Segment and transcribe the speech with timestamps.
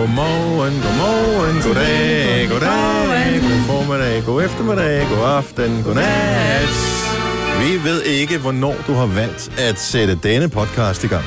[0.00, 6.68] Godmorgen, godmorgen, goddag, goddag, god formiddag, god eftermiddag, god aften, god nat.
[7.62, 11.24] Vi ved ikke, hvornår du har valgt at sætte denne podcast i gang.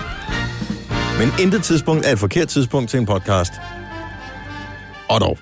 [1.20, 3.54] Men intet tidspunkt er et forkert tidspunkt til en podcast.
[5.10, 5.38] Og dog.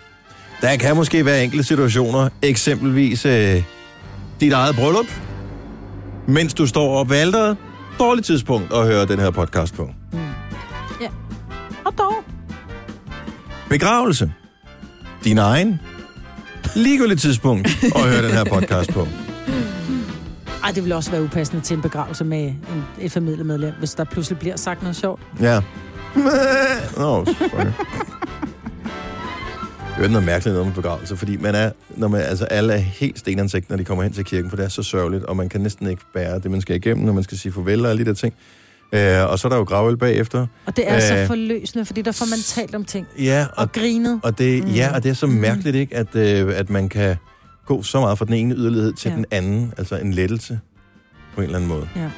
[0.61, 3.63] Der kan måske være enkelte situationer, eksempelvis øh,
[4.39, 5.07] dit eget bryllup,
[6.27, 7.57] mens du står op ved alderet.
[7.99, 9.89] Dårligt tidspunkt at høre den her podcast på.
[11.85, 12.30] Og dog.
[13.71, 14.31] Begravelse.
[15.23, 15.79] Din egen.
[16.75, 19.07] Ligegyldigt tidspunkt at høre den her podcast på.
[20.63, 24.03] Ej, det vil også være upassende til en begravelse med en, et familiemedlem, hvis der
[24.03, 25.21] pludselig bliver sagt noget sjovt.
[25.41, 25.61] Ja.
[26.97, 27.65] Nå, sorry.
[29.97, 32.77] Det er noget mærkeligt noget med begravelse, fordi man er, når man, altså alle er
[32.77, 35.49] helt stenansigt, når de kommer hen til kirken, for det er så sørgeligt, og man
[35.49, 38.05] kan næsten ikke bære det, man skal igennem, når man skal sige farvel og alle
[38.05, 38.33] de der ting.
[38.93, 40.47] Øh, og så er der jo gravøl bagefter.
[40.65, 43.07] Og det er øh, så forløsende, fordi der får man talt om ting.
[43.19, 44.19] Ja, og, Og grinet.
[44.23, 44.69] og det, Mm.
[44.69, 47.15] ja, og det er så mærkeligt, ikke, at, øh, at man kan
[47.65, 49.15] gå så meget fra den ene yderlighed til Ja.
[49.15, 50.59] den anden, altså en lettelse
[51.35, 51.87] på en eller anden måde.
[51.95, 52.09] Ja.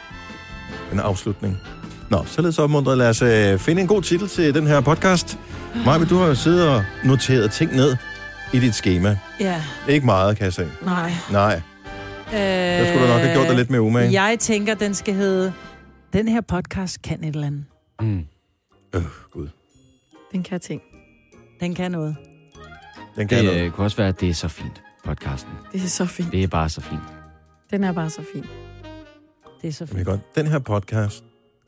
[0.93, 1.57] En afslutning.
[2.09, 2.97] Nå, således opmuntret.
[2.97, 5.39] Lad os øh, finde en god titel til den her podcast.
[5.85, 7.95] Maja, du har jo siddet og noteret ting ned
[8.53, 9.17] i dit schema.
[9.39, 10.67] Ja, Ikke meget, kan jeg sige.
[10.85, 11.13] nej.
[11.31, 11.61] Nej,
[12.33, 14.21] Øh, der skulle du nok have gjort dig lidt mere umage.
[14.23, 15.53] Jeg tænker, den skal hedde,
[16.13, 17.65] den her podcast kan et eller andet.
[18.01, 18.25] Mm.
[18.95, 19.49] Øh, gud.
[20.31, 20.81] Den kan ting.
[21.59, 22.15] Den kan noget.
[23.15, 23.61] Den kan Det noget.
[23.61, 25.51] øh, kunne også være, at det er så fint, podcasten.
[25.73, 26.31] Det er så fint.
[26.31, 27.01] Det er bare så fint.
[27.71, 28.45] Den er bare så fin.
[29.61, 30.07] Det er så Det er fint.
[30.07, 30.35] godt.
[30.35, 31.23] Den her podcast,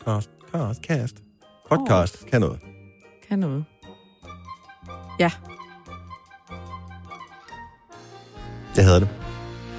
[0.06, 1.16] cast, cast, cast,
[1.70, 2.60] podcast, kan noget.
[3.30, 3.66] Kan noget.
[8.76, 9.10] Det hedder det.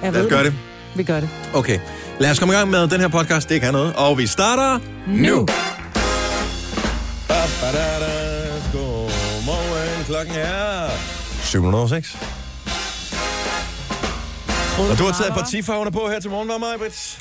[0.01, 0.53] Jeg Lad os gøre det.
[0.95, 1.29] Vi gør det.
[1.55, 1.79] Okay.
[2.19, 3.49] Lad os komme i gang med den her podcast.
[3.49, 3.93] Det kan noget.
[3.95, 5.47] Og vi starter nu.
[8.73, 10.05] Godmorgen.
[10.05, 10.89] Klokken er
[11.43, 12.17] 706.
[14.79, 17.19] Og du har taget partifarverne på her til morgen, var mig, Britt?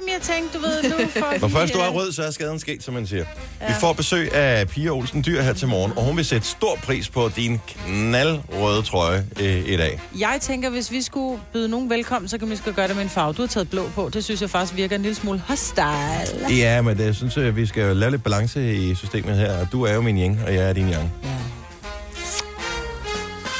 [0.00, 1.40] Jamen, jeg tænkte, du ved, nu for...
[1.40, 3.24] Når først du er rød, så er skaden sket, som man siger.
[3.60, 3.66] Ja.
[3.66, 6.78] Vi får besøg af Pia Olsen Dyr her til morgen, og hun vil sætte stor
[6.82, 10.00] pris på din knaldrøde trøje øh, i dag.
[10.18, 13.02] Jeg tænker, hvis vi skulle byde nogen velkommen, så kan vi skal gøre det med
[13.04, 13.32] en farve.
[13.32, 14.10] Du har taget blå på.
[14.14, 16.56] Det synes jeg faktisk virker en lille smule hostile.
[16.56, 19.66] Ja, men det, jeg synes, at vi skal lave lidt balance i systemet her.
[19.66, 21.12] Du er jo min yang, og jeg er din yang.
[21.24, 21.28] Ja.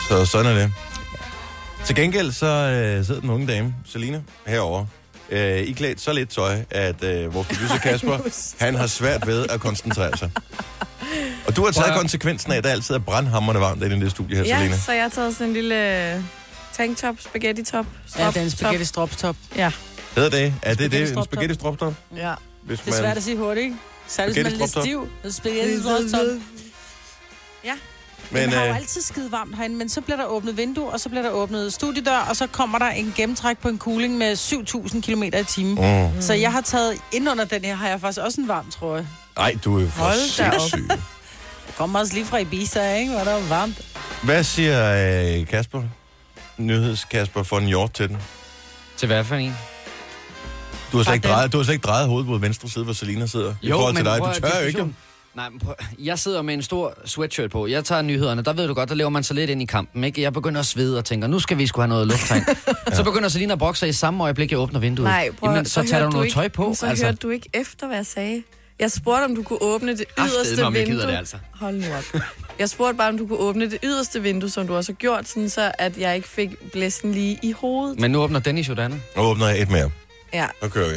[0.09, 0.73] Så sådan er det.
[1.85, 4.87] Til gengæld så øh, sidder den unge dame, Selina, herovre,
[5.31, 8.19] øh, i klædt så lidt tøj, at øh, vores producer Kasper,
[8.65, 10.31] han har svært ved at koncentrere sig.
[11.47, 14.01] Og du har taget Prøv konsekvensen af, at der altid er brandhammerne varmt inde i
[14.01, 14.77] det studie her, Ja, Selina.
[14.79, 16.21] så jeg har taget sådan en lille øh,
[16.73, 17.87] tanktop, spaghetti-top.
[17.87, 19.37] Ja, strop- det er en spaghetti stropstop.
[19.57, 19.73] Ja.
[20.17, 20.55] Hedder det?
[20.63, 21.09] Er det det?
[21.09, 21.95] Spaghetti En spaghetti stroptop?
[22.17, 22.35] ja.
[22.63, 23.77] Hvis Det er svært at sige hurtigt, ikke?
[24.09, 24.91] Særligt, hvis man er lidt Spaghetti
[25.23, 25.33] stiv.
[25.33, 26.27] Spaghetti stropstop.
[27.65, 27.73] Ja.
[28.31, 30.57] Men, Men den har jo øh, altid skide varmt herinde, men så bliver der åbnet
[30.57, 33.79] vindue, og så bliver der åbnet studiedør, og så kommer der en gennemtræk på en
[33.79, 35.75] cooling med 7.000 km i timen.
[36.15, 36.23] Mm.
[36.23, 39.09] Så jeg har taget, ind under den her, har jeg faktisk også en varm trøje.
[39.37, 40.61] Ej, du er jo for Hold da op.
[40.61, 40.89] sindssyg.
[41.67, 43.13] Jeg kommer også lige fra Ibiza, ikke?
[43.13, 43.81] Hvor der var varmt.
[44.23, 45.83] Hvad siger øh, Kasper?
[46.59, 48.19] Nyhedskasper for en hjort til den.
[48.97, 49.57] Til hvad for en?
[50.93, 52.93] Du har, slet ikke drejet, du har slet ikke drejet hovedet mod venstre side, hvor
[52.95, 53.55] Selina sidder.
[53.63, 54.19] I forhold til dig.
[54.19, 54.87] Du tør jo ikke.
[55.37, 57.67] Nej, men prøv, jeg sidder med en stor sweatshirt på.
[57.67, 58.43] Jeg tager nyhederne.
[58.43, 60.05] Der ved du godt, der lever man så lidt ind i kampen.
[60.05, 60.23] Ikke?
[60.23, 62.45] Jeg begynder at svede og tænker, nu skal vi sgu have noget lufttegn.
[62.97, 65.05] Så begynder Selina at sig i samme øjeblik, jeg åbner vinduet.
[65.09, 66.75] Nej, prøv, Jamen, så, tager hørte du noget ikke, tøj på.
[66.75, 67.05] Så altså.
[67.05, 68.43] hørte du ikke efter, hvad jeg sagde.
[68.79, 70.95] Jeg spurgte, om du kunne åbne det yderste om jeg vindue.
[70.97, 71.37] gider det, altså.
[71.55, 72.21] Hold nu op.
[72.59, 75.29] Jeg spurgte bare, om du kunne åbne det yderste vindue, som du også har gjort,
[75.29, 78.01] sådan så at jeg ikke fik blæsten lige i hovedet.
[78.01, 79.01] Men nu åbner Dennis jo det andet.
[79.17, 79.91] Nu åbner jeg et mere.
[80.33, 80.95] Ja, Så kører vi.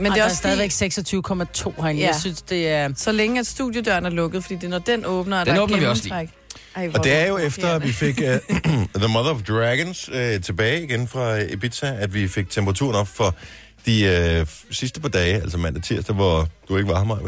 [0.00, 2.00] Men Ej, det er der også stadigvæk fordi, 26,2 herinde.
[2.02, 2.06] Ja.
[2.06, 2.88] Jeg synes, det er...
[2.96, 5.60] så længe at studiedøren er lukket, fordi det er, når den åbner, og Den der
[5.62, 6.30] åbner vi er også lige.
[6.76, 8.56] Ej, Og det er jo efter, at vi fik uh,
[9.02, 13.34] The Mother of Dragons uh, tilbage igen fra Ibiza, at vi fik temperaturen op for
[13.86, 17.20] de uh, sidste par dage, altså mandag tirsdag, hvor du ikke var her, Maja.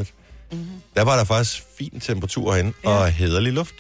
[0.53, 0.67] Mm-hmm.
[0.97, 2.89] Der var der faktisk fin temperatur herinde Ja.
[2.91, 3.75] og hederlig luft.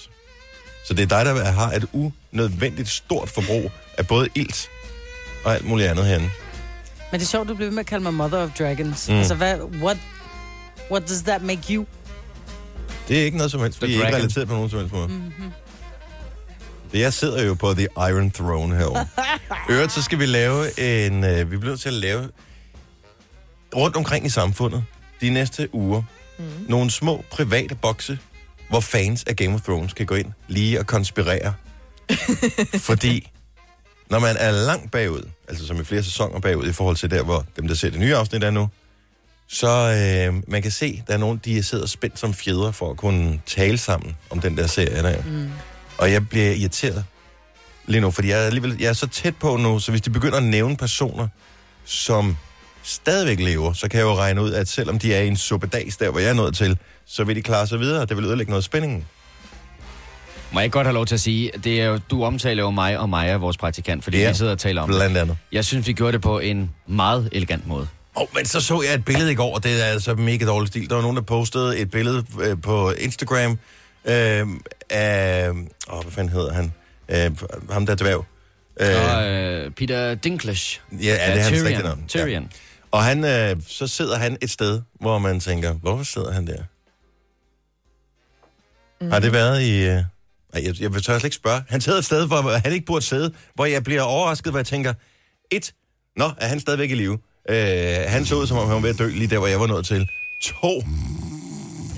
[0.86, 1.86] Så det er dig, der har et
[2.32, 4.68] unødvendigt stort forbrug af både ilt
[5.44, 6.30] og alt muligt andet herinde.
[7.12, 9.08] Men det er sjovt, du bliver ved med at kalde mig Mother of Dragons.
[9.08, 9.14] Mm.
[9.14, 9.60] Altså, hvad...
[9.60, 9.96] What,
[10.90, 11.86] what does that make you?
[13.08, 13.78] Det er ikke noget som helst.
[13.78, 15.08] The Vi er ikke relateret på nogen som helst måde.
[15.08, 15.52] Mm-hmm.
[16.94, 19.06] Jeg sidder jo på The Iron Throne herovre.
[19.74, 21.24] Øvrigt, så skal vi lave en...
[21.24, 22.28] Øh, vi bliver nødt til at lave
[23.76, 24.84] rundt omkring i samfundet
[25.20, 26.02] de næste uger
[26.38, 26.44] mm.
[26.68, 28.18] nogle små private bokse,
[28.68, 31.54] hvor fans af Game of Thrones kan gå ind lige og konspirere.
[32.88, 33.30] Fordi
[34.12, 37.22] når man er langt bagud, altså som i flere sæsoner bagud i forhold til der,
[37.22, 38.68] hvor dem, der ser det nye afsnit er nu,
[39.48, 42.96] Så øh, man kan se, der er nogen, de sidder spændt som fjeder for at
[42.96, 45.22] kunne tale sammen om den der serie der.
[45.22, 45.50] Mm.
[45.98, 47.04] Og jeg bliver irriteret
[47.86, 50.10] lige nu, fordi jeg er, alligevel, jeg er så tæt på nu, så hvis de
[50.10, 51.28] begynder at nævne personer,
[51.84, 52.36] som
[52.82, 55.96] stadigvæk lever, så kan jeg jo regne ud, at selvom de er i en suppedags
[55.96, 58.50] der, hvor jeg er nået til, så vil de klare sig videre, det vil ødelægge
[58.50, 59.06] noget af spændingen.
[60.52, 62.70] Må jeg ikke godt have lov til at sige, det er jo, du omtaler jo
[62.70, 64.88] mig og Maja, vores praktikant, fordi Ja, ja, vi sidder og taler om.
[64.88, 65.36] Blandt andet.
[65.52, 67.88] Jeg synes, vi gjorde det på en meget elegant måde.
[68.14, 70.68] Oh, men så så jeg et billede i går, og det er altså mega dårlig
[70.68, 70.88] stil.
[70.88, 73.50] Der var nogen, der postede et billede øh, på Instagram
[74.04, 74.46] øh,
[74.90, 75.48] af...
[75.92, 76.72] Åh, hvad fanden hedder han?
[77.08, 77.30] Øh,
[77.70, 78.24] ham der dværg.
[78.80, 80.80] Øh, Og øh, Peter Dinklage.
[80.92, 81.66] ja, er det hans Tyrion.
[81.66, 82.04] rigtige navn?
[82.08, 82.42] Tyrion.
[82.42, 82.48] Ja.
[82.90, 86.62] Og han, øh, så sidder han et sted, hvor man tænker, hvorfor sidder han der?
[89.00, 89.10] Mm.
[89.10, 89.84] Har det været i...
[89.86, 90.02] Øh...
[90.54, 91.62] Jeg, jeg vil tør slet ikke spørge.
[91.68, 94.66] Han sidder et sted, hvor han ikke burde sidde, hvor jeg bliver overrasket, hvor jeg
[94.66, 94.94] tænker,
[95.50, 95.72] et,
[96.16, 97.18] nå, er han stadigvæk i live?
[97.50, 99.60] Øh, han så ud, som om han var ved at dø lige der, hvor jeg
[99.60, 100.06] var nået til.
[100.44, 100.82] To,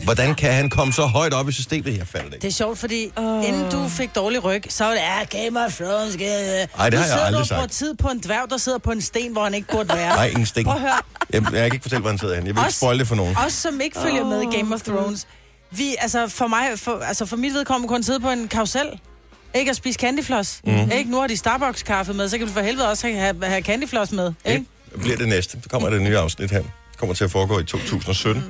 [0.05, 1.99] hvordan kan han komme så højt op i systemet?
[1.99, 2.47] Jeg faldt Det ikke.
[2.47, 3.49] er sjovt, fordi oh.
[3.49, 6.15] inden du fik dårlig ryg, så var det, ja, Game of Thrones.
[6.17, 7.57] Ej, Ej, det har jeg aldrig du sagt.
[7.59, 10.17] bruger tid på en dværg, der sidder på en sten, hvor han ikke burde være.
[10.17, 10.67] Nej, ingen sting.
[10.67, 10.91] Prøv at høre.
[11.33, 12.47] Jeg, jeg kan ikke fortælle, hvor han sidder hen.
[12.47, 13.37] Jeg vil ikke Også- spoil det for nogen.
[13.47, 15.27] Os, som ikke følger oh, med i Game of Thrones.
[15.76, 19.00] Vi, altså for mig, for, altså for mit vedkommende, kun sidde på en karusel.
[19.55, 20.61] Ikke at spise candyfloss.
[20.65, 20.75] Mhm.
[20.85, 20.91] Mm.
[20.91, 21.11] Ikke?
[21.11, 24.32] Nu har de Starbucks-kaffe med, så kan du for helvede også have, have candyfloss med.
[24.44, 24.65] Ikke?
[24.93, 25.59] Det bliver det næste.
[25.62, 26.59] Der kommer det nye afsnit her.
[26.62, 28.43] Det kommer til at foregå i 2017.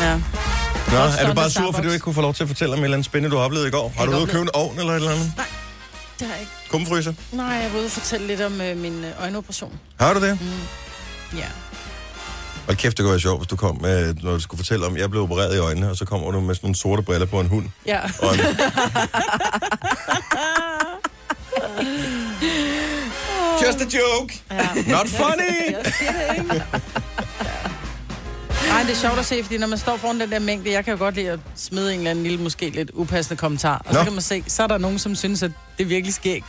[0.00, 0.14] Ja.
[0.92, 2.78] Nå, er du bare sur, fordi du ikke kunne få lov til at fortælle om
[2.80, 3.92] et eller andet spændende, du har oplevet i går?
[3.96, 5.32] Har du ikke ude at købe en ovn eller et eller andet?
[6.18, 6.52] Det har jeg ikke.
[6.70, 7.12] Kumfryser?
[7.32, 9.72] Nej, jeg var ude og fortælle lidt om øh, min øh, øjenoperation.
[10.00, 10.38] Har du det?
[11.36, 11.44] Ja.
[12.68, 14.94] Og kæft, det kunne være sjovt, hvis du kom med, når du skulle fortælle om,
[14.94, 17.26] at jeg blev opereret i øjnene, og så kommer du med sådan nogle sorte briller
[17.26, 17.66] på en hund.
[17.86, 18.00] Ja.
[18.18, 18.40] Og en...
[23.66, 24.42] Just a joke!
[24.50, 24.68] ja.
[24.86, 25.74] Not funny!
[28.68, 30.84] Nej, det er sjovt at se, fordi når man står foran den der mængde, jeg
[30.84, 33.82] kan jo godt lide at smide en eller anden lille, måske lidt upassende kommentar.
[33.86, 33.98] Og Nå.
[33.98, 36.44] så kan man se, så er der nogen, som synes, at det er virkelig skægt.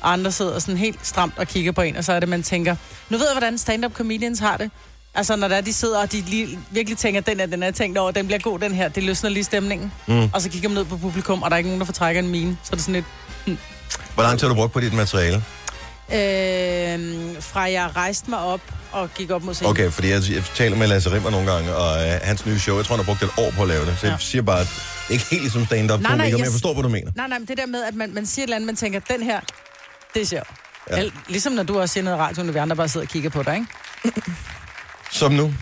[0.00, 2.42] Og andre sidder sådan helt stramt og kigger på en, og så er det, man
[2.42, 2.76] tænker,
[3.10, 4.70] nu ved jeg, hvordan stand-up comedians har det.
[5.14, 7.70] Altså, når der er, de sidder, og de lige, virkelig tænker, den er, den er
[7.70, 9.92] tænkt over, den bliver god, den her, det løsner lige stemningen.
[10.06, 10.28] Mm.
[10.32, 12.28] Og så kigger man ned på publikum, og der er ikke nogen, der fortrækker en
[12.28, 12.58] mine.
[12.62, 13.04] Så er det sådan
[13.46, 13.58] lidt,
[14.14, 15.36] Hvor lang tid har du brugt på dit materiale?
[16.12, 18.60] øh, fra jeg rejste mig op
[18.92, 19.70] og gik op mod scenen.
[19.70, 22.76] Okay, fordi jeg, jeg taler med Lasse Rimmer nogle gange, og øh, hans nye show,
[22.76, 23.96] jeg tror, han har brugt et år på at lave det.
[24.00, 24.18] Så jeg Ja.
[24.24, 24.68] siger bare, at
[25.10, 27.10] ikke helt ligesom stand-up Nej, nej, komiker, men jeg- jeg forstår, hvad du mener.
[27.16, 29.00] Nej, nej, men det der med, at man, man siger et eller andet, man tænker,
[29.10, 29.40] den her,
[30.14, 30.48] det er sjovt.
[30.90, 31.02] Ja.
[31.28, 33.30] Ligesom når du også siger noget i radioen, og vi andre bare sidder og kigger
[33.30, 34.20] på dig, ikke?
[35.14, 35.54] Som nu.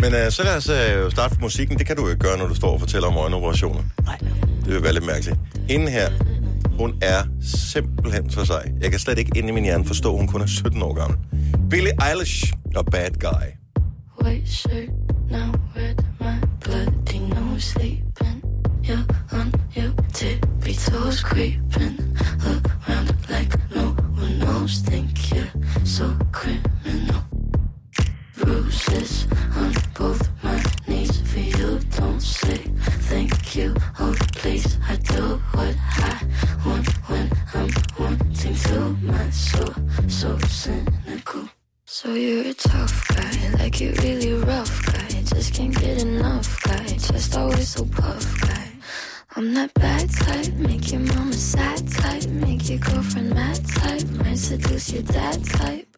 [0.00, 1.78] Men øh, så lad os øh, starte med musikken.
[1.78, 3.82] Det kan du jo ikke gøre, når du står og fortæller om øjenoperationer.
[4.04, 4.18] Nej.
[4.64, 5.38] Det vil være lidt mærkeligt.
[5.68, 6.10] Hende her,
[6.78, 7.22] hun er
[7.72, 8.72] simpelthen så sej.
[8.80, 10.94] Jeg kan slet ikke inde i min hjerne forstå, at hun kun er 17 år
[10.94, 11.18] gammel.
[11.70, 13.46] Billie Eilish og Bad Guy.
[14.22, 14.88] White shirt,
[15.30, 18.44] now red, my bloody nose sleeping.
[18.84, 21.96] You're on your tippy toes, creeping
[22.46, 23.84] around like no
[24.22, 24.72] one knows.
[24.88, 25.50] Think you're
[25.84, 27.29] so criminal.
[28.40, 29.26] Bruises
[29.56, 31.78] on both my knees for you.
[31.96, 32.56] Don't say
[33.08, 33.74] thank you.
[33.98, 36.22] Oh, please, I do what I
[36.64, 38.96] want when I'm wanting to.
[39.02, 39.74] My soul,
[40.08, 41.48] so cynical.
[41.84, 45.08] So you're a tough guy, like you really rough guy.
[45.22, 48.68] Just can't get enough guy, just always so puff guy.
[49.36, 54.38] I'm that bad type, make your mama sad type, make your girlfriend mad type, might
[54.38, 55.89] seduce your dad type.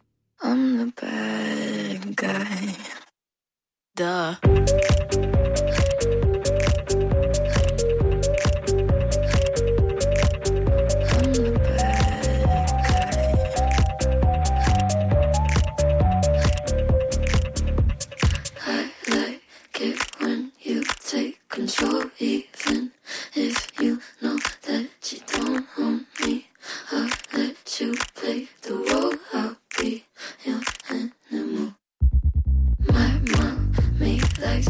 [0.44, 2.76] I'm the bad guy.
[3.94, 5.31] Duh.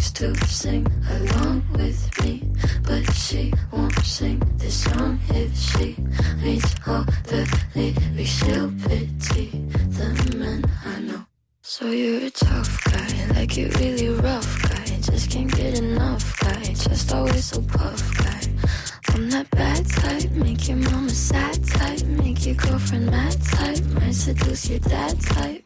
[0.03, 2.43] Likes to sing along with me,
[2.83, 5.97] but she won't sing this song if she
[6.43, 8.31] reads all the lyrics.
[8.31, 9.47] She'll pity
[9.97, 11.25] the men I know.
[11.63, 14.85] So you're a tough guy, like you're really rough guy.
[15.03, 18.41] Just can't get enough guy, just always so puff guy.
[19.15, 24.15] I'm that bad type, make your mama sad type, make your girlfriend mad type, might
[24.15, 25.62] seduce your dad type.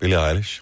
[0.00, 0.60] Billie Eilish.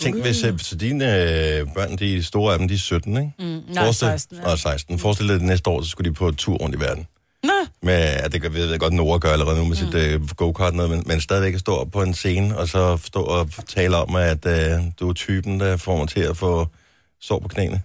[0.00, 3.32] Tænk, hvis øh, så dine øh, børn, de store af dem, de er 17, ikke?
[3.38, 4.36] Mm, nej, 16.
[4.38, 4.50] Ja.
[4.50, 4.98] Og 16.
[4.98, 7.06] Forestil dig, at næste år, så skulle de på tur rundt i verden.
[7.44, 7.50] Nå,
[7.82, 10.74] Med, at det kan- ved jeg godt, Nora gør allerede nu med sit øh, go-kart,
[10.74, 13.96] noget, men, men stadigvæk at stå op på en scene, og så stå og tale
[13.96, 16.66] om, at øh, du er typen, der får mig til at få
[17.20, 17.82] sår på knæene.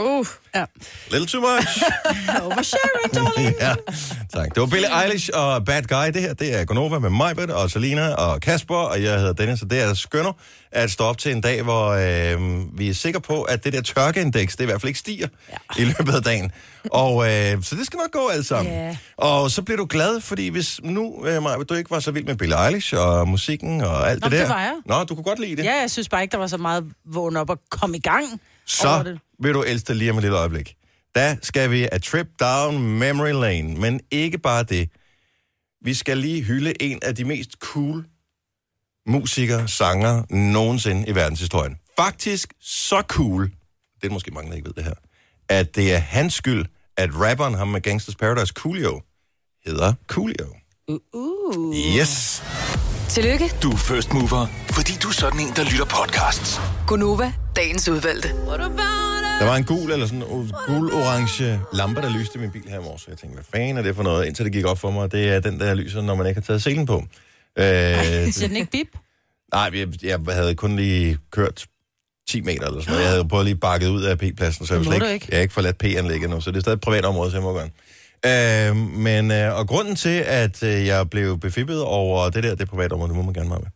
[0.00, 0.64] Uh, ja.
[1.10, 1.82] Little too much.
[2.44, 3.54] Oversharing, darling.
[3.60, 3.74] ja,
[4.32, 4.54] tak.
[4.54, 6.12] Det var Billie Eilish og Bad Guy.
[6.14, 9.62] Det her, det er Gonova med mig, og Selina og Kasper, og jeg hedder Dennis,
[9.62, 10.32] og det er skønner
[10.72, 13.82] at stå op til en dag, hvor øh, vi er sikre på, at det der
[13.82, 15.82] tørkeindeks, det i hvert fald ikke stiger ja.
[15.82, 16.52] i løbet af dagen.
[16.90, 18.74] Og øh, så det skal nok gå alt sammen.
[18.74, 18.96] Ja.
[19.16, 22.24] Og så bliver du glad, fordi hvis nu, øh, Maja, du ikke var så vild
[22.24, 24.44] med Billie Eilish og musikken og alt Nå, det der.
[24.44, 24.74] det var jeg.
[24.86, 25.64] Nå, du kunne godt lide det.
[25.64, 28.40] Ja, jeg synes bare ikke, der var så meget vågen op og komme i gang
[28.68, 30.74] Så vil du elske lige om et lille øjeblik.
[31.14, 34.90] Da skal vi a trip down memory lane, men ikke bare det.
[35.84, 38.04] Vi skal lige hylde en af de mest cool
[39.06, 41.76] musikere, sanger nogensinde i verdenshistorien.
[41.96, 43.50] Faktisk så cool,
[44.02, 44.94] det er måske mange, der ikke ved det her,
[45.48, 49.02] at det er hans skyld, at rapperen, ham med Gangsters Paradise, Coolio,
[49.66, 50.46] hedder Coolio.
[50.88, 51.76] Uh, uh.
[51.76, 52.42] Yes!
[53.08, 56.60] Tillykke, Du er first mover, fordi du er sådan en, der lytter podcasts.
[56.86, 58.28] Gunova, dagens udvalgte.
[58.28, 62.80] Der var en gul eller sådan en gul-orange lampe, der lyste i min bil her
[62.80, 63.08] i morges.
[63.08, 64.26] Jeg tænkte, hvad fanden er det for noget?
[64.26, 66.44] Indtil det gik op for mig, det er den, der lyser, når man ikke har
[66.44, 67.04] taget selen på.
[67.58, 67.64] Øh,
[68.32, 68.88] Siger den ikke bip?
[69.54, 71.66] nej, jeg, jeg havde kun lige kørt
[72.30, 73.02] 10 meter eller sådan noget.
[73.04, 75.26] Jeg havde prøvet lige bakket ud af P-pladsen, så jeg, slet ikke, ikke.
[75.30, 77.42] jeg har ikke forladt P-anlægget nu, så det er stadig et privat område, så jeg
[77.42, 77.68] må gøre
[78.26, 82.60] Øh, men, øh, og grunden til, at øh, jeg blev befippet over det der, det
[82.60, 83.70] er privat område, det må man gerne meget med.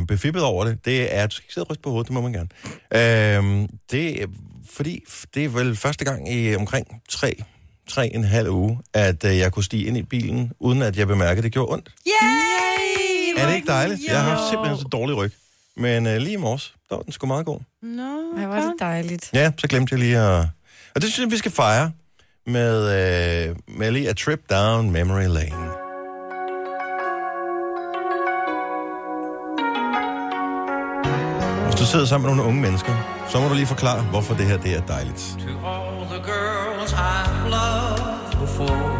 [0.00, 2.14] Øh, befippet over det, det er, du skal ikke sidde og ryste på hovedet, det
[2.14, 2.48] må man gerne.
[2.92, 4.26] Øh, det er,
[4.70, 5.04] fordi
[5.34, 7.42] det er vel første gang i omkring tre,
[7.88, 11.06] tre en halv uge, at øh, jeg kunne stige ind i bilen, uden at jeg
[11.06, 11.88] bemærkede, at det gjorde ondt.
[12.06, 13.42] Yay!
[13.42, 14.00] Er det ikke dejligt?
[14.08, 15.32] Jeg har haft simpelthen så dårlig ryg.
[15.76, 17.60] Men øh, lige i morges, der var den sgu meget god.
[17.82, 18.02] Nå,
[18.36, 19.30] Ej, hvor er det dejligt.
[19.34, 20.46] Ja, så glemte jeg lige at...
[20.94, 21.92] Og det synes jeg, vi skal fejre
[22.50, 25.70] med, øh, med lige a trip down memory lane.
[31.64, 32.92] Hvis du sidder sammen med nogle unge mennesker,
[33.28, 35.36] så må du lige forklare, hvorfor det her det er dejligt.
[35.38, 38.90] To all the girls I've loved before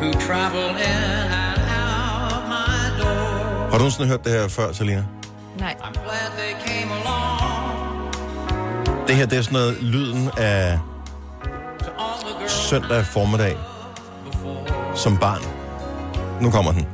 [0.00, 5.04] Who travel in and out my door Har du nogensinde hørt det her før, Selina?
[5.58, 5.76] Nej.
[5.80, 8.12] I'm glad they came along
[9.08, 10.78] Det her, det er sådan noget lyden af
[12.72, 13.56] søndag formiddag
[14.94, 15.42] som barn.
[16.40, 16.86] Nu kommer den.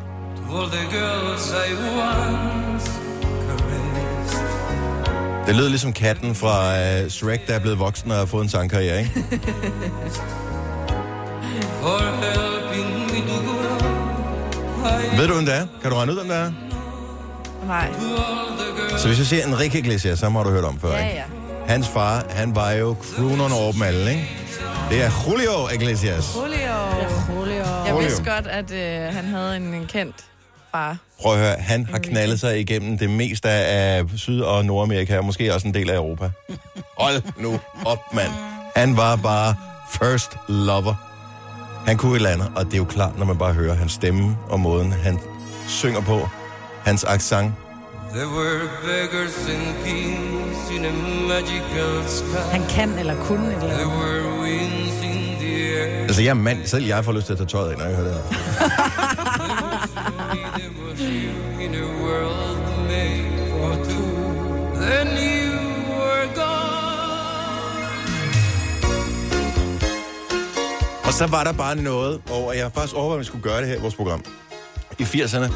[5.47, 8.49] Det lyder ligesom katten fra uh, Shrek, der er blevet voksen og har fået en
[8.49, 9.15] sangkarriere, ikke?
[15.19, 15.67] Ved du, hvem det er?
[15.83, 16.53] Kan du regne ud, hvem det er?
[17.67, 17.91] Nej.
[18.99, 21.17] Så hvis jeg siger Enrique Iglesias, så har du hørt om før, Ja, ikke?
[21.17, 21.23] ja.
[21.67, 24.48] Hans far, han var jo crooneren over dem alle, ikke?
[24.91, 26.37] Det er Julio Iglesias.
[26.37, 27.39] Julio.
[27.41, 27.65] Julio.
[27.87, 30.17] Jeg vidste godt, at øh, han havde en, en kendt
[30.75, 30.97] far.
[31.23, 35.25] Prøv at høre, han har knaldet sig igennem det meste af Syd- og Nordamerika, og
[35.25, 36.31] måske også en del af Europa.
[36.99, 38.31] Hold nu op, mand.
[38.77, 39.55] Han var bare
[39.93, 40.95] first lover.
[41.87, 43.93] Han kunne et eller andet, og det er jo klart, når man bare hører hans
[43.93, 45.19] stemme og måden, han
[45.69, 46.29] synger på,
[46.85, 47.53] hans accent.
[48.15, 50.93] There were beggars and kings in a
[51.29, 54.78] magical sky Han kan eller kunne et eller There andet.
[56.09, 57.97] Altså, jeg er mand, selv jeg får lyst til at tage tøjet af, når jeg
[57.97, 58.23] hører det her.
[71.05, 73.61] Og så var der bare noget over, jeg har faktisk overvejet, at vi skulle gøre
[73.61, 74.25] det her i vores program.
[74.99, 75.53] I 80'erne,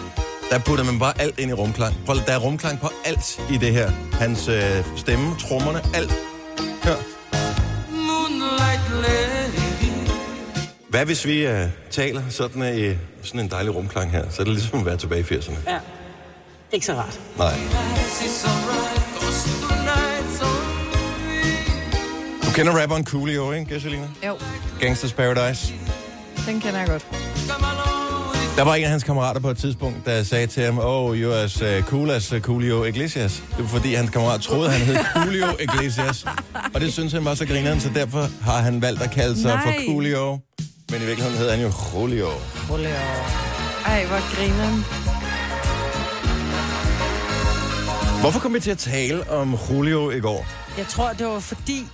[0.50, 1.94] der puttede man bare alt ind i rumklang.
[2.06, 3.90] Prøv, der er rumklang på alt i det her.
[4.12, 6.12] Hans øh, stemme, trommerne, alt.
[6.84, 7.11] Hør.
[10.92, 14.24] Hvad hvis vi øh, taler sådan, øh, sådan en dejlig rumklang her?
[14.30, 15.70] Så er det ligesom at være tilbage i 80'erne.
[15.70, 15.78] Ja.
[16.72, 17.20] Ikke så rart.
[17.38, 17.54] Nej.
[22.46, 24.08] Du kender rapperen Coolio, ikke, Gasolina?
[24.26, 24.38] Jo,
[24.80, 25.74] Gangsters Paradise.
[26.46, 27.06] den kender jeg godt.
[28.56, 31.34] Der var en af hans kammerater på et tidspunkt, der sagde til ham, oh, you're
[31.34, 33.42] as uh, cool as uh, Coolio Iglesias.
[33.50, 36.26] Det var fordi, hans kammerat troede, han hed Coolio Iglesias.
[36.74, 39.54] Og det synes han var så grineren, så derfor har han valgt at kalde sig
[39.54, 39.64] Nej.
[39.64, 40.38] for Coolio.
[40.92, 42.28] Men i virkeligheden hedder han jo Julio.
[43.86, 44.84] Ej, hvor grineren.
[48.20, 50.46] Hvorfor kom vi til at tale om Julio i går?
[50.78, 51.86] Jeg tror, det var fordi,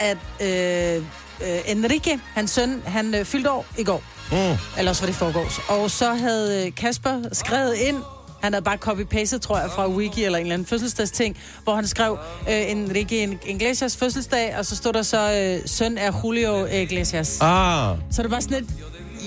[0.00, 4.02] at øh, øh, Enrique, hans søn, han øh, fyldte år i går.
[4.32, 4.58] Mm.
[4.78, 5.60] Eller også var det forgårs.
[5.68, 8.02] Og så havde øh, Kasper skrevet ind,
[8.42, 11.86] han havde bare copy-pastet, tror jeg, fra Wiki eller en eller anden fødselsdagsting, hvor han
[11.86, 12.18] skrev
[12.48, 15.32] øh, Enrique Iglesias fødselsdag, og så stod der så,
[15.62, 17.38] øh, søn af Julio Iglesias.
[17.40, 18.70] Ah, Så det var sådan et,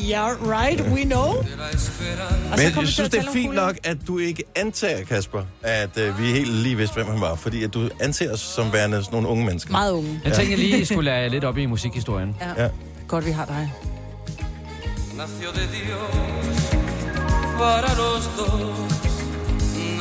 [0.09, 1.19] yeah, right, we know.
[1.19, 1.45] Og
[2.49, 3.61] men jeg, jeg synes, det er fint Julio.
[3.61, 7.35] nok, at du ikke antager, Kasper, at øh, vi helt lige vidste, hvem han var.
[7.35, 9.71] Fordi at du anser os som værende sådan nogle unge mennesker.
[9.71, 10.21] Meget unge.
[10.25, 12.35] Jeg tænkte lige, I skulle lære jer lidt op i musikhistorien.
[12.57, 12.67] Ja.
[13.07, 13.73] Godt, vi har dig.
[15.17, 16.73] nació de Dios
[17.59, 18.92] para los dos,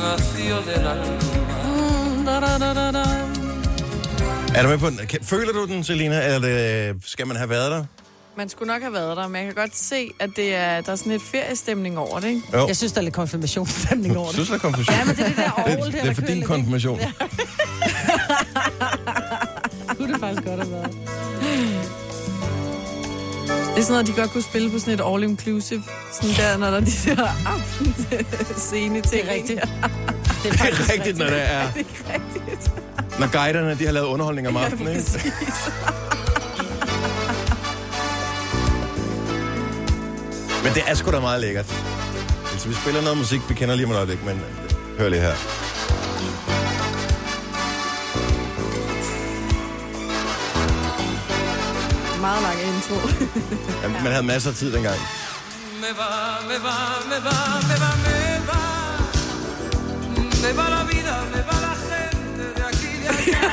[0.03, 1.17] nació del alma.
[4.55, 4.99] Er du med på den?
[5.23, 7.85] Føler du den, Selina, eller det, skal man have været der?
[8.37, 10.91] Man skulle nok have været der, men jeg kan godt se, at det er, der
[10.91, 12.41] er sådan lidt feriestemning over det, ikke?
[12.53, 12.67] Jo.
[12.67, 14.33] Jeg synes, der er lidt konfirmationsstemning over det.
[14.35, 14.95] Synes der er konfusion?
[14.97, 16.99] Ja, men det er det der det, Aarhus, det, der, det er for din konfirmation.
[16.99, 17.13] ikke?
[19.97, 20.97] Kunne det faktisk godt have været.
[23.73, 25.81] Det er sådan noget, de godt kunne spille på sådan et all-inclusive.
[26.13, 29.11] Sådan der, når der er de der aftenscene ting.
[29.11, 29.61] Det er rigtigt.
[29.61, 31.71] Det er, Det er rigtigt, når det er.
[31.75, 32.71] Det er rigtigt.
[33.19, 34.99] Når guiderne, de har lavet underholdning om aftenen, ikke?
[35.01, 35.69] præcis.
[40.63, 41.65] Men det er sgu da meget lækkert.
[42.51, 44.41] Altså, vi spiller noget musik, vi kender lige om et øjeblik, men
[44.97, 45.62] hør lige her.
[52.23, 52.95] Meget lang intro.
[53.83, 54.99] Ja, man havde masser af tid dengang.
[55.81, 56.09] Me va,
[56.49, 56.75] me va,
[57.11, 57.35] me va,
[57.69, 58.15] me va, me
[58.49, 58.61] va.
[60.43, 63.43] Me va la vida, me va la gente de aquí de allá.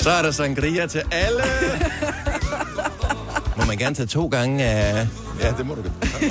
[0.02, 1.44] Så er der sangria til alle.
[3.56, 5.06] Må man gerne tage to gange af...
[5.40, 5.92] Ja, det må du godt.
[6.02, 6.28] Me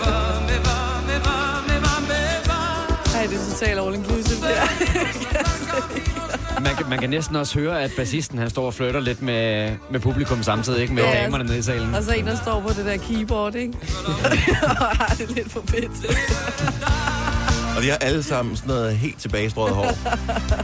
[0.00, 0.76] va, me va,
[1.08, 2.60] me va, me va, me va.
[3.18, 4.66] Ej, det er totalt all-inclusive der.
[6.60, 9.72] Man kan, man kan næsten også høre, at bassisten han står og flytter lidt med,
[9.90, 10.94] med publikum samtidig, ikke?
[10.94, 11.22] Med Ja.
[11.24, 11.94] damerne nede i salen.
[11.94, 13.72] Og så en, der står på det der keyboard, ikke?
[14.62, 15.90] og har det lidt for fedt.
[17.76, 19.92] Og de har alle sammen sådan noget helt tilbagestrøget hår.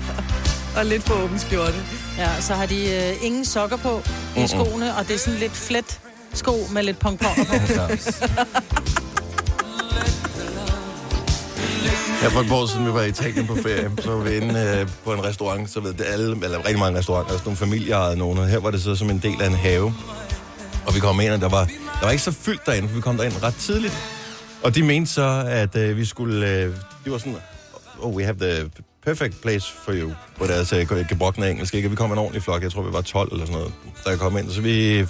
[0.79, 1.75] og lidt for åben skjorte.
[2.19, 4.03] Ja, så har de øh, ingen sokker på
[4.37, 6.01] i skoene, og det er sådan lidt flet
[6.35, 7.95] sko med lidt pongponger på.
[12.23, 14.61] Her for et år siden, vi var i Italien på ferie, så var vi inde
[14.61, 18.19] øh, på en restaurant, så ved det alle, eller rigtig mange restauranter, altså nogle familieejede
[18.19, 19.95] nogen, og her var det så som en del af en have.
[20.87, 23.01] Og vi kom ind, og der var, der var ikke så fyldt derinde, for vi
[23.01, 23.95] kom derind ret tidligt.
[24.63, 27.37] Og de mente så, at øh, vi skulle, øh, de var sådan,
[28.01, 28.71] oh, we have the
[29.07, 31.89] perfect place for you, på deres øh, gebrokne engelsk, ikke?
[31.89, 34.17] Og vi kom en ordentlig flok, jeg tror, vi var 12 eller sådan noget, der
[34.17, 35.07] kom ind, så vi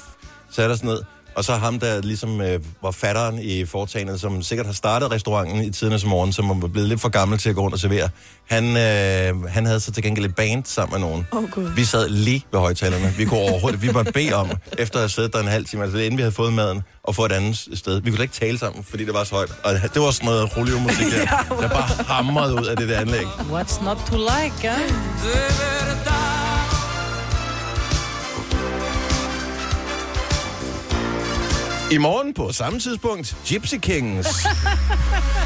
[0.50, 0.98] satte os ned,
[1.38, 5.64] og så ham, der ligesom øh, var fatteren i foretagendet, som sikkert har startet restauranten
[5.64, 8.08] i tidernes morgen, som var blevet lidt for gammel til at gå rundt og servere.
[8.50, 11.26] Han, øh, han havde så til gengæld et band sammen med nogen.
[11.50, 11.70] Gud.
[11.76, 13.14] Vi sad lige ved højtalerne.
[13.16, 15.82] Vi kunne overhovedet, vi måtte bede om, efter at have siddet der en halv time,
[15.82, 18.00] altså inden vi havde fået maden, og få et andet sted.
[18.00, 19.52] Vi kunne da ikke tale sammen, fordi det var så højt.
[19.64, 21.26] Og det var sådan noget Julio-musik der,
[21.60, 23.26] der bare hamrede ud af det der anlæg.
[23.26, 24.74] What's not to like, ja?
[31.90, 34.26] I morgen på samme tidspunkt, Gypsy Kings.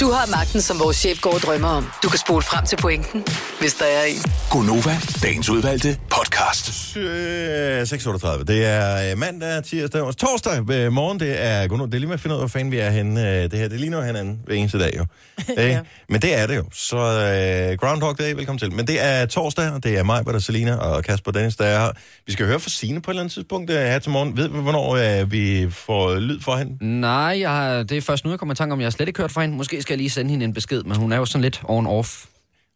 [0.00, 1.90] Du har magten, som vores chef går og drømmer om.
[2.02, 3.24] Du kan spole frem til pointen,
[3.60, 4.16] hvis der er en.
[4.50, 6.96] Gonova, dagens udvalgte podcast.
[6.96, 8.44] Øh, 6.38.
[8.44, 11.20] Det er øh, mandag, tirsdag og torsdag øh, morgen.
[11.20, 12.90] Det er, godnår, det er lige med at finde ud af, hvor fanden vi er
[12.90, 13.28] henne.
[13.30, 15.06] Øh, Det her, det ligner jo hinanden hver eneste dag jo.
[15.56, 15.80] ja.
[16.08, 16.64] Men det er det jo.
[16.72, 18.72] Så øh, Groundhog Day, velkommen til.
[18.72, 21.80] Men det er torsdag, og det er mig, Britta, Selina og Kasper Dennis, der er
[21.84, 21.92] her.
[22.26, 24.36] Vi skal høre fra Signe på et eller andet tidspunkt øh, her til morgen.
[24.36, 27.00] Ved vi, hvornår øh, vi får lyd for hende?
[27.00, 29.08] Nej, jeg har, det er først nu, jeg kommer i tanke om, jeg har slet
[29.08, 29.56] ikke hørt fra hende.
[29.56, 32.26] Måske skal jeg lige sende hende en besked, men hun er jo sådan lidt on-off.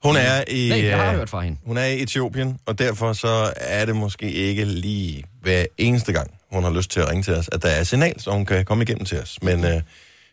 [0.05, 0.69] Hun er i...
[0.69, 1.59] Nej, jeg har øh, hørt fra hende.
[1.65, 6.31] Hun er i Etiopien, og derfor så er det måske ikke lige hver eneste gang,
[6.53, 8.65] hun har lyst til at ringe til os, at der er signal, så hun kan
[8.65, 9.39] komme igennem til os.
[9.43, 9.81] Men øh,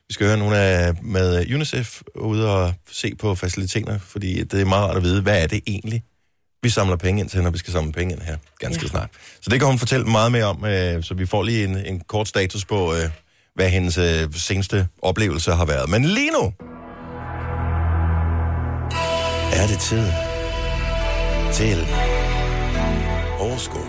[0.08, 4.62] vi skal høre, at hun er med UNICEF ude og se på faciliteter, fordi det
[4.62, 6.04] er meget rart at vide, hvad er det egentlig,
[6.63, 8.88] vi samler penge ind til, når vi skal samle penge ind her ganske ja.
[8.88, 9.10] snart.
[9.41, 12.00] Så det kan hun fortælle meget mere om, øh, så vi får lige en, en
[12.00, 13.10] kort status på, øh,
[13.56, 15.89] hvad hendes øh, seneste oplevelse har været.
[15.89, 16.54] Men lige nu
[19.56, 20.06] er det tid
[21.54, 21.88] til
[23.39, 23.88] overskud.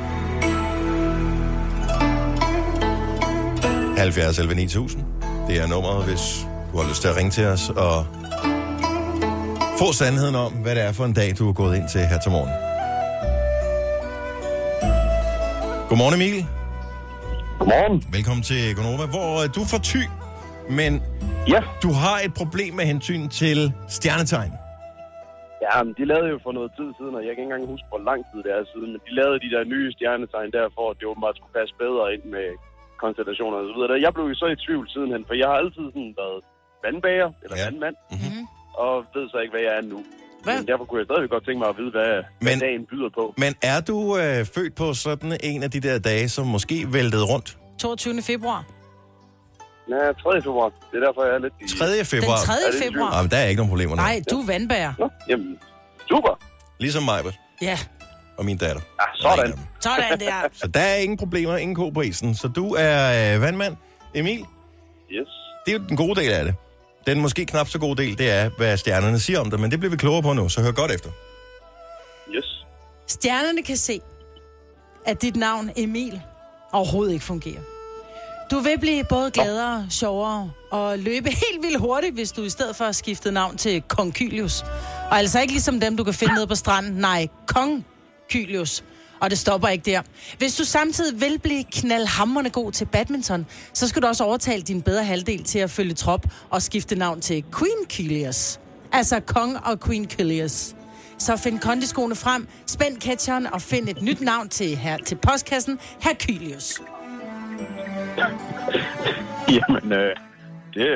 [3.96, 5.02] 70 11 9000.
[5.48, 8.06] Det er nummeret, hvis du har lyst til at ringe til os og
[9.78, 12.18] få sandheden om, hvad det er for en dag, du er gået ind til her
[12.20, 12.50] til morgen.
[15.88, 16.46] Godmorgen Emil.
[17.58, 18.04] Godmorgen.
[18.12, 20.02] Velkommen til Gonova, hvor øh, du er fra Thy,
[20.70, 21.02] men
[21.48, 21.60] Ja.
[21.82, 24.50] du har et problem med hensyn til stjernetegn.
[25.66, 27.86] Ja, men de lavede jo for noget tid siden, og jeg kan ikke engang huske,
[27.92, 30.84] hvor lang tid det er siden, men de lavede de der nye stjernetegn der, for
[30.90, 32.46] at det åbenbart skulle passe bedre ind med
[33.04, 34.04] konstellationer og så videre.
[34.06, 36.38] Jeg blev jo så i tvivl sidenhen, for jeg har altid sådan været
[36.84, 37.64] vandbager, eller Ja.
[37.68, 38.40] vandmand, Mhm.
[38.84, 40.00] og ved så ikke, hvad jeg er nu.
[40.44, 40.56] Hvad?
[40.58, 43.10] Men derfor kunne jeg stadig godt tænke mig at vide, hvad, Men- hvad dagen byder
[43.18, 43.24] på.
[43.44, 47.24] Men er du øh, født på sådan en af de der dage, som måske væltede
[47.32, 47.48] rundt?
[47.80, 48.22] 22.
[48.32, 48.60] februar.
[49.90, 50.42] Ja, 3.
[50.42, 50.68] februar.
[50.90, 51.54] Det er derfor, jeg er lidt...
[51.74, 51.98] i- 3.
[51.98, 52.36] Den februar?
[52.36, 52.52] 3.
[52.52, 53.16] Det i februar.
[53.16, 54.02] Jamen, der er ikke nogen problemer nu.
[54.02, 54.92] Nej, du er vandbærer.
[54.98, 55.58] Nå, jamen,
[56.08, 56.38] super.
[56.80, 57.20] Ligesom mig
[57.62, 57.78] Ja,
[58.38, 58.82] og min datter.
[59.00, 59.58] Ja, sådan.
[59.80, 60.48] sådan der.
[60.62, 62.34] Så der er ingen problemer, ingen ko på isen.
[62.34, 63.76] Så du er øh, vandmand.
[64.14, 64.44] Emil,
[65.10, 65.28] Yes.
[65.66, 66.54] det er jo den gode del af det.
[67.06, 69.78] Den måske knap så gode del, det er, hvad stjernerne siger om det, men det
[69.80, 71.10] bliver vi klogere på nu, så hør godt efter.
[72.34, 72.64] Yes.
[73.06, 74.00] Stjernerne kan se,
[75.06, 76.20] at dit navn Emil
[76.72, 77.60] overhovedet ikke fungerer.
[78.54, 82.76] Du vil blive både gladere, sjovere og løbe helt vildt hurtigt, hvis du i stedet
[82.76, 84.62] for har skiftet navn til Kong Kylius.
[85.10, 86.92] Og altså ikke ligesom dem, du kan finde nede på stranden.
[86.92, 87.86] Nej, Kong
[88.30, 88.84] Kylius.
[89.20, 90.02] Og det stopper ikke der.
[90.38, 94.82] Hvis du samtidig vil blive knaldhammerne god til badminton, så skal du også overtale din
[94.82, 98.60] bedre halvdel til at følge trop og skifte navn til Queen Kylius.
[98.92, 100.74] Altså Kong og Queen Kylius.
[101.18, 105.78] Så find kondiskoene frem, spænd catcheren og find et nyt navn til, her, til postkassen,
[106.00, 106.80] Herr Kylius.
[109.56, 110.16] Jamen, øh,
[110.74, 110.86] det,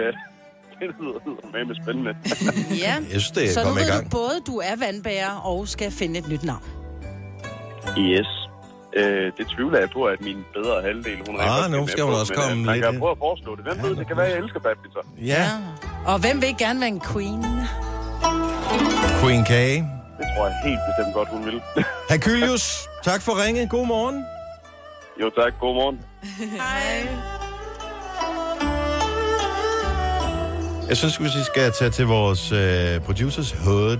[0.81, 2.17] det lyder, med spændende.
[2.85, 4.05] Ja, Jeg synes, det er så nu kommet i ved gang.
[4.05, 6.63] du både, du er vandbærer og skal finde et nyt navn.
[7.99, 8.27] Yes.
[8.97, 12.05] Øh, det tvivler jeg på, at min bedre halvdel, hun Ah, nu er med skal
[12.05, 13.01] hun på, også øh, komme man lidt kan ind.
[13.01, 13.65] prøve at foreslå det.
[13.65, 15.05] Hvem ved, det kan være, jeg elsker badminton.
[15.33, 15.45] Ja,
[16.07, 17.45] Og hvem vil ikke gerne være en queen?
[19.23, 19.53] Queen K.
[20.19, 21.61] Det tror jeg helt bestemt godt, hun vil.
[22.11, 23.69] Herculius, tak for ringe.
[23.69, 24.25] God morgen.
[25.21, 26.01] jo tak, god morgen.
[26.61, 27.09] Hej.
[30.89, 33.99] Jeg synes, vi skal tage til vores øh, producers hood.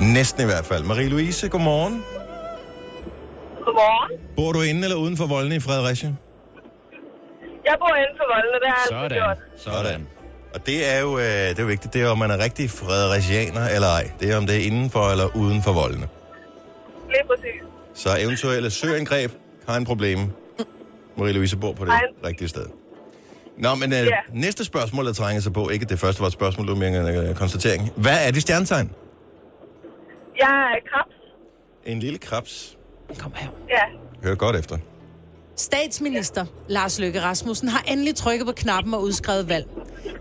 [0.00, 0.84] Næsten i hvert fald.
[0.84, 2.04] Marie-Louise, godmorgen.
[3.64, 4.20] Godmorgen.
[4.36, 6.12] Bor du inde eller uden for voldene i Fredericia?
[7.64, 9.38] Jeg bor inden for voldene, det har jeg altid gjort.
[9.56, 10.06] Sådan.
[10.54, 12.70] Og det er jo øh, det er jo vigtigt, det er om man er rigtig
[12.70, 14.10] fredericianer eller ej.
[14.20, 16.08] Det er om det er indenfor eller uden for voldene.
[17.08, 17.60] Lige præcis.
[17.94, 19.30] Så eventuelle søangreb
[19.68, 20.18] har en problem.
[21.18, 22.02] Marie-Louise bor på det Nej.
[22.24, 22.66] rigtige sted.
[23.58, 24.10] Nå, men øh, Ja.
[24.32, 27.18] næste spørgsmål, der trænger sig på, ikke det første var et spørgsmål, det var mere
[27.22, 27.90] en øh, konstatering.
[27.96, 28.90] Hvad er det stjernetegn?
[30.38, 31.14] Jeg er krebs.
[31.86, 32.78] En lille krebs.
[33.18, 33.48] Kom her.
[33.68, 33.82] Ja.
[34.28, 34.78] Hør godt efter.
[35.56, 39.66] Statsminister Lars Løkke Rasmussen har endelig trykket på knappen og udskrevet valg.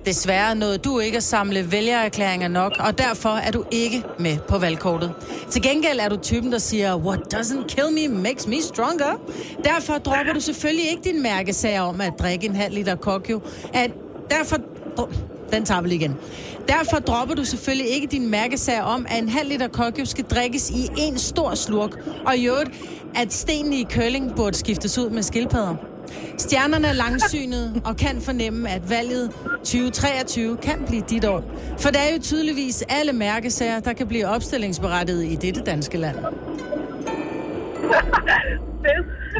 [0.05, 4.57] Desværre nåede du ikke at samle vælgererklæringer nok, og derfor er du ikke med på
[4.57, 5.13] valgkortet.
[5.51, 9.21] Til gengæld er du typen, der siger, What doesn't kill me makes me stronger.
[9.63, 13.41] Derfor dropper du selvfølgelig ikke din mærkesag om at drikke en halv liter kokjo.
[13.73, 13.91] At
[14.29, 14.57] derfor...
[15.51, 16.15] Den tager vi lige igen.
[16.67, 20.69] Derfor dropper du selvfølgelig ikke din mærkesag om, at en halv liter kokjo skal drikkes
[20.69, 21.91] i en stor slurk,
[22.25, 22.69] og i øvrigt,
[23.15, 25.75] at stenene i curling burde skiftes ud med skildpadder.
[26.37, 31.43] Stjernerne er langsynede og kan fornemme, at valget 2023 kan blive dit år.
[31.79, 36.17] For der er jo tydeligvis alle mærkesager, der kan blive opstillingsberettiget i dette danske land.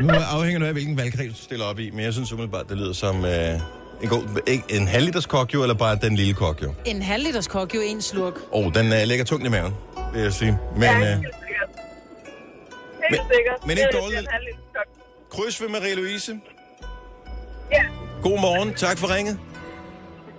[0.01, 2.77] Nu afhænger det af, hvilken valgkreds du stiller op i, men jeg synes umiddelbart, det
[2.77, 3.59] lyder som øh,
[4.01, 6.73] en, god, ikke, en halv liters kokjo, eller bare den lille kokjo.
[6.85, 8.33] En halv liters kokjo, en slurk.
[8.51, 9.73] Åh, oh, den øh, ligger tungt i maven,
[10.13, 10.57] vil jeg sige.
[10.75, 11.69] Men ja, øh, helt sikkert.
[13.11, 13.67] Men- sikkert.
[13.67, 14.19] men Det ikke er dårligt.
[14.19, 14.57] en halv liter
[15.29, 15.43] kok.
[15.43, 16.33] kryds ved Marie-Louise.
[17.71, 17.83] Ja,
[18.21, 19.39] God morgen, tak for ringet.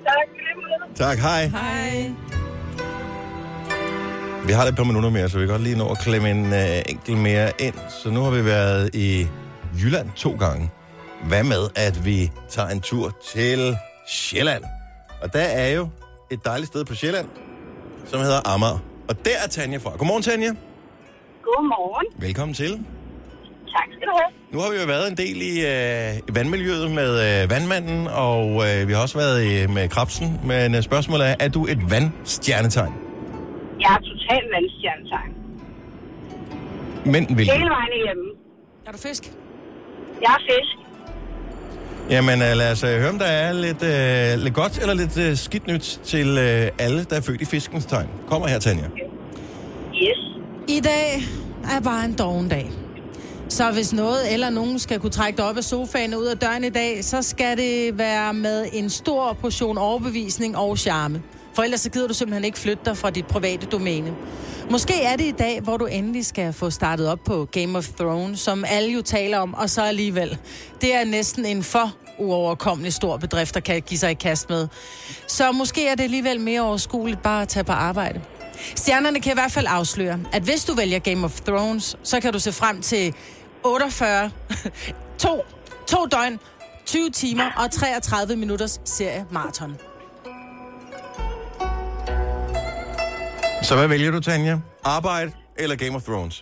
[0.06, 0.14] tak.
[0.34, 0.94] i lige måde.
[0.96, 1.46] Tak, hej.
[1.46, 2.10] Hej.
[4.46, 6.30] Vi har det et par minutter mere, så vi kan godt lige nå at klemme
[6.30, 7.74] en øh, enkelt mere ind.
[8.02, 9.26] Så nu har vi været i
[9.82, 10.70] Jylland to gange.
[11.28, 13.76] Hvad med, at vi tager en tur til
[14.08, 14.64] Sjælland?
[15.22, 15.88] Og der er jo
[16.30, 17.28] et dejligt sted på Sjælland,
[18.06, 18.78] som hedder Amager.
[19.08, 19.90] Og der er Tanja fra.
[19.96, 20.50] Godmorgen, Tanja.
[21.42, 22.06] Godmorgen.
[22.22, 22.70] Velkommen til.
[23.76, 24.30] Tak skal du have.
[24.52, 28.88] Nu har vi jo været en del i, øh, vandmiljøet med øh, vandmanden, og øh,
[28.88, 30.40] vi har også været i, med krabsen.
[30.44, 32.92] Men øh, spørgsmålet er, er du et vandstjernetegn?
[33.80, 35.32] Jeg er totalt vandstjernetegn.
[37.04, 37.56] Men hvilken?
[37.56, 38.28] Hele vejen igennem.
[38.86, 39.32] Er du fisk?
[40.22, 40.83] Jeg er fisk.
[42.10, 45.18] Jamen øh, lad os øh, høre, om der er lidt, øh, lidt godt eller lidt
[45.18, 48.08] øh, skidt nyt til øh, alle, der er født i fiskens tegn.
[48.28, 48.84] Kommer her, Tanja.
[49.94, 50.18] Yes.
[50.68, 51.22] I dag
[51.76, 52.70] er bare en doven dag.
[53.48, 56.38] Så hvis noget eller nogen skal kunne trække dig op af sofaen og ud af
[56.38, 61.22] døren i dag, så skal det være med en stor portion overbevisning og charme.
[61.54, 64.14] For ellers så gider du simpelthen ikke flytte dig fra dit private domæne.
[64.70, 67.88] Måske er det i dag, hvor du endelig skal få startet op på Game of
[67.88, 70.38] Thrones, som alle jo taler om, og så alligevel.
[70.80, 74.68] Det er næsten en for uoverkommelig stor bedrift, der kan give sig i kast med.
[75.26, 78.20] Så måske er det alligevel mere overskueligt bare at tage på arbejde.
[78.76, 82.32] Stjernerne kan i hvert fald afsløre, at hvis du vælger Game of Thrones, så kan
[82.32, 83.14] du se frem til
[83.64, 84.30] 48,
[85.18, 85.42] to,
[85.86, 86.40] to døgn,
[86.86, 89.93] 20 timer og 33 minutters serie maraton.
[93.68, 94.54] Så hvad vælger du, Tanja?
[94.84, 96.36] Arbejde eller Game of Thrones?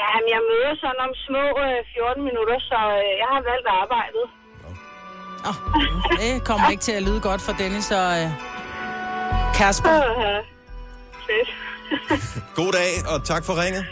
[0.00, 3.68] Ja, men jeg møder sådan om små øh, 14 minutter, så øh, jeg har valgt
[3.82, 4.24] arbejdet.
[5.48, 5.56] Oh,
[6.20, 8.28] det kommer ikke til at lyde godt for Dennis og øh,
[9.54, 9.96] Kasper.
[11.26, 11.48] Fedt.
[12.58, 13.84] God dag, og tak for ringet.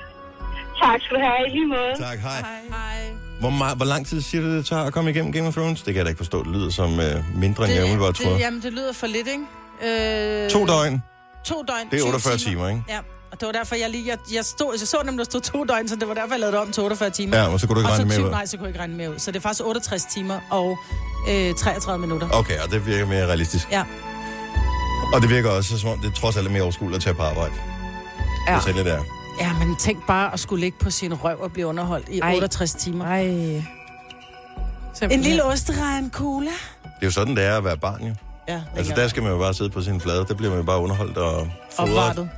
[0.83, 1.93] tak skal du have i lige måde.
[1.99, 2.41] Tak, hej.
[2.71, 2.99] Hej.
[3.41, 5.83] Hvor, meget, hvor lang tid siger du, det tager at komme igennem Game of Thrones?
[5.83, 6.39] Det kan jeg da ikke forstå.
[6.45, 8.39] Det lyder som øh, mindre, end jeg umiddelbart det, troede.
[8.39, 10.45] jamen, det lyder for lidt, ikke?
[10.45, 11.03] Øh, To døgn.
[11.47, 11.87] To døgn.
[11.91, 12.83] Det er 20 48 timer, ikke?
[12.89, 12.99] Ja,
[13.33, 14.07] og det var derfor, jeg lige...
[14.07, 16.41] Jeg, jeg, stod, jeg så nemlig, der stod to døgn, så det var derfor, jeg
[16.41, 17.37] lavede det om til 48 timer.
[17.37, 18.31] Ja, og så kunne du ikke og regne 20, ud.
[18.31, 19.19] Nej, så kunne jeg ikke regne mere ud.
[19.19, 20.79] Så det er faktisk 68 timer og
[21.29, 22.29] øh, 33 minutter.
[22.33, 23.69] Okay, og det virker mere realistisk.
[23.71, 23.85] Ja.
[25.15, 27.23] Og det virker også, som om det trods alt er mere overskueligt at tage på
[27.23, 27.55] arbejde.
[28.49, 28.61] Ja.
[28.67, 29.03] Det er der.
[29.41, 32.35] Ja, men tænk bare at skulle ligge på sin røv og blive underholdt i Ej.
[32.35, 33.05] 68 timer.
[33.05, 33.23] Ej.
[35.11, 36.51] En lille osteregn cola.
[36.83, 38.15] Det er jo sådan, det er at være barn, jo.
[38.49, 40.25] Ja, Altså, der skal man jo bare sidde på sin flade.
[40.29, 41.91] Der bliver man jo bare underholdt og fodret.
[41.91, 42.29] Opvartet.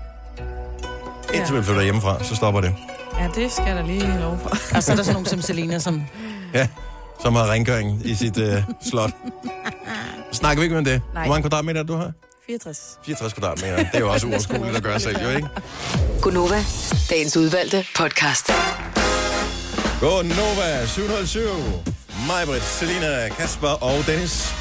[1.35, 2.75] Indtil man flytter hjemmefra, så stopper det.
[3.19, 4.49] Ja, det skal jeg da lige lov for.
[4.77, 6.03] Og så er der sådan nogle som Selena, som...
[6.55, 6.69] Ja,
[7.23, 9.11] som har rengøring i sit øh, slot.
[10.33, 11.03] Snakker vi ikke om det?
[11.15, 11.23] Nej.
[11.25, 12.13] Hvor mange kvadratmeter er du har?
[12.47, 12.99] 64.
[13.05, 13.77] 64 kvadratmeter.
[13.77, 15.49] Det er jo også uoverskueligt at gøre selv, jo ikke?
[16.23, 16.65] Gunova,
[17.11, 18.51] dagens udvalgte podcast.
[20.01, 21.43] Go Nova 707.
[22.29, 24.55] Majbrit, Selina, Kasper og Dennis.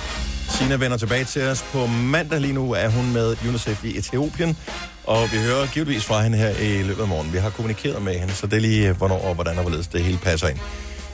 [0.49, 2.41] Sina vender tilbage til os på mandag.
[2.41, 4.57] Lige nu er hun med UNICEF i Etiopien.
[5.03, 7.33] Og vi hører givetvis fra hende her i løbet af morgen.
[7.33, 10.03] Vi har kommunikeret med hende, så det er lige, hvornår og hvordan og hvorledes det
[10.03, 10.57] hele passer ind.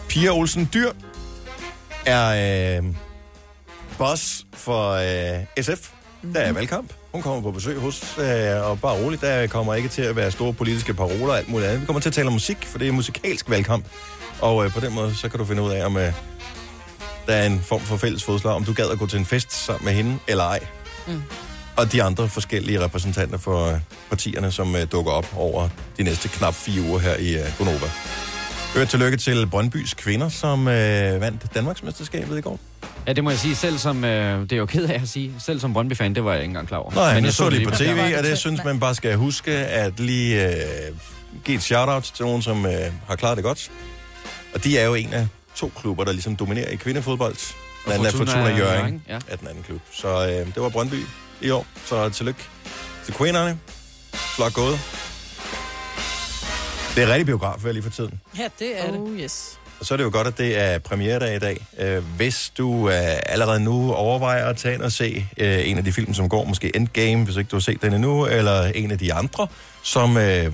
[0.10, 0.90] Pia Olsen Dyr
[2.06, 2.84] er øh,
[3.98, 5.90] boss for øh, SF.
[6.34, 6.94] Der er valgkamp.
[7.12, 10.32] Hun kommer på besøg hos, øh, og bare roligt, der kommer ikke til at være
[10.32, 11.82] store politiske paroler og alt muligt andet.
[11.82, 13.86] Vi kommer til at tale om musik, for det er musikalsk valgkamp.
[14.42, 16.14] Og øh, på den måde, så kan du finde ud af, om øh,
[17.28, 19.66] der er en form for fælles fodslag, om du gad at gå til en fest
[19.66, 20.60] sammen med hende, eller ej.
[21.08, 21.24] Mm.
[21.76, 26.28] Og de andre forskellige repræsentanter for øh, partierne, som øh, dukker op over de næste
[26.28, 27.88] knap fire uger her i øh, Gonova.
[28.76, 32.60] Øvrigt tillykke til Brøndbys kvinder, som øh, vandt Danmarksmesterskabet i går.
[33.08, 33.56] Ja, det må jeg sige.
[33.56, 36.32] Selv som, øh, det er jo ked af at sige, selv som Brøndby-fan, det var
[36.32, 36.92] jeg ikke engang klar over.
[36.92, 39.52] Nej, men jeg så det lige på tv, og det synes man bare skal huske,
[39.52, 40.56] at lige øh,
[41.46, 42.72] give et shout-out til nogen, som øh,
[43.08, 43.72] har klaret det godt.
[44.54, 47.36] Og de er jo en af to klubber, der ligesom dominerer i kvindefodbold.
[47.86, 49.20] Den anden er Fortuna Jørgen, ja.
[49.28, 49.82] er den anden klub.
[49.92, 51.06] Så øh, det var Brøndby
[51.42, 52.44] i år, så tillykke
[53.06, 53.60] til kvinderne.
[54.14, 54.80] Flot gået.
[56.96, 58.20] Det er rigtig biograf, lige for tiden.
[58.38, 59.00] Ja, det er det.
[59.00, 59.60] Oh, yes.
[59.80, 61.66] Og så er det jo godt, at det er premieredag i dag.
[61.80, 65.84] Øh, hvis du øh, allerede nu overvejer at tage ind og se øh, en af
[65.84, 68.92] de film, som går, måske Endgame, hvis ikke du har set den endnu, eller en
[68.92, 69.48] af de andre,
[69.84, 70.54] som øh,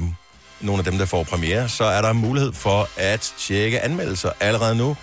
[0.62, 4.76] nogle af dem, der får premiere, så er der mulighed for at tjekke anmeldelser allerede
[4.76, 4.98] nu,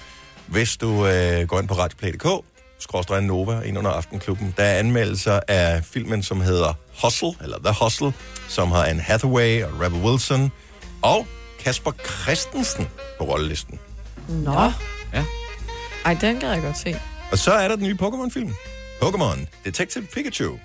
[0.46, 2.44] hvis du øh, går ind på radioplay.dk,
[2.78, 4.54] skråstrej Nova, ind under Aftenklubben.
[4.56, 8.12] Der er anmeldelser af filmen, som hedder Hustle, eller The Hustle,
[8.48, 10.52] som har Anne Hathaway og Rebel Wilson,
[11.02, 11.26] og
[11.64, 11.92] Kasper
[12.22, 12.88] Christensen
[13.18, 13.78] på rollelisten.
[14.28, 14.52] Nå.
[15.14, 15.24] Ja.
[16.04, 16.96] Ej, den gad jeg godt se.
[17.32, 18.54] Og så er der den nye Pokémon-film.
[19.02, 20.58] Pokémon Detective Pikachu.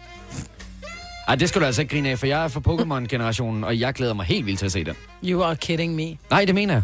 [1.27, 3.93] Ej, det skal du altså ikke grine af, for jeg er fra Pokémon-generationen, og jeg
[3.93, 4.95] glæder mig helt vildt til at se den.
[5.23, 6.17] You are kidding me.
[6.29, 6.84] Nej, det mener jeg.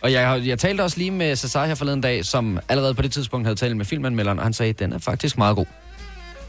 [0.00, 3.02] Og jeg, har- jeg talte også lige med Cesar her forleden dag, som allerede på
[3.02, 5.66] det tidspunkt havde talt med filmanmelderen, og han sagde, at den er faktisk meget god.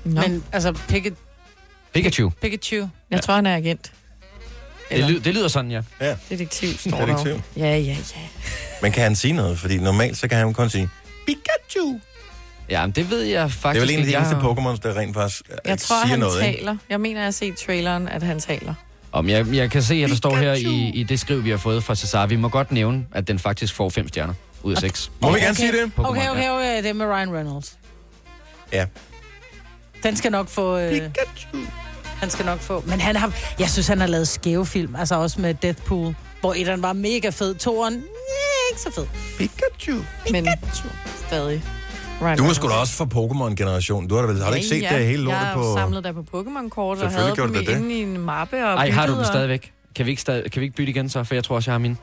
[0.03, 0.21] Nå.
[0.21, 1.15] Men altså, Pikachu,
[1.93, 2.29] Pikachu.
[2.41, 2.87] Pikachu.
[3.11, 3.91] Jeg tror, han er agent.
[4.91, 5.81] Det, ly- det lyder sådan, ja.
[6.01, 7.05] Ja, Detektiv står.
[7.05, 7.41] Detektiv.
[7.57, 7.95] Ja, ja, ja.
[8.81, 9.59] men kan han sige noget?
[9.59, 10.89] Fordi normalt så kan han kun sige
[11.25, 11.99] Pikachu.
[12.69, 14.17] Ja, men det ved jeg Det faktisk er vel en af de ikke.
[14.17, 16.57] eneste Jeg- Pokémons, der rent faktisk øh, Jeg tror, siger han noget, ikke?
[16.59, 16.77] taler.
[16.89, 18.73] Jeg mener, jeg har set traileren, at han taler.
[19.11, 21.57] Om jeg, jeg kan se, at der står her i, i det skriv, vi har
[21.57, 22.25] fået fra Cesar.
[22.25, 25.11] Vi må godt nævne, at den faktisk får fem stjerner ud af seks.
[25.21, 25.91] Må vi gerne sige det?
[25.99, 27.77] Pokémon, Okay, okay, okay, det er med Ryan Reynolds.
[28.73, 28.85] Ja.
[30.03, 30.77] Den skal nok få...
[30.77, 31.57] Øh, Pikachu.
[32.19, 32.83] han skal nok få...
[32.87, 33.33] Men han har...
[33.59, 34.95] Jeg synes, han har lavet skæve film.
[34.95, 36.15] Altså også med Deathpool.
[36.39, 37.55] Hvor etteren var mega fed.
[37.55, 38.03] Toeren, yeah,
[38.71, 39.05] ikke så fed.
[39.37, 40.01] Pikachu.
[40.31, 40.47] Men
[41.27, 41.63] stadig.
[42.21, 44.07] Ryan Du er sgu da også fra Pokémon-generationen.
[44.09, 45.63] Du har da vel, har du ikke set ja, det hele lortet Jeg på...
[45.63, 47.77] har samlet der på Pokémon-kort og Selvfølgelig havde gjorde dem det.
[47.77, 49.71] inde i en mappe og Ej, har du og- stadigvæk?
[49.95, 51.23] Kan vi, ikke stadig, kan vi ikke bytte igen så?
[51.23, 51.97] For jeg tror også, jeg har min.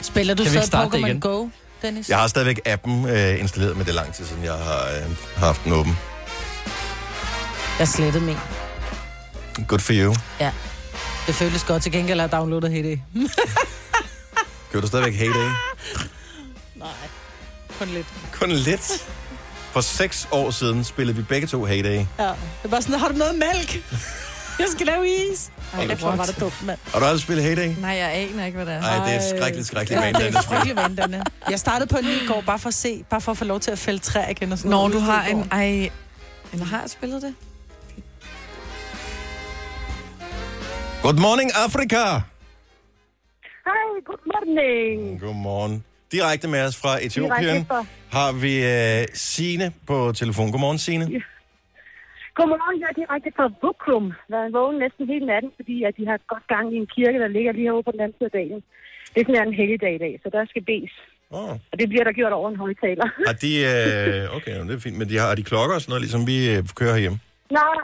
[0.00, 1.18] Spiller du stadig det Pokémon?
[1.18, 1.48] Go,
[1.82, 2.08] Dennis?
[2.08, 5.16] Jeg har stadigvæk appen øh, installeret, men det er lang tid siden, jeg har, øh,
[5.36, 5.96] har haft den åben.
[7.78, 8.36] Jeg slettede min.
[9.68, 10.14] Good for you.
[10.40, 10.50] Ja.
[11.26, 12.98] Det føles godt til gengæld at downloade Heyday.
[14.72, 15.48] Kører du stadigvæk Heyday?
[16.76, 16.88] Nej,
[17.78, 18.06] kun lidt.
[18.32, 19.06] Kun lidt.
[19.74, 22.06] For seks år siden spillede vi begge to Heyday.
[22.18, 22.32] Ja.
[22.62, 23.84] Det bare sådan, har du noget mælk?
[24.58, 25.50] Jeg skal lave is.
[25.72, 26.78] Ej, det var det dumt, mand.
[26.92, 27.74] Har du aldrig spillet Heyday?
[27.80, 28.80] Nej, jeg aner ikke, hvad det er.
[28.80, 31.24] Nej, det er skrækkeligt, skrækkeligt Ja, det er frygteligt vanedannende.
[31.50, 33.44] Jeg startede på en ny i går, bare for at se, bare for at få
[33.44, 35.48] lov til at fælde træ igen og sådan Når du har en...
[35.52, 35.90] Ej,
[36.52, 37.34] eller har jeg spillet det?
[41.02, 42.04] Good morning, Afrika!
[43.68, 45.20] Hej, good morning.
[45.20, 45.84] Godmorgen.
[46.12, 47.86] Direkte med os fra Etiopien fra-
[48.18, 50.50] har vi uh, Sine på telefon.
[50.52, 51.04] Godmorgen, Sine.
[52.38, 54.06] Godmorgen, jeg er direkte fra Bukrum.
[54.30, 57.18] Jeg er vågen næsten hele natten, fordi at de har godt gang i en kirke,
[57.24, 58.60] der ligger lige herovre på den anden side af dagen.
[59.12, 60.92] Det er sådan en helligdag i dag, så der skal bes.
[61.38, 61.50] Oh.
[61.72, 63.06] Og det bliver der gjort over en højtaler.
[63.28, 63.50] Har de...
[63.72, 64.98] Uh, okay, det er fint.
[65.00, 67.18] Men de har, har de klokker og sådan noget, ligesom vi uh, kører herhjemme?
[67.60, 67.78] Nej,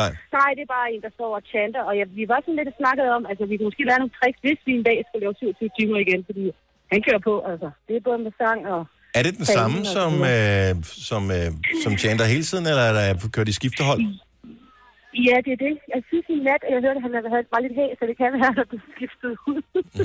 [0.00, 0.10] Nej.
[0.38, 1.82] nej, det er bare en, der står og chanter.
[1.88, 4.38] Og jeg, vi var sådan lidt snakket om, altså vi kunne måske lære nogle tricks,
[4.44, 6.44] hvis vi en dag skal lave 27 timer igen, fordi
[6.94, 7.68] han kører på, altså.
[7.86, 8.80] Det er både med sang og...
[9.18, 10.70] Er det den samme, som, øh,
[11.10, 11.48] som, øh,
[11.84, 14.00] som chanter hele tiden, eller er der kørt i skiftehold?
[15.28, 15.74] Ja, det er det.
[15.94, 18.16] Jeg synes i nat, at jeg hørte, at han havde bare lidt hæs, så det
[18.22, 19.60] kan være, at det skiftet ud,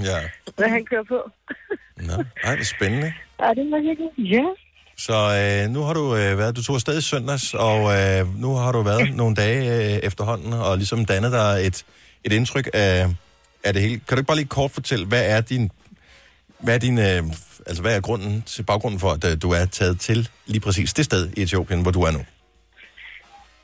[0.09, 0.19] Ja.
[0.57, 1.19] hvad han kører på.
[2.07, 3.09] Nå, ej, det er spændende.
[3.41, 4.09] Ja, det var virkelig...
[4.35, 4.45] Ja.
[5.07, 8.49] Så øh, nu har du øh, været, du tog afsted i søndags, og øh, nu
[8.61, 11.77] har du været nogle dage øh, efterhånden, og ligesom dannet dig et,
[12.23, 13.05] et indtryk af,
[13.63, 13.95] af det hele.
[14.07, 15.71] Kan du ikke bare lige kort fortælle, hvad er din,
[16.63, 17.21] hvad er din, øh,
[17.69, 20.19] altså hvad er grunden til baggrunden for, at øh, du er taget til
[20.51, 22.21] lige præcis det sted i Etiopien, hvor du er nu?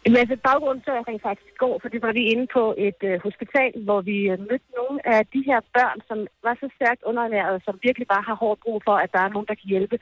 [0.03, 2.63] Jamen, altså, baggrunden så jeg rent faktisk i går, for det var vi inde på
[2.87, 6.67] et øh, hospital, hvor vi øh, mødte nogle af de her børn, som var så
[6.77, 9.69] stærkt underernæret, som virkelig bare har hårdt brug for, at der er nogen, der kan
[9.73, 9.97] hjælpe.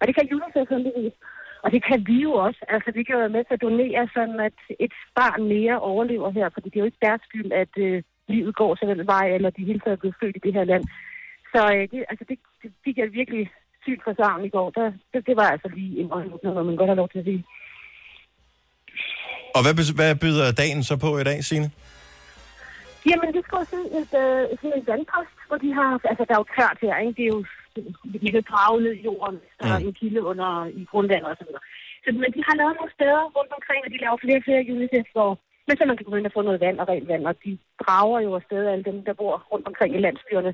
[0.00, 1.16] Og det kan UNICEF heldigvis.
[1.64, 2.60] Og det kan vi jo også.
[2.74, 6.48] Altså, vi kan være med til at donere, sådan at et barn mere overlever her,
[6.54, 9.50] fordi det er jo ikke deres skyld, at øh, livet går sådan en vej, eller
[9.50, 10.84] de hele taget er blevet født i det her land.
[11.52, 13.44] Så øh, det, altså, det, det fik jeg virkelig
[13.82, 14.70] sygt for sammen i går.
[14.70, 17.24] Der, det, det var altså lige en øjenåbner, når man godt har lov til at
[17.24, 17.44] sige.
[19.56, 21.70] Og hvad, hvad byder dagen så på i dag, Signe?
[23.08, 25.90] Jamen, vi skal se et, øh, sådan en vandpost, hvor de har...
[26.10, 27.16] Altså, der er jo tørt her, ikke?
[27.18, 27.44] Det er jo...
[28.24, 31.52] De kan grave ned i jorden, der er en kilde under i grundvandet og sådan
[31.52, 31.64] noget.
[32.04, 34.66] Så, men de har lavet nogle steder rundt omkring, og de laver flere og flere
[34.74, 35.30] UNICEF, hvor
[35.66, 37.58] men så man kan gå ind og få noget vand og rent vand, og de
[37.82, 40.52] drager jo afsted alle dem, der bor rundt omkring i landsbyerne,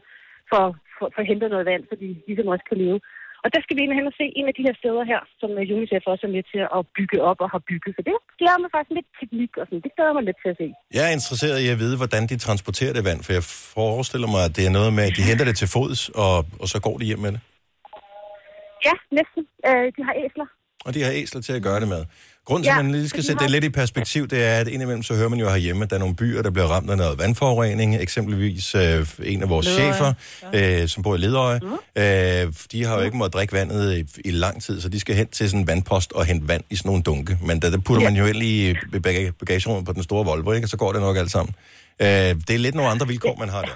[0.50, 0.64] for,
[0.98, 2.98] for, at hente noget vand, så de ligesom også kan leve.
[3.44, 5.20] Og der skal vi ind og hen og se en af de her steder her,
[5.40, 7.92] som øh, UNICEF også er med til at bygge op og har bygget.
[7.96, 9.82] Så det glæder mig faktisk lidt teknik og sådan.
[9.86, 10.66] Det glæder mig lidt til at se.
[10.96, 13.44] Jeg er interesseret i at vide, hvordan de transporterer det vand, for jeg
[13.76, 16.66] forestiller mig, at det er noget med, at de henter det til fods, og, og
[16.72, 17.40] så går de hjem med det.
[18.86, 19.42] Ja, næsten.
[19.68, 20.48] Øh, de har æsler.
[20.86, 22.02] Og de har æsler til at gøre det med.
[22.48, 24.68] Grunden til, Ja, at man lige skal sætte det lidt i perspektiv, det er, at
[24.68, 26.96] indimellem så hører man jo herhjemme, at der er nogle byer, der bliver ramt af
[26.96, 27.96] noget vandforurening.
[27.96, 29.92] Eksempelvis øh, en af vores Ledøje.
[29.94, 30.12] chefer,
[30.82, 32.02] øh, som bor i Ledøje, Mm.
[32.02, 35.14] øh, de har jo ikke måttet drikke vandet i, i lang tid, så de skal
[35.14, 37.38] hen til sådan en vandpost og hente vand i sådan nogle dunke.
[37.42, 38.10] Men der, der putter Ja.
[38.10, 40.64] man jo ind i bag- bagagerummet på den store Volvo, ikke?
[40.64, 41.54] og så går det nok alt sammen.
[42.00, 43.70] Øh, det er lidt nogle andre vilkår, man har der.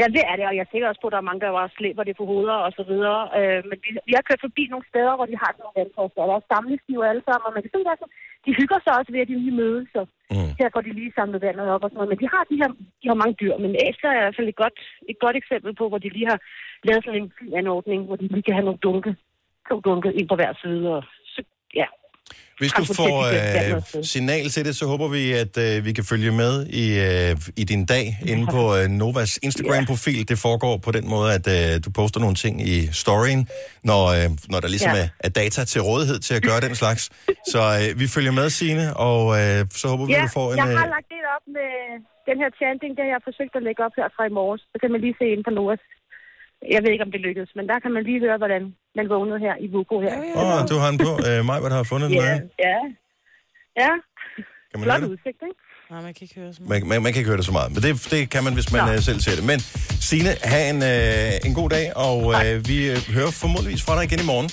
[0.00, 1.76] Ja, det er det, og jeg tænker også på, at der er mange, der bare
[1.78, 3.20] slæber det på hoveder og så videre.
[3.38, 6.28] Øh, men vi, vi har kørt forbi nogle steder, hvor de har nogle vandposter, og
[6.50, 8.08] der er jo alle sammen, og man kan se, altså,
[8.46, 10.02] de hygger sig også ved, at de lige mødes, så
[10.34, 10.50] mm.
[10.60, 12.12] her får de lige samlet vandet op og sådan noget.
[12.12, 14.48] Men de har, de her, de har mange dyr, men æsler er i hvert fald
[14.52, 14.78] et godt,
[15.12, 16.40] et godt eksempel på, hvor de lige har
[16.86, 19.12] lavet sådan en fin anordning, hvor de lige kan have nogle dunke,
[19.68, 21.02] to dunke ind på hver side, og
[21.34, 21.40] så,
[21.80, 21.86] ja.
[22.60, 23.82] Hvis du får øh,
[24.14, 27.64] signal til det, så håber vi, at øh, vi kan følge med i, øh, i
[27.72, 30.28] din dag inde på øh, Novas Instagram-profil.
[30.28, 33.48] Det foregår på den måde, at øh, du poster nogle ting i storyen,
[33.90, 35.02] når, øh, når der ligesom Ja.
[35.02, 37.02] er, er data til rådighed til at gøre den slags.
[37.52, 40.56] Så øh, vi følger med, Signe, og øh, så håber vi, Ja, du får en...
[40.58, 41.70] jeg har Øh, lagt det op med
[42.28, 44.62] den her chanting, det har jeg forsøgt at lægge op her fra i morges.
[44.72, 45.82] Så kan man lige se ind på Noas.
[46.74, 48.62] Jeg ved ikke, om det lykkedes, men der kan man lige høre, hvordan
[48.98, 50.14] man vågnede her i Vuko her.
[50.40, 51.12] Åh, du har den på.
[51.28, 52.32] Øh, hvad har fundet den Ja,
[52.68, 52.78] ja.
[53.82, 53.92] Ja,
[54.70, 55.12] Kan man flot høre det?
[55.14, 55.56] udsigt, ikke?
[55.90, 57.68] Nej, man kan ikke høre så Man, man, man kan ikke høre det så meget,
[57.74, 59.44] men det, det kan man, hvis man øh, selv ser det.
[59.52, 59.58] Men
[60.08, 64.04] Signe, have en, øh, en god dag, og øh, vi øh, hører formodentligvis fra dig
[64.08, 64.48] igen i morgen.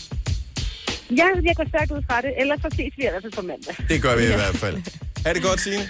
[1.20, 2.32] Ja, jeg går stærkt ud fra det.
[2.42, 3.74] Ellers så ses vi i hvert fald på mandag.
[3.92, 4.78] Det gør vi i hvert fald.
[5.26, 5.84] Ha' det godt, Signe.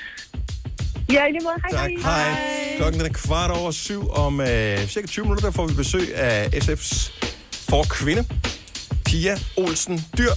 [1.12, 1.56] Ja, i lige måde.
[1.72, 1.92] Hej, Tak.
[2.04, 2.30] hej.
[2.30, 2.78] Hej.
[2.78, 4.10] Klokken er kvart over syv.
[4.12, 7.12] Om øh, cirka 20 minutter der får vi besøg af SF's
[7.70, 8.26] forkvinde,
[9.06, 10.32] Pia Olsen Dyr.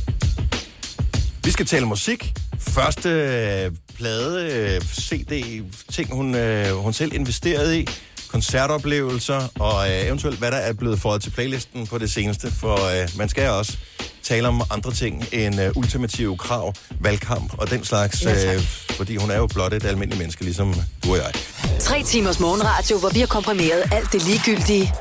[1.45, 2.33] Vi skal tale musik.
[2.59, 5.63] Første øh, plade, øh, CD,
[5.93, 7.87] ting hun, øh, hun selv investerede i.
[8.29, 13.03] koncertoplevelser, og øh, eventuelt hvad der er blevet fået til playlisten på det seneste, for
[13.03, 13.79] øh, man skal også
[14.27, 18.61] tale om andre ting end øh, ultimative krav, valgkamp og den slags, Ja, øh,
[18.91, 20.75] fordi hun er jo blot et almindeligt menneske, ligesom
[21.05, 21.33] du og jeg.
[21.81, 24.93] Tre timers morgenradio, hvor vi har komprimeret alt det ligegyldige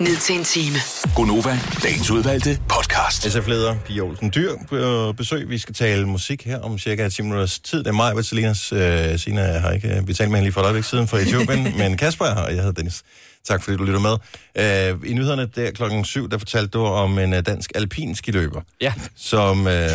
[0.00, 0.76] ned til en time.
[1.14, 3.22] Gonova, dagens udvalgte podcast.
[3.22, 5.48] SF-leder Pia Olsen Dyr på besøg.
[5.48, 7.78] Vi skal tale musik her om cirka 10 minutters tid.
[7.78, 8.72] Det er mig, Selinas.
[8.72, 10.02] Øh, Sina har ikke...
[10.06, 12.42] Vi talte med hende lige for et øjeblik siden fra Etiopien, men Kasper er her,
[12.42, 13.02] og jeg hedder Dennis.
[13.44, 14.12] Tak fordi du lytter med.
[14.56, 18.92] Øh, I nyhederne der klokken 7, der fortalte du om en øh, dansk alpinskiløber, Ja.
[19.16, 19.90] som øh,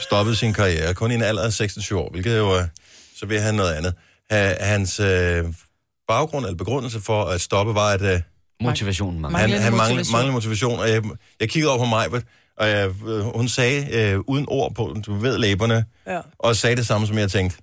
[0.00, 2.66] stoppede sin karriere kun i en alder af 26 år, hvilket jo er,
[3.16, 3.94] så vil han noget andet.
[4.30, 5.44] Ha, hans øh,
[6.08, 8.20] baggrund eller begrundelse for at stoppe var, at øh,
[8.62, 9.38] Motivationen mangler.
[9.38, 10.12] han, Manglende han manglede, motivation.
[10.12, 11.02] manglede motivation, og jeg,
[11.40, 12.06] jeg kiggede over på mig,
[12.58, 16.20] og jeg, øh, hun sagde øh, uden ord på, du ved læberne, Ja.
[16.38, 17.56] og sagde det samme, som jeg tænkte.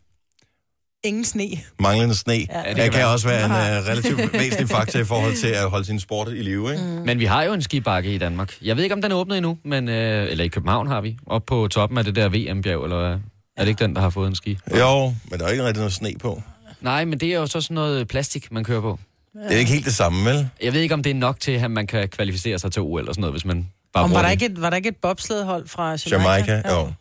[1.04, 1.48] Ingen sne.
[1.80, 2.34] Manglende sne.
[2.34, 5.48] Ja, det det kan, kan også være en uh, relativt væsentlig faktor i forhold til
[5.48, 6.84] at holde sin sport i live, ikke?
[6.84, 6.90] Mm.
[6.90, 8.54] Men vi har jo en skibakke i Danmark.
[8.62, 11.18] Jeg ved ikke, om den er åbnet endnu, men, øh, eller i København har vi.
[11.28, 13.20] Op på toppen af det der VM-bjerg, eller hvad?
[13.58, 14.58] Er det ikke den, der har fået en ski?
[14.80, 16.42] Jo, men der er ikke rigtig noget sne på.
[16.82, 19.00] Nej, men det er jo så sådan noget plastik, man kører på.
[19.34, 20.50] Det er ikke helt det samme, vel?
[20.64, 23.00] Jeg ved ikke, om det er nok til, at man kan kvalificere sig til OL
[23.00, 24.32] eller sådan noget, hvis man bare Om var der, det.
[24.32, 26.54] ikke et, var der ikke et bobsledhold fra Jamaica?
[26.54, 26.92] Jamaica, jo.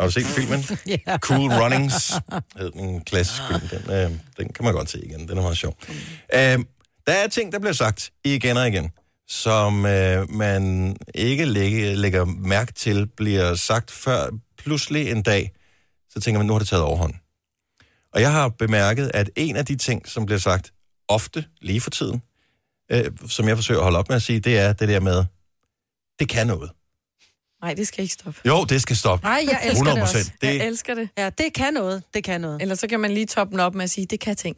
[0.00, 0.64] Har du set filmen?
[1.06, 1.18] Ja.
[1.18, 2.12] Cool Runnings
[2.56, 3.60] hed den klassisk film.
[3.60, 5.28] Den, øh, den kan man godt se igen.
[5.28, 5.76] Den er meget sjov.
[6.34, 6.58] Øh,
[7.06, 8.90] der er ting, der bliver sagt igen og igen,
[9.28, 15.52] som øh, man ikke lægge, lægger mærke til, bliver sagt før pludselig en dag,
[16.10, 17.14] så tænker man, nu har det taget overhånd.
[18.12, 20.72] Og jeg har bemærket, at en af de ting, som bliver sagt
[21.08, 22.22] ofte lige for tiden,
[22.90, 25.24] øh, som jeg forsøger at holde op med at sige, det er det der med,
[26.18, 26.70] det kan noget.
[27.64, 28.40] Nej, det skal ikke stoppe.
[28.46, 29.24] Jo, det skal stoppe.
[29.26, 30.32] Nej, jeg elsker 100 det også.
[30.40, 31.08] Det, Jeg elsker det.
[31.18, 32.02] Ja, det kan noget.
[32.14, 32.62] Det kan noget.
[32.62, 34.56] Eller så kan man lige toppe den op med at sige, det kan ting.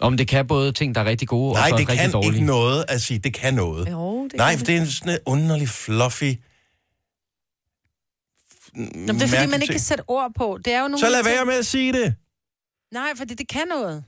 [0.00, 2.12] Om det kan både ting, der er rigtig gode, Nej, og så det rigtig kan
[2.12, 2.32] dårlige.
[2.34, 3.90] ikke noget at sige, det kan noget.
[3.90, 6.24] Jo, det Nej, kan for det er en sådan en underlig, fluffy...
[8.74, 10.58] Nå, men det er fordi, man ikke kan sætte ord på.
[10.64, 12.14] Det er jo nogle Så lad de være ting- med at sige det.
[12.92, 14.04] Nej, fordi det kan noget.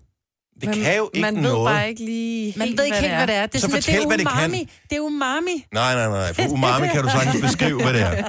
[0.61, 1.59] Det man, kan jo ikke man noget.
[1.59, 3.47] ved bare ikke lige Man helt, ved ikke helt, hvad det er.
[3.47, 4.37] Det er Så sådan, lidt- det fortæl, er hvad det kan.
[4.51, 4.71] umami.
[4.91, 5.65] Det er umami.
[5.73, 6.33] Nej, nej, nej.
[6.33, 8.29] For umami kan du sagtens beskrive, hvad det er.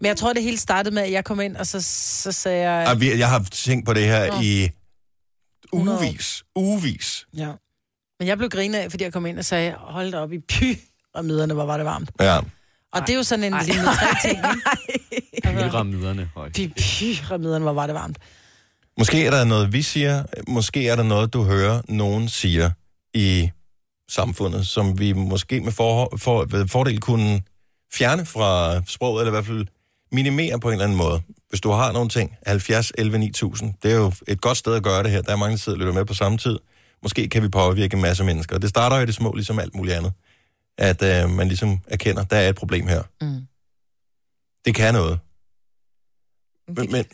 [0.00, 1.80] Men jeg tror, det hele startede med, at jeg kom ind, og så,
[2.22, 2.88] så sagde jeg...
[2.88, 4.40] Og vi- Jeg har tænkt på det her Nå.
[4.42, 4.70] i
[5.72, 6.02] 100 år.
[6.02, 6.42] ugevis.
[6.56, 7.26] Ugevis.
[7.36, 7.50] Ja.
[8.18, 10.38] Men jeg blev grinet af, fordi jeg kom ind og sagde, hold da op i
[10.38, 10.74] py,
[11.14, 12.10] og miderne, hvor var det varmt.
[12.20, 12.38] Ja.
[12.92, 14.40] Og det er jo sådan en linje tre ting?
[15.44, 16.30] Pyramiderne.
[16.34, 16.48] Høj.
[16.50, 17.02] Py, py,
[17.38, 18.18] miderne, hvor var det varmt.
[18.98, 20.24] Måske er der noget, vi siger.
[20.48, 22.70] Måske er der noget, du hører, nogen siger
[23.14, 23.50] i
[24.08, 27.42] samfundet, som vi måske med for, for, ved fordel kunne
[27.92, 29.66] fjerne fra sproget, eller i hvert fald
[30.12, 31.22] minimere på en eller anden måde.
[31.48, 34.82] Hvis du har nogle ting, 70, 11, 9000, det er jo et godt sted at
[34.82, 35.22] gøre det her.
[35.22, 36.58] Der er mange, der sidder og lytter med på samme tid.
[37.02, 38.58] Måske kan vi påvirke en masse mennesker.
[38.58, 40.12] Det starter jo i det små, ligesom alt muligt andet.
[40.78, 43.02] At øh, man ligesom erkender, der er et problem her.
[43.20, 43.46] Mm.
[44.64, 45.18] Det kan noget.
[46.68, 47.04] Men, men,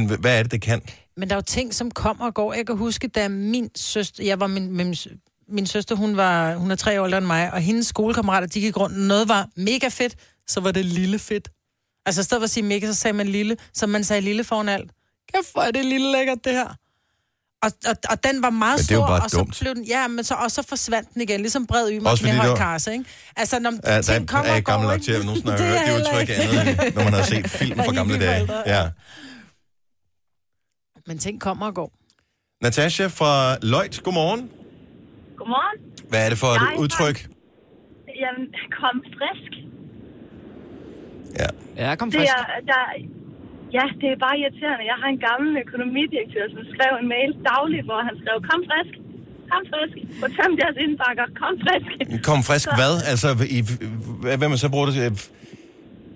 [0.00, 0.82] men hvad er det, det kan?
[1.16, 2.52] Men der er jo ting, som kommer og går.
[2.54, 4.24] Jeg kan huske, da min søster...
[4.24, 4.94] Jeg var min, min,
[5.48, 8.60] min søster, hun, var, hun er tre år ældre end mig, og hendes skolekammerater, de
[8.60, 8.98] gik rundt.
[8.98, 10.14] Noget var mega fedt,
[10.48, 11.48] så var det lille fedt.
[12.06, 14.44] Altså i stedet for at sige mega, så sagde man lille, så man sagde lille
[14.44, 14.90] foran alt.
[15.34, 16.66] Kæft, hvor er det lille lækkert, det her.
[17.62, 19.58] Og, og, og den var meget Men det stor, og så dumt.
[19.60, 22.30] blev den, ja, men så, og så forsvandt den igen, ligesom bred ymer Også fordi
[22.32, 23.04] det knæhøj var- karse, ikke?
[23.36, 25.50] Altså, når Ja, der ting kommer er og jeg gammel går, nok til, at nogensinde
[25.56, 26.34] har Det er hørt det udtryk ikke.
[26.42, 28.48] andet, når man har set film fra Og gamle dage.
[28.66, 28.88] Ja.
[31.06, 31.92] Men ting kommer og går.
[32.62, 33.32] Natasha fra
[33.62, 34.42] Løjt, godmorgen.
[35.38, 35.78] Godmorgen.
[36.10, 37.18] Hvad er det for et Jeg udtryk?
[38.22, 38.44] Jamen,
[38.80, 39.50] kom frisk.
[41.40, 41.48] Ja.
[41.82, 42.32] Ja, kom Det frisk.
[42.38, 42.82] er, der,
[43.78, 44.84] ja, det er bare irriterende.
[44.92, 48.92] Jeg har en gammel økonomidirektør, som skrev en mail dagligt, hvor han skrev, kom frisk,
[49.52, 51.88] kom frisk, få tømt jeres indbakker, kom frisk.
[52.30, 52.94] Kom frisk hvad?
[53.12, 53.58] Altså, i,
[54.22, 55.10] hvad hvad man så bruger det til?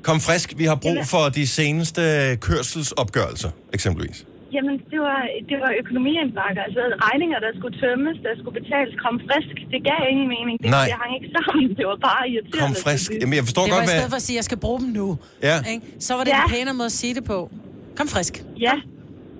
[0.09, 2.03] Kom frisk, vi har brug for de seneste
[2.47, 4.18] kørselsopgørelser, eksempelvis.
[4.55, 5.20] Jamen, det var,
[5.51, 9.55] det var økonomiindbakker, altså regninger, der skulle tømmes, der skulle betales, kom frisk.
[9.72, 10.57] Det gav ingen mening.
[10.62, 10.84] Det, Nej.
[10.88, 11.66] det hang ikke sammen.
[11.78, 12.62] Det var bare irriterende.
[12.62, 13.09] Kom frisk.
[13.20, 13.99] Jamen, jeg forstår det var godt, i hvad...
[14.01, 15.07] stedet for at sige, at jeg skal bruge dem nu.
[15.49, 15.57] Ja.
[15.72, 15.82] Ikke?
[16.07, 16.42] Så var det Ja.
[16.44, 17.38] en pænere måde at sige det på.
[17.99, 18.34] Kom frisk.
[18.66, 18.74] Ja.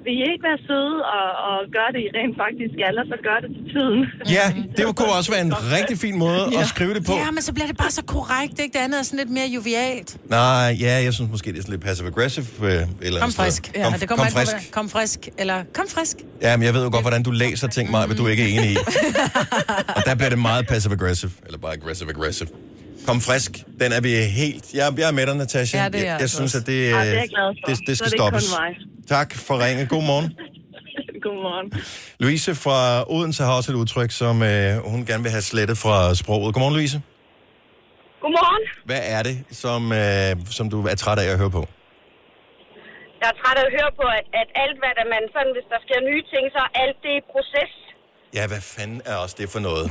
[0.07, 3.17] Vil I ikke være søde og, og gøre det, I rent faktisk skal, og så
[3.29, 3.99] gør det til tiden?
[4.37, 4.45] Ja,
[4.77, 7.13] det kunne også være en rigtig fin måde at skrive det på.
[7.25, 8.73] Ja, men så bliver det bare så korrekt, ikke?
[8.79, 10.11] Det andet er sådan lidt mere jovialt.
[10.39, 12.47] Nej, ja, jeg synes måske, det er sådan lidt passive-aggressive.
[12.69, 13.63] Øh, eller Kom frisk.
[13.65, 14.53] Kom, Ja, det kommer kom på, frisk.
[14.53, 15.21] hvordan- Kom frisk.
[15.39, 16.17] Eller kom frisk.
[16.43, 18.49] Ja, men jeg ved jo godt, hvordan du læser ting, Maja, men du er ikke
[18.49, 18.77] enig i.
[19.97, 22.49] Og der bliver det meget passive-aggressive, eller bare aggressive-aggressive.
[23.07, 23.51] Kom frisk,
[23.81, 24.11] den er vi
[24.43, 24.65] helt...
[24.75, 25.79] Jeg, jeg er med dig, Natasha.
[25.83, 26.59] Ja, det er jeg, jeg jeg altså synes, også.
[26.63, 27.67] at det, Ja, det er jeg glad for.
[27.71, 28.47] det, det skal det stoppes.
[28.59, 28.71] mig.
[29.15, 29.87] Tak for ringe.
[29.87, 30.29] God morgen.
[31.27, 31.69] Godmorgen.
[32.21, 32.79] Louise fra
[33.15, 36.55] Odense har også et udtryk, som øh, hun gerne vil have slettet fra sproget.
[36.55, 36.99] Godmorgen, Louise.
[38.23, 38.65] Godmorgen.
[38.91, 41.63] Hvad er det, som, øh, som du er træt af at høre på?
[43.21, 45.67] Jeg er træt af at høre på, at, at alt, hvad der man sådan, hvis
[45.73, 47.73] der sker nye ting, så er alt det er proces.
[48.39, 49.87] Ja, hvad fanden er også det for noget?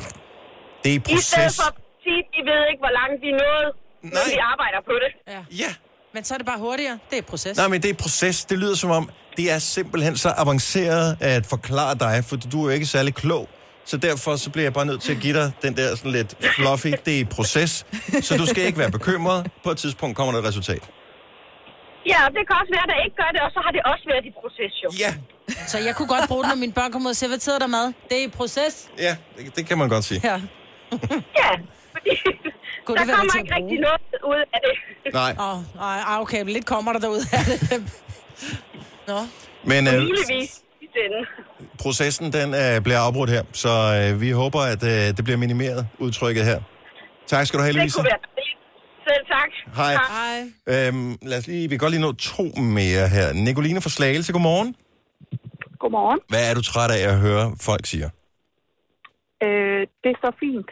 [0.84, 1.58] Det er I stedet proces.
[2.06, 3.70] For at sige, de ved ikke, hvor langt de er nået,
[4.02, 5.12] men de arbejder på det.
[5.34, 5.42] Ja.
[5.64, 5.72] ja.
[6.14, 6.98] Men så er det bare hurtigere.
[7.12, 7.58] Det er proces.
[7.58, 8.46] Nej, men det er proces.
[8.46, 12.64] Det lyder som om, det er simpelthen så avanceret at forklare dig, for du er
[12.64, 13.50] jo ikke særlig klog.
[13.86, 16.32] Så derfor så bliver jeg bare nødt til at give dig den der sådan lidt
[16.56, 17.72] fluffy, det er et proces.
[18.28, 19.52] Så du skal ikke være bekymret.
[19.64, 20.84] På et tidspunkt kommer der et resultat.
[22.12, 23.82] Ja, og det kan også være, at der ikke gør det, og så har det
[23.92, 24.90] også været i proces, jo.
[25.04, 25.12] Ja.
[25.68, 27.60] Så jeg kunne godt bruge det, når mine børn kommer ud og siger, hvad er
[27.60, 27.88] der mad?
[28.10, 28.90] Det er i proces.
[28.98, 30.22] Ja, det, det kan man godt sige.
[30.24, 30.42] Ja.
[31.42, 31.50] ja,
[32.86, 34.02] Kunne der det kommer ikke rigtig noget
[34.32, 35.14] ud af det.
[35.14, 35.36] Nej.
[35.40, 35.58] Åh,
[36.16, 37.82] oh, okay, men lidt kommer der derud af det.
[39.10, 39.20] Nå.
[39.64, 41.26] Men øh, Muligvis i den.
[41.80, 43.70] processen, den øh, bliver afbrudt her, så
[44.14, 46.60] øh, vi håber, at øh, det bliver minimeret, udtrykket her.
[47.28, 47.96] Tak skal du have, Det Louise.
[47.98, 48.20] kunne være.
[49.08, 49.50] Selv tak.
[49.76, 49.94] Hej.
[50.68, 50.88] Hej.
[50.88, 53.34] Øhm, lad os lige, vi kan godt lige nå to mere her.
[53.34, 54.76] Nicoline fra Slagelse, godmorgen.
[55.80, 56.20] Godmorgen.
[56.30, 58.10] Hvad er du træt af at høre folk siger?
[59.44, 60.70] Øh, det er så fint.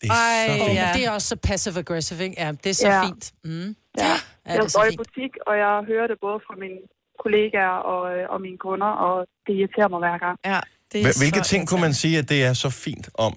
[0.00, 0.78] Det er Ej, så fint.
[0.78, 0.88] ja.
[0.96, 2.36] det er også så passive-aggressive, ikke?
[2.42, 3.04] Ja, det er så Ja.
[3.06, 3.32] fint.
[3.44, 3.50] Mm.
[3.50, 3.66] Ja.
[3.98, 4.14] Ja,
[4.46, 6.78] jeg er så står i butik, og jeg hører det både fra mine
[7.22, 10.38] kollegaer og, øh, og mine kunder, og det irriterer mig hver gang.
[10.44, 10.60] Ja,
[10.92, 13.34] det Hva- Hvilke ting kunne man sige, at det er så fint om?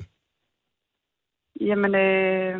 [1.62, 2.56] Jamen, øh,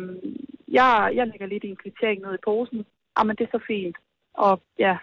[0.78, 2.84] jeg, jeg lægger lidt i en kvittering ned i posen.
[3.18, 3.96] Jamen, det er så fint.
[4.34, 4.96] Og ja,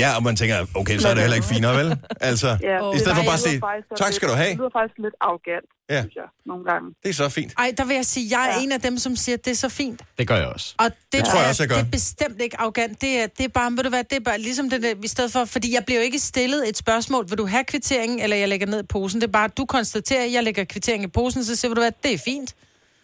[0.00, 1.96] Ja, og man tænker, okay, så er det heller ikke finere, vel?
[2.30, 3.60] Altså, ja i stedet for bare at sige,
[3.96, 4.50] tak skal du have.
[4.50, 6.00] Det lyder faktisk lidt arrogant, Ja.
[6.00, 6.88] synes jeg, nogle gange.
[7.02, 7.52] Det er så fint.
[7.58, 8.62] Ej, der vil jeg sige, jeg er ja.
[8.64, 10.00] en af dem, som siger, at det er så fint.
[10.18, 10.74] Det gør jeg også.
[10.78, 11.76] Og det, Det tror jeg også, jeg gør.
[11.76, 13.00] det er bestemt ikke arrogant.
[13.00, 15.08] Det er, det er bare, ved du hvad, det er bare ligesom det der, i
[15.08, 18.36] stedet for, fordi jeg bliver jo ikke stillet et spørgsmål, vil du have kvitteringen, eller
[18.36, 19.20] jeg lægger ned i posen.
[19.20, 22.14] Det er bare, du konstaterer, jeg lægger kvitteringen i posen, så siger du hvad, det
[22.14, 22.54] er fint.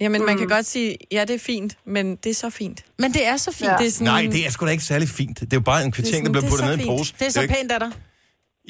[0.03, 0.55] Jamen, man kan Mm.
[0.57, 2.79] godt sige, ja, det er fint, men det er så fint.
[3.03, 3.71] Men det er så fint.
[3.71, 3.77] Ja.
[3.81, 5.37] Det er sådan, Nej, det er sgu da ikke særlig fint.
[5.49, 7.09] Det er jo bare en kvittering, der bliver puttet ned i en pose.
[7.21, 7.93] Det er så jo ikke- pænt af dig.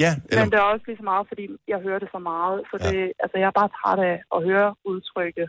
[0.04, 2.58] Ja, Men eller, det er også lige så meget, fordi jeg hører det så meget.
[2.70, 5.48] Så det, altså, jeg er bare træt af at høre udtrykket.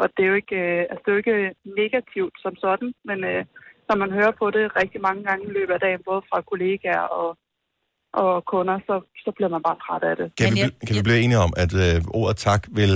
[0.00, 1.36] Og det er jo ikke, øh, altså, det er jo ikke
[1.80, 3.40] negativt som sådan, men øh,
[3.88, 7.06] når man hører på det rigtig mange gange i løbet af dagen, både fra kollegaer
[7.20, 7.28] og,
[8.22, 10.26] og kunder, så, så bliver man bare træt af det.
[10.40, 12.92] kan, vi, kan vi blive enige om, at øh, ordet tak vil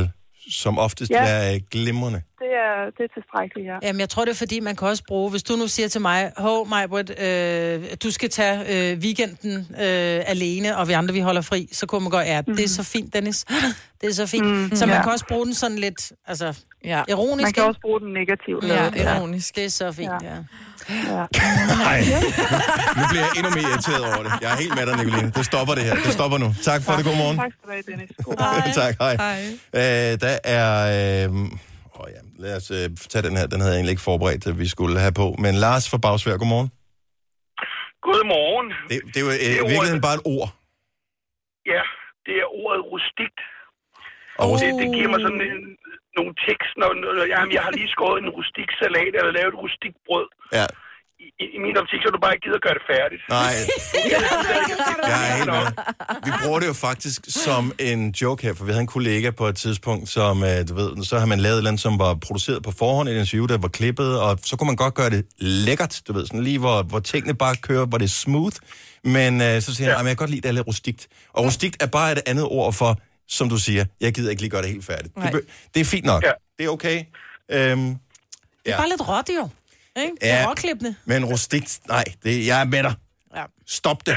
[0.51, 1.55] som oftest Ja.
[1.55, 2.23] øh, glimrende?
[2.39, 3.77] Det er, det er tilstrækkeligt, ja.
[3.83, 6.01] Jamen, jeg tror, det er fordi, man kan også bruge, hvis du nu siger til
[6.01, 11.21] mig, hov, Majbrit, øh, du skal tage øh, weekenden øh, alene, og vi andre, vi
[11.21, 13.45] holder fri, så kunne man godt, ja, det er så fint, Dennis.
[14.01, 14.47] Det er så fint.
[14.47, 15.03] Mm, så man ja.
[15.03, 17.03] kan også bruge den sådan lidt, altså, ja.
[17.09, 17.47] ironisk.
[17.47, 18.65] Man kan også bruge den negativt.
[18.65, 19.17] Ja, ja.
[19.17, 19.57] ironisk.
[19.57, 20.35] Det er så fint, ja.
[20.35, 21.27] ja.
[21.87, 21.99] Nej,
[22.99, 24.33] nu bliver jeg endnu mere irriteret over det.
[24.43, 25.31] Jeg er helt med dig, Nicoline.
[25.31, 25.95] Det stopper det her.
[25.95, 26.49] Det stopper nu.
[26.63, 27.05] Tak for det.
[27.05, 27.37] God morgen.
[27.39, 28.11] Tak skal du have, Dennis.
[28.25, 29.15] God tak, hej.
[29.81, 30.69] Øh, der er...
[31.29, 31.35] Øh,
[32.01, 33.47] åh ja, lad os øh, tage den her.
[33.47, 35.27] Den havde jeg egentlig ikke forberedt, at vi skulle have på.
[35.39, 36.71] Men Lars fra Bagsvær, godmorgen.
[38.07, 38.69] Godmorgen.
[38.91, 39.71] Det, det er jo øh, Det er i ordet.
[39.71, 40.49] virkeligheden bare et ord.
[41.73, 41.83] Ja,
[42.27, 43.41] det er ordet rustikt.
[44.41, 45.61] Og Og det, det giver mig sådan en,
[46.19, 49.59] nogle tekst, når, når jamen, jeg har lige skåret en rustik salat, eller lavet et
[49.65, 50.29] rustik brød.
[50.59, 50.67] Ja.
[51.43, 53.23] I, i min optik, så er du bare ikke gider at gøre det færdigt.
[53.39, 53.53] Nej,
[55.11, 55.67] jeg er helt med.
[56.27, 59.47] Vi bruger det jo faktisk som en joke her, for vi havde en kollega på
[59.47, 62.15] et tidspunkt, som, øh, du ved, så har man lavet et eller andet, som var
[62.27, 65.23] produceret på forhånd, et interview, der var klippet, og så kunne man godt gøre det
[65.39, 68.57] lækkert, du ved, sådan lige hvor, hvor tingene bare kører, hvor det er smooth,
[69.05, 69.99] men øh, så siger han, ja.
[69.99, 71.09] jeg kan godt lide, det er lidt rustikt.
[71.33, 73.01] Og rustikt er bare et andet ord for,
[73.31, 75.15] som du siger, jeg gider ikke lige gøre det helt færdigt.
[75.15, 75.41] Det, Nej.
[75.75, 76.23] det er fint nok.
[76.25, 76.33] Ja.
[76.59, 76.97] Det er okay.
[76.97, 77.05] Øhm,
[77.51, 77.97] Det
[78.67, 78.77] er ja.
[78.77, 79.49] bare lidt råt, jo.
[80.03, 80.13] Ikke?
[80.21, 80.37] Det Ja.
[80.43, 80.95] er råklippende.
[81.05, 82.95] Men rustikt, nej, det, jeg er med dig.
[83.37, 83.45] Ja.
[83.67, 84.17] Stop det.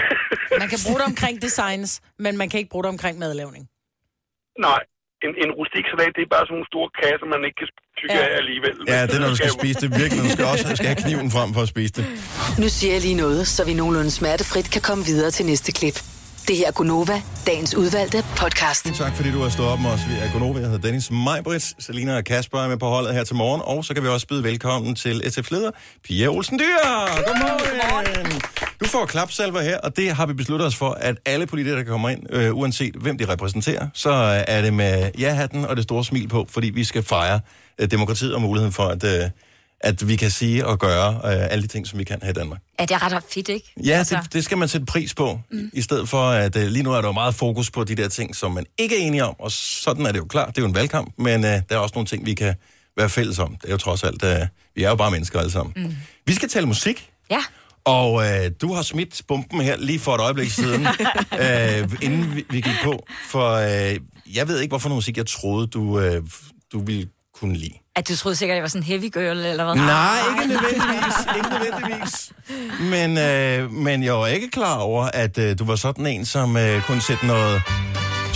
[0.60, 3.64] Man kan bruge det omkring designs, men man kan ikke bruge det omkring madlavning.
[4.68, 4.80] Nej,
[5.26, 7.68] en, en rustik salat, det er bare sådan nogle store kasser, man ikke kan
[8.00, 8.26] tykke Ja.
[8.28, 8.76] af alligevel.
[8.94, 9.90] Ja, det er, når du skal spise det.
[10.02, 12.04] Virkelig, du skal også skal have kniven frem for at spise det.
[12.64, 15.98] Nu siger jeg lige noget, så vi nogenlunde smertefrit kan komme videre til næste klip.
[16.48, 18.86] Det her er Gunova, dagens udvalgte podcast.
[18.86, 20.00] Tak fordi du har stået op med os.
[20.10, 20.60] Vi er Gunova.
[20.60, 21.76] Jeg hedder Dennis Majbrits.
[21.80, 23.62] Selina og Kasper er med på holdet her til morgen.
[23.66, 25.72] Og så kan vi også byde velkommen til SF Leder,
[26.04, 26.66] Pia Olsen Dyr.
[27.28, 28.42] Godmorgen.
[28.80, 31.84] Du får klapsalver her, og det har vi besluttet os for, at alle politikere, der
[31.84, 34.12] kommer ind, øh, uanset hvem de repræsenterer, så
[34.48, 37.40] er det med ja-hatten og det store smil på, fordi vi skal fejre
[37.80, 39.30] øh, demokratiet og muligheden for, at, øh,
[39.84, 42.34] at vi kan sige og gøre øh, alle de ting, som vi kan her i
[42.34, 42.60] Danmark.
[42.80, 43.74] Ja, det er ret fedt, ikke?
[43.86, 44.20] Ja, altså.
[44.24, 45.70] det, det skal man sætte pris på, mm.
[45.74, 48.08] i stedet for at uh, lige nu er der jo meget fokus på de der
[48.08, 50.62] ting, som man ikke er enige om, og sådan er det jo klart, det er
[50.62, 52.56] jo en valgkamp, men uh, der er også nogle ting, vi kan
[52.98, 53.56] være fælles om.
[53.62, 54.30] Det er jo trods alt, uh,
[54.76, 55.74] vi er jo bare mennesker alle sammen.
[55.76, 55.96] Mm.
[56.26, 57.44] Vi skal tale musik, Ja.
[57.86, 60.88] Og øh, du har smidt bomben her lige for et øjeblik siden,
[61.44, 63.06] øh, inden vi, vi gik på.
[63.30, 64.00] For øh,
[64.36, 66.24] jeg ved ikke, hvorfor noget musik jeg troede, du, øh,
[66.74, 67.74] du ville kunne lide.
[67.96, 69.76] At du troede sikkert, jeg var sådan en heavy girl, eller hvad?
[69.76, 71.16] Nej, ikke nødvendigvis.
[71.38, 72.32] ikke nødvendigvis.
[72.80, 76.58] Men, øh, men jeg var ikke klar over, at øh, du var sådan en, som
[76.58, 77.62] øh, kunne sætte noget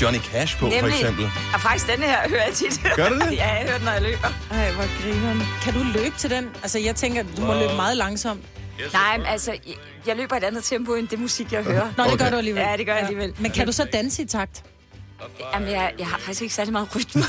[0.01, 1.26] Johnny Cash på, for eksempel.
[1.53, 2.82] Og faktisk denne her hører jeg tit.
[2.95, 3.32] Gør du det?
[3.41, 4.28] ja, jeg hører den, når jeg løber.
[4.51, 5.41] Ej, hvor grineren.
[5.62, 6.49] Kan du løbe til den?
[6.64, 8.41] Altså, jeg tænker, du må løbe meget langsomt.
[8.93, 9.76] Nej, men altså, jeg,
[10.08, 11.88] jeg løber i et andet tempo, end det musik, jeg hører.
[11.97, 12.64] Nå, det gør du alligevel.
[12.64, 13.34] Ja, det gør jeg alligevel.
[13.39, 14.64] Men kan du så danse i takt?
[15.53, 17.24] Jamen, jeg, jeg har faktisk ikke særlig meget rytme.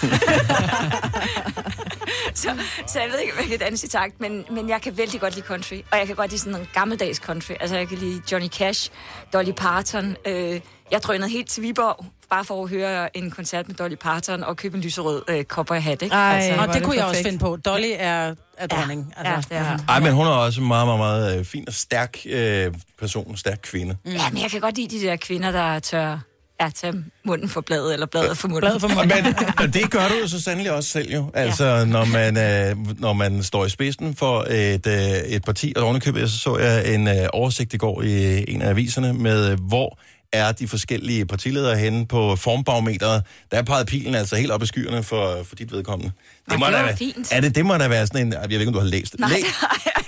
[2.34, 2.48] så,
[2.86, 5.20] så jeg ved ikke, om jeg kan danse i takt, men, men jeg kan vældig
[5.20, 5.80] godt lide country.
[5.92, 7.52] Og jeg kan godt lide sådan en gammeldags country.
[7.60, 8.90] Altså, jeg kan lide Johnny Cash,
[9.32, 10.16] Dolly Parton.
[10.26, 10.60] Øh,
[10.90, 14.56] jeg drønede helt til Viborg, bare for at høre en koncert med Dolly Parton og
[14.56, 16.14] købe en lyserød øh, cowboyhat, ikke?
[16.14, 17.56] Ej, altså, og det, det kunne jeg også finde på.
[17.56, 19.14] Dolly er, er dronning.
[19.24, 19.48] Ja, Altså.
[19.48, 19.80] det er hun.
[19.88, 23.36] Ej, men hun er også en meget, meget, meget øh, fin og stærk øh, person,
[23.36, 23.96] stærk kvinde.
[24.04, 24.10] Mm.
[24.10, 26.18] Ja, men jeg kan godt lide de der kvinder, der tør
[26.60, 26.94] ja, tage
[27.24, 28.60] munden for bladet, eller bladet for munden.
[28.60, 29.24] Bladet for munden.
[29.24, 31.30] Men og det gør du jo så sandelig også selv jo.
[31.34, 31.84] Altså, ja.
[31.84, 34.94] når, man, øh, når man står i spidsen for et, øh,
[35.26, 38.68] et parti, og ovenikøbet, så så jeg en øh, oversigt i går i en af
[38.70, 39.98] aviserne med, øh, hvor
[40.32, 43.22] er de forskellige partiledere henne på formbarometeret.
[43.50, 46.12] Der pegede pilen altså helt op i skyerne for, for dit vedkommende.
[46.48, 47.32] Nå, må det da fint.
[47.32, 48.32] Er det, det må da være sådan en...
[48.32, 49.20] Jeg ved ikke, om du har læst det.
[49.20, 49.44] Nej, Læ- det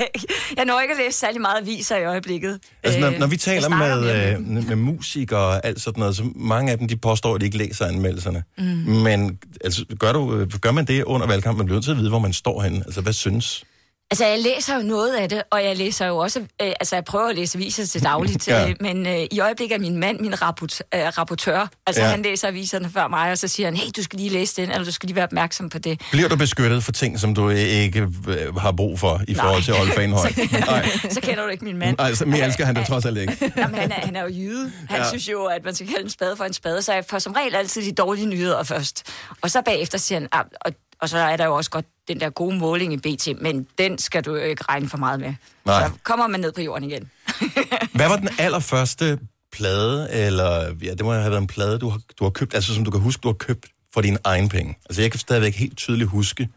[0.00, 0.08] jeg.
[0.56, 2.58] Jeg når ikke at læse særlig meget aviser i øjeblikket.
[2.82, 6.22] Altså, når, Øh, når vi taler med, øh, med musikere og alt sådan noget, så
[6.34, 8.42] mange af dem, de påstår, at de ikke læser anmeldelserne.
[8.58, 8.64] Mm.
[8.64, 11.58] Men altså, gør, du, øh, gør man det under valgkampen?
[11.58, 12.82] Man bliver nødt til at vide, hvor man står henne.
[12.86, 13.64] Altså, hvad synes?
[14.12, 16.40] Altså, jeg læser jo noget af det, og jeg læser jo også...
[16.40, 16.46] Øh,
[16.80, 18.68] altså, jeg prøver at læse aviser til dagligt, Ja.
[18.68, 21.68] øh, men øh, i øjeblikket er min mand min rapport, øh, rapportør.
[21.86, 22.08] Altså, Ja.
[22.08, 24.70] han læser aviserne før mig, og så siger han, hey, du skal lige læse den,
[24.70, 26.00] eller du skal lige være opmærksom på det.
[26.12, 29.44] Bliver du beskyttet for ting, som du ikke øh, har brug for i Nej.
[29.44, 30.32] forhold til Olde Fanhøj?
[30.66, 30.88] Nej.
[31.14, 31.96] så kender du ikke min mand.
[32.00, 33.52] Altså, mere elsker han det trods alt ikke.
[33.56, 34.72] Jamen, han, er, han er jo jyde.
[34.88, 35.08] Han ja.
[35.08, 37.32] synes jo, at man skal kalde en spade for en spade, så jeg får som
[37.32, 39.02] regel altid de dårlige nyheder først.
[39.42, 42.20] Og så bagefter siger han, ah, og, og så er der jo også godt den
[42.20, 45.34] der gode måling i BT, men den skal du ikke regne for meget med.
[45.64, 45.86] Nej.
[45.88, 47.10] Så kommer man ned på jorden igen.
[47.94, 49.18] Hvad var den allerførste
[49.52, 52.74] plade, eller ja, det må have været en plade, du har, du har købt, altså
[52.74, 54.78] som du kan huske, du har købt for dine egne penge.
[54.88, 56.48] Altså, jeg kan stadigvæk helt tydeligt huske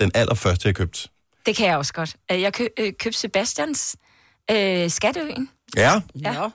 [0.00, 1.08] den allerførste, jeg købte.
[1.46, 2.16] Det kan jeg også godt.
[2.32, 3.96] Øh, Jeg kø, øh, købte Sebastians
[4.50, 5.48] øh, Skatteøen.
[5.76, 6.48] Ja, Ja.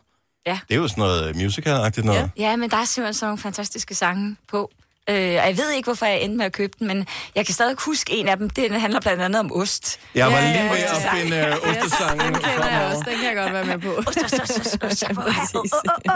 [0.48, 0.60] ja.
[0.68, 2.32] det er jo sådan noget musical-agtigt noget.
[2.38, 4.72] Ja, men der er simpelthen sådan nogle fantastiske sange på.
[5.10, 7.53] Øh, og jeg ved ikke, hvorfor jeg endte med at købe den, men jeg kan
[7.53, 8.49] stadig huske en af dem.
[8.49, 9.99] Den handler blandt andet om ost.
[10.16, 11.18] Jeg var Ja, lige ved at ostesang.
[11.20, 12.34] finde øh, ostesangen.
[12.34, 13.93] Den kender jeg også, den kan jeg godt være med på.
[14.08, 14.80] Ost,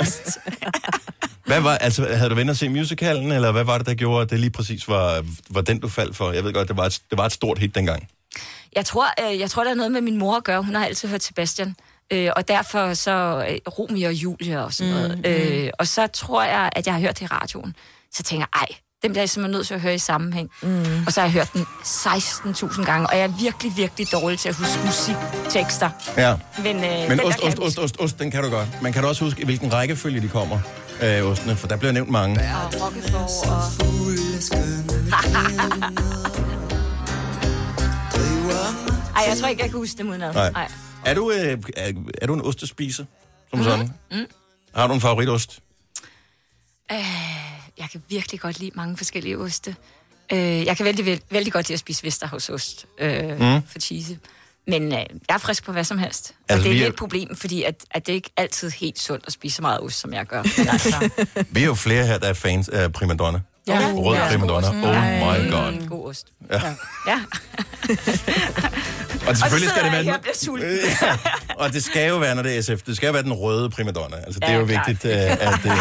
[0.02, 0.38] ost.
[1.46, 4.22] Hvad var, altså, havde du vendt at se musicalen, eller hvad var det, der gjorde,
[4.22, 6.32] at det lige præcis var, var den, du faldt for?
[6.32, 8.08] Jeg ved godt, det var et, det var et stort hit dengang.
[8.76, 10.64] Jeg tror, øh, jeg tror, der er noget med min mor at gøre.
[10.64, 11.76] Hun har altid hørt Sebastian.
[12.14, 15.18] Øh, og derfor så øh, Romeo og Julie og sådan noget.
[15.18, 17.76] Mm, Øh, og så tror jeg, at jeg har hørt det i radioen.
[18.14, 18.68] Så tænker jeg, ej,
[19.02, 20.50] den bliver jeg simpelthen nødt til at høre i sammenhæng.
[20.62, 21.04] Mm.
[21.06, 24.50] Og så har jeg hørt den 16.000 gange, og jeg er virkelig, virkelig dårlig til
[24.50, 25.90] at huske musiktekster.
[26.18, 26.36] Ja.
[26.58, 28.82] Men, øh, Men den, ost, ost, ost, ost, ost, den kan du godt.
[28.82, 30.60] Man kan da også huske, i hvilken rækkefølge de kommer,
[31.02, 32.36] øh, ostene, for der bliver nævnt mange.
[32.40, 32.56] huske.
[32.56, 34.70] Og Roquefort og...
[39.16, 40.34] Ej, jeg tror ikke, jeg kan huske dem udenad.
[40.34, 40.52] Nej.
[40.52, 40.72] Nej.
[41.06, 41.92] Er du, øh, er,
[42.22, 43.06] er du en ostespiser,
[43.50, 43.94] som sådan?
[44.12, 44.18] Mm.
[44.76, 45.60] Har du en favoritost?
[46.92, 46.98] Øh,
[47.80, 49.76] jeg kan virkelig godt lide mange forskellige oste.
[50.34, 53.62] Øh, jeg kan vældig, vældig, vældig godt lide at spise Vesterhavsost øh, Mm.
[53.68, 54.18] for cheese.
[54.68, 56.34] Men øh, jeg er frisk på hvad som helst.
[56.50, 58.70] Altså, og det er er- lidt et problem, fordi at, at det er ikke altid
[58.72, 60.44] helt sundt at spise så meget ost, som jeg gør.
[60.58, 61.10] Men altså,
[61.52, 63.42] Vi er jo flere her, der er fans af primadonna.
[63.70, 63.92] Ja.
[63.96, 64.28] Rød Ja.
[64.30, 64.68] primadonna.
[64.68, 64.74] Oh
[65.44, 65.72] my god.
[65.72, 66.28] Mm, god ost.
[66.52, 66.62] Ja.
[67.08, 67.20] Ja.
[69.28, 70.70] Og selvfølgelig skal det være jeg den, og bliver sulten.
[71.02, 71.18] Ja.
[71.58, 73.70] og det skal jo være, når det er SF, det skal jo være den røde
[73.70, 74.18] primadonna.
[74.18, 74.88] Altså, det er Ja, jo klart.
[74.88, 75.72] vigtigt, øh, at det,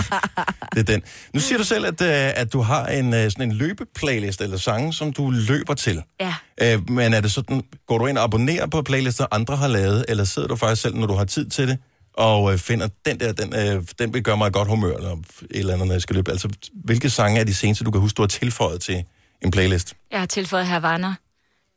[0.74, 1.02] det er den.
[1.34, 4.56] Nu siger du selv, at, øh, at du har en, øh, sådan en løbeplaylist, eller
[4.56, 6.02] sange, som du løber til.
[6.20, 6.34] Ja.
[6.62, 10.04] Øh, men er det sådan, går du ind og abonnerer på playlister, andre har lavet,
[10.08, 11.78] eller sidder du faktisk selv, når du har tid til det,
[12.18, 15.20] og øh, finder, den der, den, øh, den vil gøre mig godt humør, eller et
[15.50, 16.30] eller andet, når jeg skal løbe.
[16.30, 16.48] Altså,
[16.84, 19.04] hvilke sange er de seneste, du kan huske, du har tilføjet til
[19.42, 19.94] en playlist?
[20.10, 21.14] Jeg har tilføjet Havana,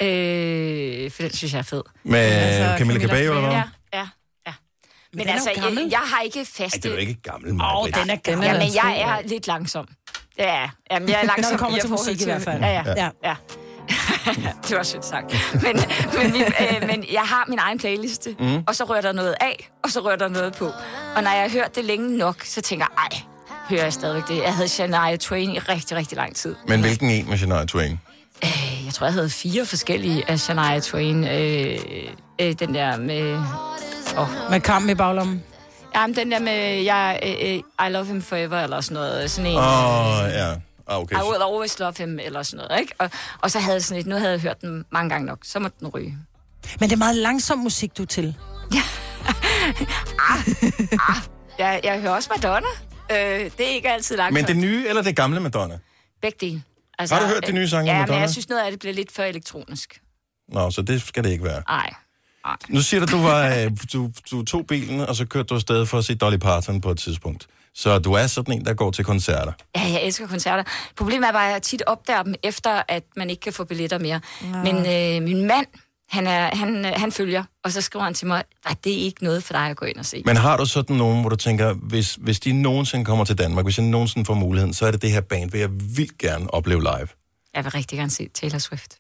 [0.02, 1.84] øh, for den synes jeg er fed.
[2.04, 3.52] Med altså, Camilla Cabello, eller hvad?
[3.52, 3.64] Ja,
[3.94, 4.08] ja,
[4.48, 4.54] ja.
[5.14, 6.80] Men, er altså, jeg, jeg har ikke Ej, faste...
[6.80, 8.02] det er jo ikke gammel, Åh, Maja.
[8.02, 8.48] den er gammel.
[8.48, 9.88] Ja, men jeg er lidt langsom.
[10.38, 11.44] Ja, jamen, jeg er langsom.
[11.44, 12.62] Når det kommer til musik i hvert fald.
[12.62, 13.10] Ja, ja, Ja.
[13.24, 13.36] ja.
[14.68, 15.36] det var sødt sagt.
[15.54, 15.80] Men,
[16.18, 18.64] men, vi, øh, men jeg har min egen playliste, Mm.
[18.68, 20.66] og så rører der noget af, og så rører der noget på.
[21.16, 23.22] Og når jeg har hørt det længe nok, så tænker jeg, ej,
[23.70, 24.38] hører jeg stadigvæk det.
[24.44, 26.56] Jeg havde Shania Twain i rigtig, rigtig lang tid.
[26.68, 28.00] Men hvilken en med Shania Twain?
[28.44, 31.28] Øh, Jeg tror, jeg havde fire forskellige af Shania Twain.
[31.28, 31.80] Øh,
[32.42, 33.40] øh, den der med...
[34.50, 35.44] Med kamp i baglommen.
[35.96, 39.32] Jamen, den der med, jeg, øh, øh, I love him forever, eller sådan noget.
[39.32, 40.54] Sådan en, Åh, oh, ja.
[40.92, 41.16] Ah, okay.
[41.16, 42.94] I will always love him, eller sådan noget, ikke?
[43.00, 43.10] Og,
[43.42, 45.60] og så havde jeg sådan et, nu havde jeg hørt den mange gange nok, så
[45.60, 46.18] måtte den ryge.
[46.80, 48.36] Men det er meget langsom musik, du er til.
[51.60, 52.68] Jeg, jeg hører også Madonna.
[53.12, 54.34] Øh, det er ikke altid langsomt.
[54.34, 55.80] Men det nye eller det gamle Madonna?
[56.22, 56.64] Begge dele.
[57.00, 58.16] Har du hørt de nye sange ja, af Ja, Madonna?
[58.18, 60.02] men jeg synes noget af det bliver lidt for elektronisk.
[60.50, 61.64] Nå, så det skal det ikke være.
[61.68, 61.94] Nej.
[62.70, 65.86] Nu siger du, du, var, øh, du, du tog bilen, og så kørte du afsted
[65.86, 67.48] for at se Dolly Parton på et tidspunkt.
[67.76, 69.52] Så du er sådan en, der går til koncerter.
[69.76, 70.64] Ja, jeg elsker koncerter.
[70.98, 74.00] Problemet er bare, at jeg tit opdager dem efter, at man ikke kan få billetter
[74.00, 74.22] mere.
[74.42, 75.66] Men øh, min mand,
[76.10, 78.98] han, er, han, øh, han følger, og så skriver han til mig, at det er
[79.04, 80.24] ikke noget for dig at gå ind og se.
[80.26, 83.66] Men har du sådan nogen, hvor du tænker, hvis, hvis de nogensinde kommer til Danmark,
[83.66, 86.54] hvis jeg nogensinde får muligheden, så er det det her band, vil jeg vildt gerne
[86.54, 87.08] opleve live.
[87.54, 88.98] Jeg vil rigtig gerne se Taylor Swift.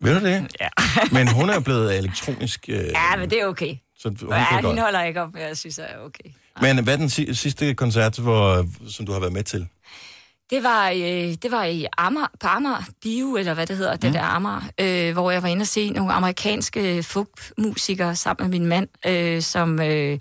[0.00, 0.56] Ved du det?
[0.60, 0.68] Ja.
[1.16, 3.76] Men hun er jo blevet elektronisk, øh, Ja, men det er okay.
[3.98, 6.30] så hun Ja, kan hende holder ikke op, jeg synes, er okay.
[6.60, 9.66] Men hvad er den si- sidste koncert, hvor, som du har været med til?
[10.50, 13.98] Det var, øh, det var i Amager, på Amager Bio, eller hvad det hedder, mm.
[14.00, 18.58] det der Amager, øh, hvor jeg var inde og se nogle amerikanske folkmusikere sammen med
[18.60, 19.80] min mand, øh, som...
[19.80, 20.18] Øh,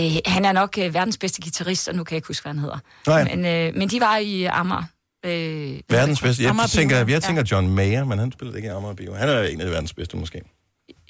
[0.00, 2.52] øh, han er nok øh, verdens bedste guitarist, og nu kan jeg ikke huske, hvad
[2.52, 2.78] han hedder.
[3.06, 3.24] Nej.
[3.36, 4.82] Men, øh, men de var i Amager.
[5.26, 6.42] Øh, Verdens bedste.
[6.42, 7.04] Jeg Amager tænker, ja.
[7.08, 9.14] jeg tænker John Mayer, men han spiller ikke i Amager Bio.
[9.14, 10.42] Han er en af de verdens bedste, måske.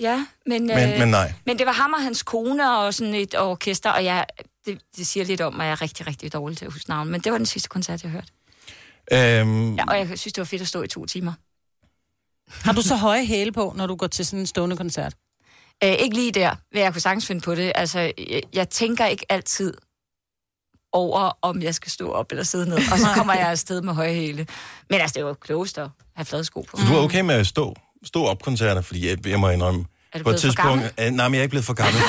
[0.01, 1.33] Ja, men, Men- men nej.
[1.47, 4.27] men det var ham og hans kone og sådan et orkester, og jeg,
[4.67, 7.09] det, det siger lidt om, at jeg er rigtig, rigtig dårlig til at huske navn.
[7.09, 8.27] Men det var den sidste koncert, jeg hørte.
[9.13, 11.33] Øhm, Ja, og jeg synes, det var fedt at stå i to timer.
[12.65, 15.15] Har du så høje hæle på, når du går til sådan en stående koncert?
[15.85, 17.73] Øh, ikke lige der, vil jeg kunne sagtens finde på det.
[17.75, 19.75] Altså, jeg, jeg tænker ikke altid
[20.93, 22.77] over, om jeg skal stå op eller sidde ned.
[22.93, 24.47] Og så kommer jeg afsted med høje hæle.
[24.91, 26.77] Men altså, det er jo klogest at have flade sko på.
[26.77, 29.85] Så du er okay med at stå, stå op koncerter, fordi jeg, jeg må indrømme,
[30.13, 30.69] Er du på et for tidspunkt...
[30.69, 30.91] gammel?
[31.01, 32.03] Øh, nej, men jeg er ikke blevet for gammel.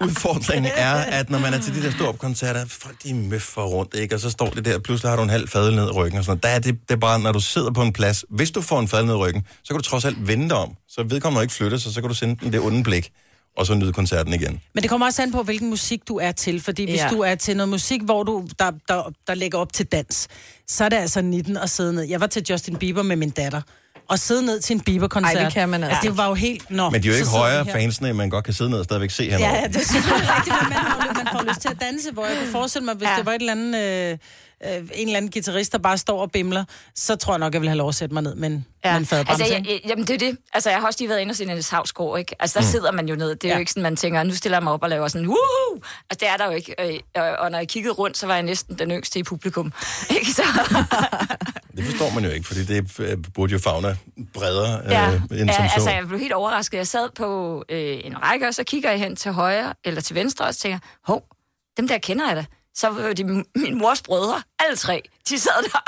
[0.08, 3.62] Udfordringen er, at når man er til de der stå op koncerter, folk de møffer
[3.62, 4.14] rundt, ikke?
[4.14, 6.24] Og så står det der, pludselig har du en halv fadel ned i ryggen og
[6.24, 6.42] sådan noget.
[6.42, 8.80] Der er det, det er bare, når du sidder på en plads, hvis du får
[8.80, 10.74] en fadel ned i ryggen, så kan du trods alt vende dig om.
[10.88, 13.10] Så vedkommende ikke flytte sig, så kan du sende den det onde blik,
[13.56, 14.60] og så nyde koncerten igen.
[14.74, 16.60] Men det kommer også an på, hvilken musik du er til.
[16.60, 17.08] Fordi hvis Ja.
[17.08, 20.28] du er til noget musik, hvor du, der, der, der lægger op til dans,
[20.68, 22.02] så er det altså 19 at sidde ned.
[22.02, 23.62] Jeg var til Justin Bieber med min datter.
[24.08, 25.36] Og sidde ned til en Bieber-koncert.
[25.36, 25.98] Ej, det kan man altså.
[26.02, 26.70] Det var jo helt...
[26.70, 29.10] Nå, Men de er jo ikke højere fansene, man godt kan sidde ned og stadigvæk
[29.10, 29.54] se henover.
[29.54, 32.26] Ja, ja, det er selvfølgelig rigtigt, men man, man får lyst til at danse, hvor
[32.26, 33.16] jeg kunne forestille mig, hvis ja.
[33.16, 34.18] det var et eller andet, øh,
[34.64, 37.60] øh, en eller anden guitarist, der bare står og bimler, så tror jeg nok, jeg
[37.60, 38.94] vil have lov at sætte mig ned, men, ja.
[38.98, 40.38] men fadbremse, altså, jeg, jeg- jamen, det er det.
[40.52, 42.34] Altså, jeg har også lige været inde og se Niels Havsgaard, ikke?
[42.42, 42.70] Altså, der Mm.
[42.70, 43.28] sidder man jo ned.
[43.36, 43.54] Det er ja.
[43.54, 45.80] jo ikke sådan, man tænker, nu stiller jeg mig op og laver sådan, woohoo!
[46.10, 46.74] Altså, det er der jo ikke.
[46.94, 49.72] Øh, Og, og når jeg kiggede rundt, så var jeg næsten den yngste i publikum.
[50.20, 50.42] Ikke så?
[51.76, 53.96] Det forstår man jo ikke, fordi det øh, burde jo fagne
[54.34, 55.74] bredere Ja, øh, end som ja så.
[55.74, 56.78] altså, jeg blev helt overrasket.
[56.78, 60.14] Jeg sad på øh, en række, og så kigger jeg hen til højre eller til
[60.14, 61.22] venstre, og så tænker, hov,
[61.76, 62.44] dem der kender jeg da.
[62.76, 63.44] Så var de min
[63.78, 65.78] mors brødre, alle tre, de sad der.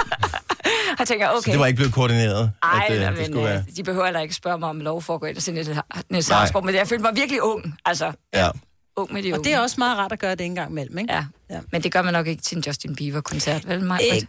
[0.92, 1.40] og jeg tænker, okay.
[1.40, 3.64] Så det var ikke blevet koordineret, Ej, at øh, nej, det men skulle være...
[3.68, 5.52] øh, de behøver heller ikke spørge mig om lov for at gå ind og se
[5.52, 5.82] Niels Nej.
[6.12, 7.74] Havsgaard, men jeg følte mig virkelig ung.
[7.84, 8.48] Altså, Ja.
[8.96, 9.44] ung med de Og unge.
[9.50, 11.12] det er også meget rart at gøre det en gang imellem, ikke?
[11.14, 11.24] Ja.
[11.50, 11.60] ja.
[11.72, 14.14] Men det gør man nok ikke til en Justin Bieber-koncert, vel, Maja?
[14.14, 14.28] Ikke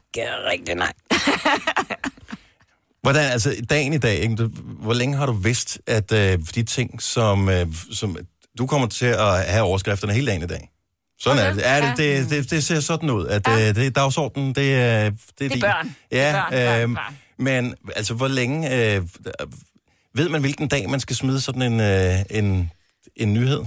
[0.51, 0.93] rigtigt, nej.
[3.01, 4.35] Hvordan, altså dagen i dag, ikke?
[4.35, 8.17] Du, hvor længe har du vidst, at øh, de ting, som, øh, som
[8.57, 10.69] du kommer til at have overskrifterne hele dagen i dag?
[11.19, 11.61] Sådan er det.
[11.61, 13.69] Ja, det, det, det, det ser sådan ud, at ja.
[13.69, 15.09] øh, det er dagsordenen, det er...
[15.09, 15.61] Det, Det er din.
[15.61, 15.95] børn.
[16.11, 17.17] Ja, Det er børn, børn, øhm, børn.
[17.37, 18.95] men altså, hvor længe...
[18.95, 19.01] Øh,
[20.13, 22.71] ved man, hvilken dag man skal smide sådan en, øh, en,
[23.15, 23.61] en nyhed?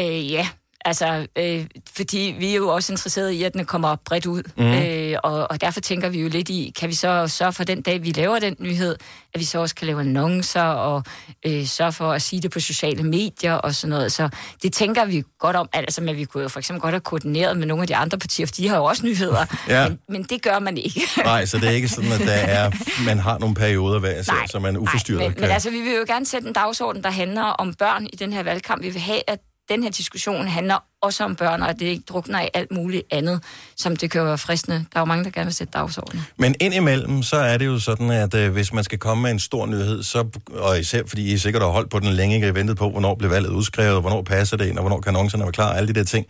[0.00, 0.48] Øh, ja,
[0.84, 1.66] altså, øh,
[1.96, 4.42] fordi vi er jo også interesserede i, at den kommer bredt ud.
[4.56, 4.64] Mm.
[4.64, 7.82] Øh, og, og derfor tænker vi jo lidt i, kan vi så sørge for den
[7.82, 8.96] dag, vi laver den nyhed,
[9.34, 11.04] at vi så også kan lave annoncer og
[11.46, 14.12] øh, sørge for at sige det på sociale medier og sådan noget.
[14.12, 14.28] Så
[14.62, 15.68] det tænker vi godt om.
[15.72, 18.18] Altså, men vi kunne jo for eksempel godt have koordineret med nogle af de andre
[18.18, 19.46] partier, for de har jo også nyheder.
[19.68, 19.88] Ja.
[19.88, 21.00] Men, men det gør man ikke.
[21.24, 22.70] Nej, så det er ikke sådan, at der er,
[23.04, 25.40] man har nogle perioder, hver især, Nej, så man uforstyrret men, kan...
[25.40, 28.32] men altså, vi vil jo gerne sætte en dagsorden, der handler om børn i den
[28.32, 28.82] her valgkamp.
[28.82, 29.38] Vi vil have, at
[29.70, 33.42] den her diskussion handler også om børn, og det ikke drukner i alt muligt andet,
[33.76, 34.76] som det kan være fristende.
[34.76, 36.24] Der er jo mange, der gerne vil sætte dagsordenen.
[36.36, 39.38] Men indimellem, så er det jo sådan, at øh, hvis man skal komme med en
[39.38, 42.54] stor nyhed, så, og især fordi I sikkert har holdt på den længe, ikke har
[42.54, 45.52] ventet på, hvornår bliver valget udskrevet, hvornår passer det ind, og hvornår kan annoncerne være
[45.52, 46.26] klar, alle de der ting.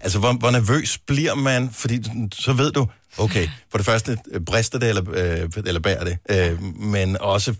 [0.00, 1.70] Altså, hvor, hvor nervøs bliver man?
[1.72, 2.86] Fordi så ved du,
[3.18, 7.54] okay, for det første, øh, brister det eller, øh, eller bærer det, øh, men også,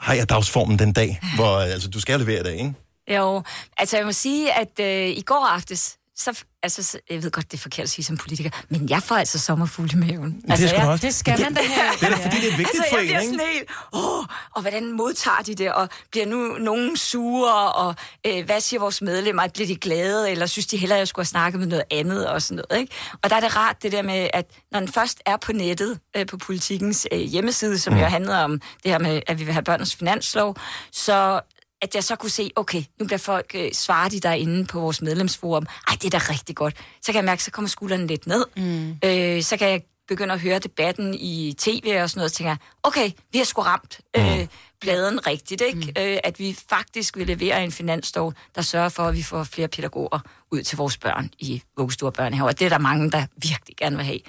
[0.00, 2.74] har jeg dagsformen den dag, hvor øh, altså, du skal levere det, ikke?
[3.10, 3.42] Jo,
[3.76, 7.50] altså jeg må sige, at øh, i går aftes, så, altså, så- jeg ved godt,
[7.52, 10.40] det er forkert at sige som politiker, men jeg får altså sommerfugle i maven.
[10.40, 11.06] det altså, skal du jeg, også.
[11.06, 11.90] Det skal man da have.
[12.00, 13.20] Det er da fordi, det er vigtigt altså, for en, ikke?
[13.24, 14.24] sådan helt, åh,
[14.54, 17.94] og hvordan modtager de det, og bliver nu nogen sure, og
[18.26, 21.24] øh, hvad siger vores medlemmer, bliver de glade, eller synes de hellere, at jeg skulle
[21.24, 22.94] have snakket med noget andet, og sådan noget, ikke?
[23.22, 25.98] Og der er det rart, det der med, at når den først er på nettet,
[26.16, 27.98] øh, på politikens øh, hjemmeside, som Mm.
[28.00, 30.56] jo handler om det her med, at vi vil have børnens finanslov,
[30.92, 31.40] så
[31.84, 35.02] at jeg så kunne se, okay, nu bliver folk, øh, svarer de derinde på vores
[35.02, 36.76] medlemsforum, ej, det er da rigtig godt.
[37.02, 38.44] Så kan jeg mærke, så kommer skuldrene lidt ned.
[38.56, 38.90] Mm.
[39.04, 42.56] Øh, så kan jeg begynde at høre debatten i tv og sådan noget, så tænker
[42.82, 44.46] okay, vi har sgu ramt øh,
[44.80, 45.78] bladen rigtigt, ikke?
[45.96, 46.02] Mm.
[46.02, 49.68] Øh, at vi faktisk vil levere en finanslov, der sørger for, at vi får flere
[49.68, 50.18] pædagoger
[50.52, 52.52] ud til vores børn i vuggestuer og børnehaver.
[52.52, 54.20] Det er der mange, der virkelig gerne vil have.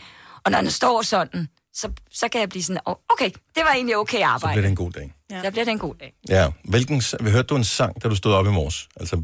[0.43, 3.71] Og når den står sådan, så, så kan jeg blive sådan, "Åh, okay, det var
[3.73, 4.53] egentlig okay Så arbejde.
[4.53, 5.13] bliver det en god dag.
[5.32, 5.43] Ja.
[5.43, 6.13] Så bliver det en god dag.
[6.30, 6.49] Ja.
[6.63, 8.88] Hvilken, vi hørte du en sang, da du stod op i morges?
[8.99, 9.21] Altså,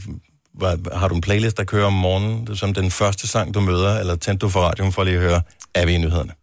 [0.53, 3.59] var, har du en playlist, der kører om morgenen, det som den første sang, du
[3.61, 5.41] møder, eller tændte du for radioen for lige at høre,
[5.75, 6.33] er vi i nyhederne?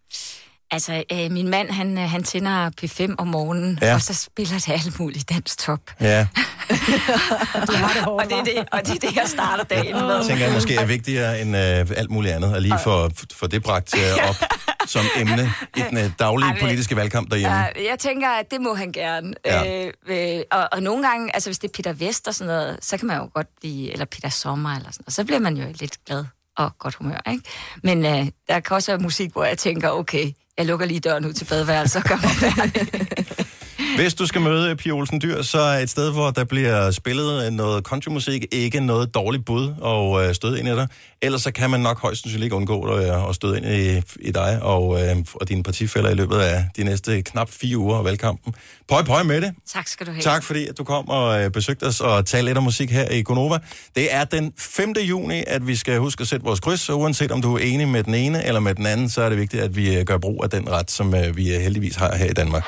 [0.71, 3.93] Altså, øh, min mand, han, øh, han tænder P5 om morgenen, Ja.
[3.93, 5.79] og så spiller det alt muligt dansk top.
[6.01, 6.27] Ja,
[6.69, 10.15] det og, det er det, og det er det, jeg starter dagen med.
[10.15, 13.47] jeg tænker jeg måske er vigtigere end øh, alt muligt andet, at lige få for
[13.47, 14.35] det bragt øh, op
[14.87, 17.57] som emne i den øh, daglige Ej, politiske valgkamp derhjemme.
[17.57, 19.33] Ja, jeg tænker, at det må han gerne.
[19.45, 19.85] Ja.
[19.85, 19.93] Øh,
[20.37, 22.97] øh, og, og nogle gange, altså hvis det er Peter Vest og sådan noget, så
[22.97, 25.65] kan man jo godt blive, eller Peter Sommer eller sådan noget, så bliver man jo
[25.79, 26.25] lidt glad
[26.57, 27.43] og godt humør, ikke?
[27.83, 31.25] Men øh, der kan også være musik, hvor jeg tænker, okay, jeg lukker lige døren
[31.25, 32.87] ud til badeværelset og gør mig færdig.
[33.95, 37.53] Hvis du skal møde Pia Olsen Dyr, så er et sted, hvor der bliver spillet
[37.53, 40.87] noget countrymusik, ikke noget dårligt bud og øh, støde ind i dig.
[41.21, 44.31] Ellers så kan man nok højst sandsynligt ikke undgå øh, at støde ind i, i
[44.31, 48.05] dig og, øh, og dine partifælder i løbet af de næste knap fire uger af
[48.05, 48.53] valgkampen.
[48.89, 49.51] Pøj, pøj med det.
[49.73, 50.21] tak skal du have.
[50.21, 53.09] Tak fordi, at du kom og øh, besøgte os og talte lidt om musik her
[53.11, 53.57] i Gonova.
[53.95, 54.93] Det er den 5.
[55.09, 57.87] juni, at vi skal huske at sætte vores kryds, så uanset om du er enig
[57.87, 60.17] med den ene eller med den anden, så er det vigtigt, at vi øh, gør
[60.17, 62.63] brug af den ret, som øh, vi øh, heldigvis har her i Danmark.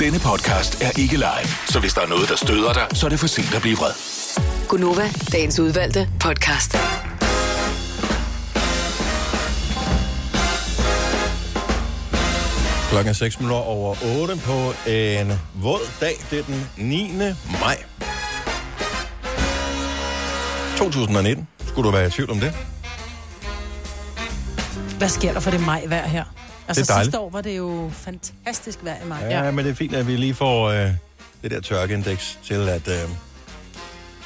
[0.00, 3.10] Denne podcast er ikke live, så hvis der er noget, der støder dig, så er
[3.10, 3.92] det for sent at blive vred.
[4.68, 6.76] Gunova, dagens udvalgte podcast.
[12.90, 16.14] Klokken er 6 minutter over 8 på en våd dag.
[16.30, 17.12] Det er den 9.
[17.60, 17.84] maj.
[20.76, 21.48] 2019.
[21.66, 22.54] Skulle du være i tvivl om det?
[24.98, 26.24] Hvad sker der for det maj vejr her?
[26.68, 27.06] Altså Det er dejligt.
[27.06, 29.18] sidste år var det jo fantastisk vejr i maj.
[29.22, 29.50] Ja, ja.
[29.50, 30.90] men det er fint, at vi lige får øh,
[31.42, 32.94] det der tørkeindeks til at, øh,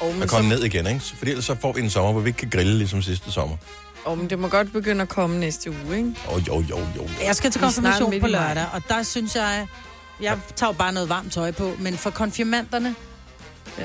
[0.01, 0.87] Oh, at komme så, ned igen.
[0.87, 0.99] Ikke?
[0.99, 3.57] Fordi ellers så får vi en sommer, hvor vi ikke kan grille ligesom sidste sommer.
[4.05, 6.13] oh, men det må godt begynde at komme næste uge, ikke?
[6.27, 7.09] Åh, oh, jo, jo, jo.
[7.25, 9.67] Jeg skal til konfirmation på lørdag, og der synes jeg,
[10.21, 12.95] jeg tager jo bare noget varmt tøj på, men for konfirmanderne,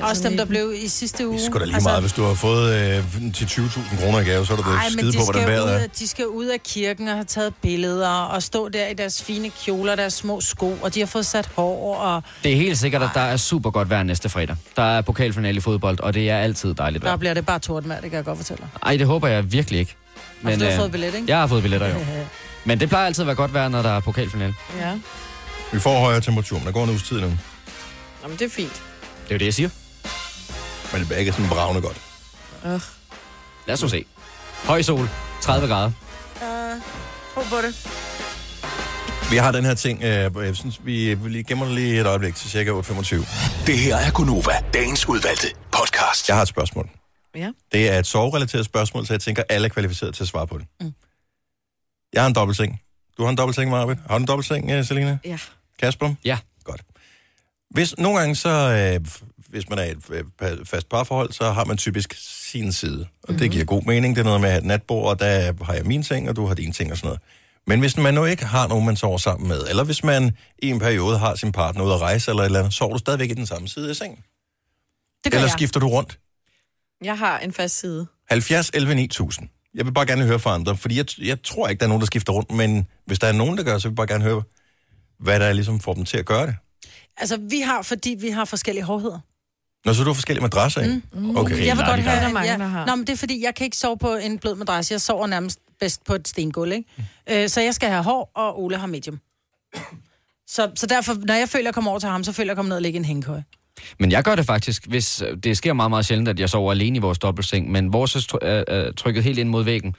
[0.01, 1.37] også dem, der blev i sidste uge.
[1.37, 4.19] Det er sgu da lige altså, meget, hvis du har fået øh, til 20.000 kroner
[4.19, 5.87] i gave, så er du da Ej, skide de på, hvordan skal, vejret er.
[5.87, 9.49] de skal ud af kirken og have taget billeder og stå der i deres fine
[9.49, 13.03] kjoler, deres små sko, og de har fået sat hår og Det er helt sikkert,
[13.03, 14.55] at der er super godt vejr næste fredag.
[14.75, 17.17] Der er pokalfinale i fodbold, og det er altid dejligt der vejr.
[17.17, 18.69] bliver det bare tordenvejr, det kan jeg godt fortælle dig.
[18.83, 19.95] Ej, det håber jeg virkelig ikke.
[20.41, 21.25] Men, du har øh, fået billet, ikke?
[21.27, 21.95] Jeg har fået billetter, jo.
[22.65, 24.53] Men det plejer altid at være godt vejr, når der er pokalfinale.
[24.79, 24.91] Ja.
[25.71, 27.31] Vi får højere temperatur, men der går en uges tid nu.
[28.23, 28.81] Jamen, det er fint.
[29.25, 29.69] Det er jo det, jeg siger.
[30.91, 32.01] Men det bliver ikke sådan bravende godt.
[32.65, 32.81] Uh.
[33.67, 34.05] Lad os nu se.
[34.63, 35.09] Høj sol,
[35.41, 35.91] 30 grader.
[36.35, 36.81] Uh,
[37.33, 37.87] tro på det.
[39.31, 42.07] Vi har den her ting, øh, jeg synes, vi, vi lige gemmer det lige et
[42.07, 43.15] øjeblik til cirka 8.25.
[43.65, 46.29] Det her er Gunova, dagens udvalgte podcast.
[46.29, 46.89] Jeg har et spørgsmål.
[47.35, 47.51] Ja.
[47.71, 50.57] Det er et soverelateret spørgsmål, så jeg tænker, alle er kvalificeret til at svare på
[50.57, 50.67] det.
[50.81, 50.93] Mm.
[52.13, 52.81] Jeg har en dobbeltseng.
[53.17, 53.99] Du har en dobbeltseng, Marvind.
[54.09, 55.17] Har du en dobbeltseng, øh, Selina?
[55.25, 55.37] Ja.
[55.79, 56.13] Kasper?
[56.25, 56.37] Ja.
[57.75, 59.05] Hvis nogle gange så, øh,
[59.49, 62.15] hvis man er i et øh, fast parforhold, så har man typisk
[62.51, 62.99] sin side.
[62.99, 63.39] Og mm-hmm.
[63.39, 64.15] det giver god mening.
[64.15, 66.35] Det er noget med at have et natbord, og der har jeg min ting, og
[66.35, 67.21] du har din ting og sådan noget.
[67.67, 70.69] Men hvis man nu ikke har nogen, man sover sammen med, eller hvis man i
[70.69, 73.29] en periode har sin partner ude at rejse eller et eller andet, sover du stadigvæk
[73.29, 74.19] i den samme side af sengen?
[75.23, 75.51] Det gør Eller jeg.
[75.51, 76.19] skifter du rundt?
[77.03, 78.07] Jeg har en fast side.
[78.29, 79.49] 70 11 9000.
[79.73, 82.01] Jeg vil bare gerne høre fra andre, fordi jeg, jeg tror ikke, der er nogen,
[82.01, 84.23] der skifter rundt, men hvis der er nogen, der gør, så vil jeg bare gerne
[84.23, 84.43] høre,
[85.19, 86.55] hvad der ligesom får dem til at gøre det.
[87.17, 89.19] Altså, vi har, fordi vi har forskellige hårdheder.
[89.85, 91.01] Når så er du har forskellige madrasser i?
[91.13, 91.37] Mm.
[91.37, 91.65] Okay.
[91.65, 92.57] jeg vil godt det have, er der mange, ja.
[92.57, 92.85] der har.
[92.85, 94.91] Nå, men det er fordi, jeg kan ikke sove på en blød madras.
[94.91, 96.89] Jeg sover nærmest bedst på et stengulv, ikke?
[96.97, 97.03] Mm.
[97.33, 99.19] Øh, så jeg skal have hår, og Ole har medium.
[100.47, 102.51] Så, så derfor, når jeg føler, at jeg kommer over til ham, så føler jeg,
[102.51, 103.41] at jeg kommer ned og ligge i en hængekøj.
[103.99, 106.71] Men jeg gør det faktisk, hvis øh, det sker meget, meget sjældent, at jeg sover
[106.71, 109.95] alene i vores dobbeltseng, men vores er er, er trykket helt ind mod væggen.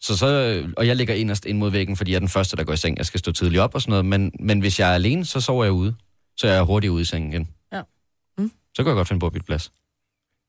[0.00, 2.56] Så så, øh, og jeg ligger inderst ind mod væggen, fordi jeg er den første,
[2.56, 2.98] der går i seng.
[2.98, 5.40] Jeg skal stå tidligt op og sådan noget, men, men hvis jeg er alene, så
[5.40, 5.94] sover jeg ude.
[6.36, 7.48] Så jeg er hurtigt ude i sengen igen.
[7.72, 7.82] Ja.
[8.38, 8.50] Mm.
[8.74, 9.72] Så kan jeg godt finde på at bytte plads.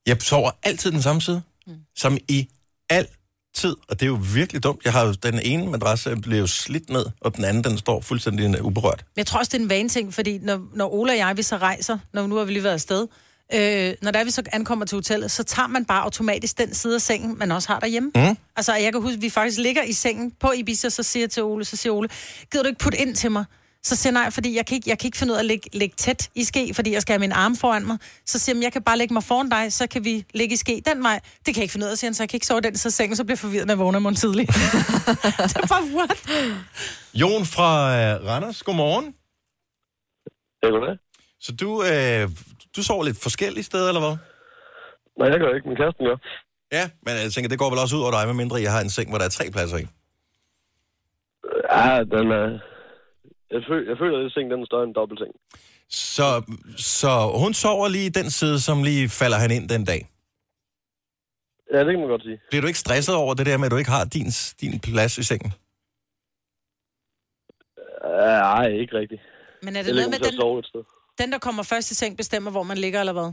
[0.06, 1.74] Jeg sover altid den samme side, mm.
[1.96, 2.48] som i
[2.90, 3.06] al
[3.54, 4.84] tid, og det er jo virkelig dumt.
[4.84, 8.64] Jeg har jo, den ene madras blevet slidt ned, og den anden, den står fuldstændig
[8.64, 9.04] uberørt.
[9.14, 11.36] Men jeg tror også, det er en vane ting, fordi når, når Ola og jeg,
[11.36, 13.06] vi så rejser, når nu har vi lige været afsted,
[13.54, 16.94] øh, når der vi så ankommer til hotellet, så tager man bare automatisk den side
[16.94, 18.10] af sengen, man også har derhjemme.
[18.14, 18.36] Mm.
[18.56, 21.30] Altså, jeg kan huske, at vi faktisk ligger i sengen på Ibiza, så siger jeg
[21.30, 22.08] til Ole, så siger Ole,
[22.52, 23.44] gider du ikke putte ind til mig?
[23.82, 25.46] Så siger jeg nej, fordi jeg kan ikke, jeg kan ikke finde ud af at
[25.46, 27.98] ligge, ligge tæt i ske, fordi jeg skal have min arm foran mig.
[28.26, 30.56] Så siger jeg, jeg kan bare lægge mig foran dig, så kan vi ligge i
[30.56, 31.20] ske den vej.
[31.38, 32.76] Det kan jeg ikke finde ud af, siger han, så jeg kan ikke sove den
[32.76, 34.46] så sengen, så bliver jeg forvirret, når jeg vågner morgen tidlig.
[35.52, 36.18] det er bare, what?
[37.14, 39.14] Jon fra øh, Randers, godmorgen.
[40.62, 40.96] Ja, goddag.
[41.40, 42.30] Så du, øh,
[42.76, 44.16] du sover lidt forskellige steder, eller hvad?
[45.18, 45.68] Nej, jeg gør ikke.
[45.68, 46.16] Min kæreste gør.
[46.72, 48.90] Ja, men jeg tænker, det går vel også ud over dig, medmindre jeg har en
[48.90, 49.86] seng, hvor der er tre pladser i.
[51.72, 52.46] Ja, den er...
[53.50, 55.32] Jeg, føl, jeg føler, at seng den er større end dobbeltseng.
[55.88, 56.28] Så,
[56.76, 57.10] så
[57.42, 60.00] hun sover lige i den side, som lige falder han ind den dag.
[61.72, 62.40] Ja, det kan man godt sige.
[62.50, 64.26] Bliver du ikke stresset over det der med, at du ikke har din,
[64.60, 65.52] din plads i sengen?
[68.04, 69.22] Ja, Nej, ikke rigtigt.
[69.62, 70.84] Men er det jeg noget med den- sted.
[71.18, 73.32] Den, der kommer først i seng, bestemmer, hvor man ligger, eller hvad?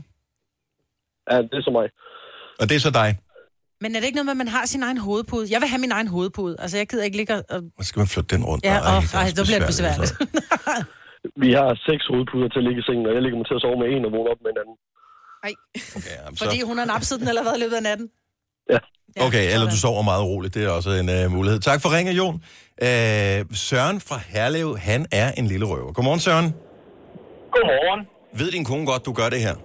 [1.30, 1.88] Ja, det er så mig.
[2.60, 3.18] Og det er så dig.
[3.82, 5.44] Men er det ikke noget med, at man har sin egen hovedpude?
[5.54, 6.54] Jeg vil have min egen hovedpude.
[6.62, 7.42] Altså, jeg gider ikke ligge og...
[7.50, 8.64] og- Så skal man flytte den rundt.
[8.64, 10.88] Ja, Ej, og, det ej, også så bliver det besværligt, besværligt.
[11.44, 13.62] Vi har seks hovedpuder til at ligge i sengen, og jeg ligger mig til at
[13.64, 14.76] sove med en og vågne op med en anden.
[15.46, 15.52] Ej.
[15.98, 18.06] Okay, jamen, Fordi hun har napset den, eller hvad, i løbet af natten?
[19.26, 20.54] Okay, eller du sover meget roligt.
[20.54, 21.60] Det er også en uh, mulighed.
[21.60, 22.34] Tak for ringen, Jon.
[22.34, 25.92] Uh, Søren fra Herlev, han er en lille røver.
[25.92, 26.48] Godmorgen, Søren.
[27.54, 28.00] Godmorgen.
[28.40, 29.54] Ved din kone godt, du gør det her?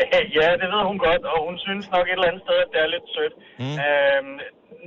[0.38, 2.80] ja, det ved hun godt, og hun synes nok et eller andet sted, at det
[2.84, 3.34] er lidt sødt.
[3.62, 3.76] Mm.
[3.86, 4.34] Øhm,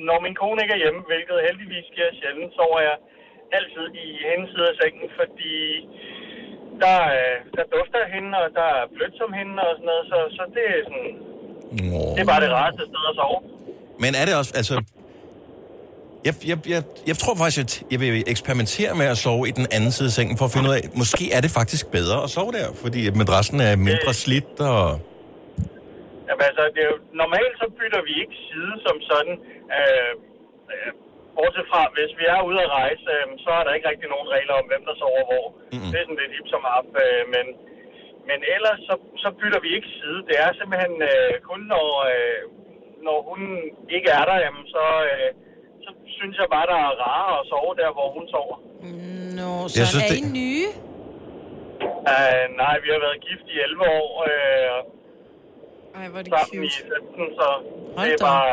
[0.07, 2.97] når min kone ikke er hjemme, hvilket heldigvis sker sjældent, sover jeg
[3.57, 5.55] altid i hendes side af sengen, fordi
[6.83, 10.05] der, øh, der dufter af hende, og der er blødt som hende og sådan noget,
[10.11, 11.11] så, så det er sådan...
[11.95, 12.11] Oh.
[12.15, 13.39] Det er bare det rareste sted at sove.
[14.03, 14.75] Men er det også, altså...
[16.27, 19.67] Jeg, jeg, jeg, jeg tror faktisk, at jeg vil eksperimentere med at sove i den
[19.75, 22.29] anden side af sengen, for at finde ud af, måske er det faktisk bedre at
[22.35, 24.83] sove der, fordi madrassen er mindre slidt, og...
[26.27, 29.35] Jamen, altså, det er jo, normalt så bytter vi ikke side som sådan.
[29.77, 30.13] Øh,
[30.73, 30.91] øh,
[31.35, 34.27] bortset fra, hvis vi er ude at rejse, øh, så er der ikke rigtig nogen
[34.35, 35.45] regler om, hvem der sover hvor.
[35.73, 35.89] Mm-hmm.
[35.91, 36.89] Det er sådan lidt hip som op.
[37.03, 37.45] Øh, men,
[38.29, 40.19] men ellers så, så bytter vi ikke side.
[40.29, 42.41] Det er simpelthen øh, kun, når, øh,
[43.07, 43.41] når hun
[43.97, 45.44] ikke er der, jamen, så, øh, så
[46.19, 48.57] synes jeg bare, der er rarere at sove der, hvor hun sover.
[49.39, 50.67] Nå, så Jeg synes, er det- I nye?
[52.13, 54.09] Uh, nej, vi har været gift i 11 år.
[54.29, 57.47] Øh, Ej, hvor er det sammen i 15, så
[57.97, 58.25] Hold det er da.
[58.31, 58.47] bare...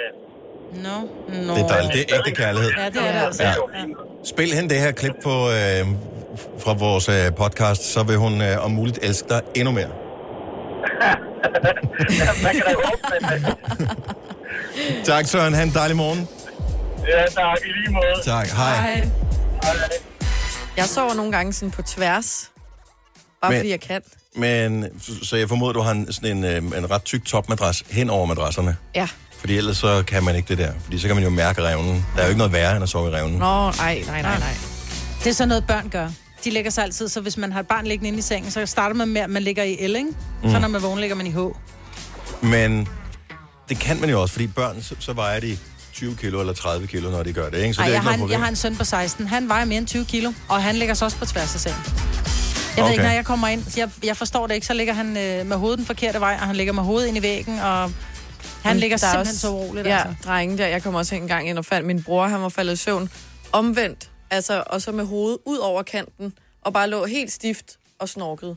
[0.00, 0.08] Ja.
[0.86, 0.96] Nå,
[1.46, 1.52] nå.
[1.56, 1.92] Det er dejligt.
[1.94, 2.70] Det er ægte kærlighed.
[2.78, 3.42] Ja, det er det altså.
[3.42, 3.52] Ja.
[4.24, 5.80] Spil hende det her klip på, øh,
[6.64, 9.90] fra vores øh, podcast, så vil hun øh, om muligt elske dig endnu mere.
[12.44, 13.44] Man kan da håbe, men...
[15.04, 15.54] Tak, Søren.
[15.54, 16.28] Ha' en dejlig morgen.
[17.08, 17.58] Ja, tak.
[17.64, 18.22] I lige måde.
[18.24, 18.46] Tak.
[18.48, 18.76] Hej.
[18.76, 19.08] Hej.
[20.76, 22.50] Jeg sover nogle gange sådan på tværs.
[23.42, 24.00] Bare Men- fordi jeg kan.
[24.36, 27.84] Men, så- så jeg formoder, du har en, sådan en, øh, en ret tyk topmadras
[27.90, 28.76] hen over madrasserne.
[28.94, 29.08] Ja.
[29.40, 30.72] Fordi ellers så kan man ikke det der.
[30.84, 32.06] Fordi så kan man jo mærke revnen.
[32.14, 33.38] Der er jo ikke noget værre, end at sove i revnen.
[33.38, 34.54] Nå, nej, nej, nej, nej.
[35.24, 36.08] Det er sådan noget, børn gør.
[36.44, 38.66] De lægger sig altid, så hvis man har et barn liggende inde i sengen, så
[38.66, 40.08] starter man med, at man ligger i L, ikke?
[40.42, 40.52] Så Mm.
[40.60, 41.38] når man vågner, ligger man i H.
[42.44, 42.88] Men
[43.68, 45.58] det kan man jo også, fordi børn, så, så vejer de
[45.92, 47.74] 20 kilo eller 30 kilo, når de gør det, ikke?
[47.74, 49.26] Så Ej, det er jeg, ikke har en, jeg har en søn på 16.
[49.26, 51.82] Han vejer mere end 20 kilo, og han ligger så også på tværs af sengen.
[51.86, 51.94] Jeg
[52.76, 52.92] ved Okay.
[52.92, 55.56] ikke, når jeg kommer ind, jeg, jeg forstår det ikke, så ligger han øh, med
[55.56, 57.92] hovedet den forkerte vej, og han ligger med hovedet ind i væggen, og
[58.62, 59.86] han ligger der er simpelthen også- så uroligt.
[59.86, 60.14] Ja, Altså.
[60.24, 60.66] drengen der.
[60.66, 63.10] Jeg kom også en gang ind og fandt min bror, han var faldet i søvn.
[63.52, 66.32] Omvendt, altså, og så med hovedet ud over kanten,
[66.64, 67.66] og bare lå helt stift
[67.98, 68.56] og snorkede.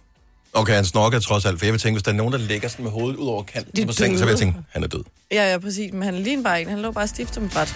[0.55, 2.67] Okay, han snorker trods alt, for jeg vil tænke, hvis der er nogen, der ligger
[2.69, 5.03] sådan med hovedet ud over kanten på sengen, så vil jeg tænke, han er død.
[5.31, 5.93] Ja, ja, præcis.
[5.93, 6.69] Men han lignede bare en.
[6.69, 7.75] Han lå bare stift som et bræt.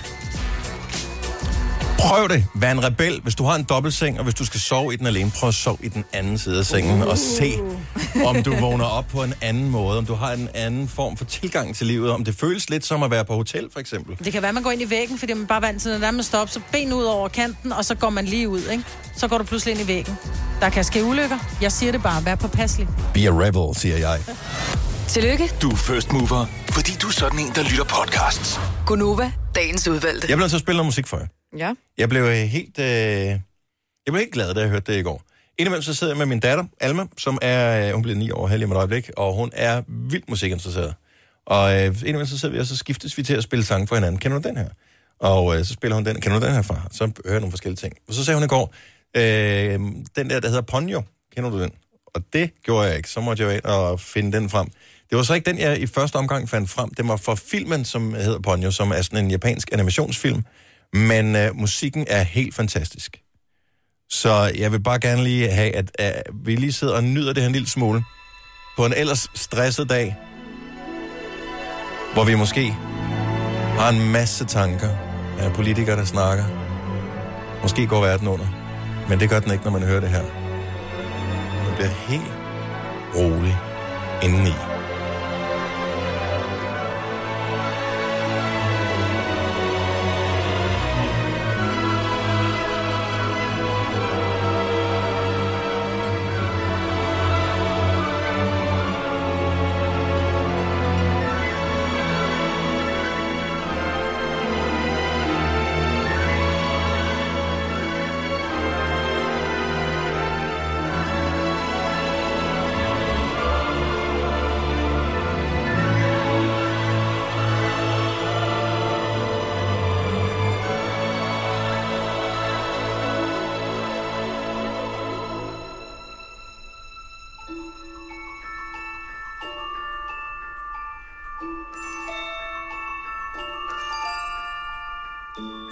[1.99, 2.45] Prøv det.
[2.53, 3.19] Vær en rebel.
[3.23, 5.53] Hvis du har en dobbeltseng, og hvis du skal sove i den alene, prøv at
[5.53, 7.53] sove i den anden side af sengen, og se,
[8.25, 11.25] om du vågner op på en anden måde, om du har en anden form for
[11.25, 14.17] tilgang til livet, om det føles lidt som at være på hotel, for eksempel.
[14.25, 15.91] Det kan være, at man går ind i væggen, fordi man bare er vant til,
[15.91, 18.49] når der man står op, så ben ud over kanten, og så går man lige
[18.49, 18.83] ud, ikke?
[19.17, 20.17] Så går du pludselig ind i væggen.
[20.61, 21.37] Der kan ske ulykker.
[21.61, 22.25] Jeg siger det bare.
[22.25, 22.87] Vær påpasselig.
[23.13, 24.19] Be a rebel, siger jeg.
[25.07, 28.59] Tillykke, Du er first mover, fordi du er sådan en, der lytter podcasts.
[28.85, 30.27] Gunova, dagens udvalgte.
[30.29, 31.38] Jeg bliver at spille noget musik for jer.
[31.57, 31.73] Ja.
[31.97, 33.39] Jeg blev øh, helt, øh, jeg
[34.05, 35.23] blev helt glad, da jeg hørte det i går.
[35.57, 38.47] Indimellem så sidder jeg med min datter, Alma, som er, øh, hun bliver 9 år
[38.47, 40.95] her lige om et øjeblik, og hun er vildt musikinteresseret.
[41.45, 43.95] Og øh, indimellem så sidder vi, og så skiftes vi til at spille sange for
[43.95, 44.19] hinanden.
[44.19, 44.69] Kender du den her?
[45.19, 46.21] Og øh, så spiller hun den.
[46.21, 46.81] Kender du den her fra?
[46.91, 47.93] Så hører jeg nogle forskellige ting.
[48.07, 48.73] Og så sagde hun i går,
[49.17, 49.79] øh,
[50.15, 51.01] den der, der hedder Ponyo.
[51.35, 51.71] Kender du den?
[52.05, 53.09] Og det gjorde jeg ikke.
[53.09, 54.67] Så måtte jeg jo ind og finde den frem.
[55.09, 56.93] Det var så ikke den, jeg i første omgang fandt frem.
[56.93, 60.43] Det var fra filmen, som hedder Ponyo, som er sådan en japansk animationsfilm.
[60.93, 63.21] Men øh, musikken er helt fantastisk.
[64.09, 67.43] Så jeg vil bare gerne lige have, at, øh, vi lige sidder og nyder det
[67.43, 68.03] her en lille smule.
[68.77, 70.15] På en ellers stresset dag,
[72.13, 72.71] hvor vi måske
[73.79, 74.89] har en masse tanker
[75.39, 76.45] af politikere, der snakker.
[77.61, 78.47] Måske går verden under.
[79.09, 80.23] Men det gør den ikke, når man hører det her.
[81.65, 82.33] Man bliver helt
[83.15, 83.57] rolig
[84.23, 84.78] indeni.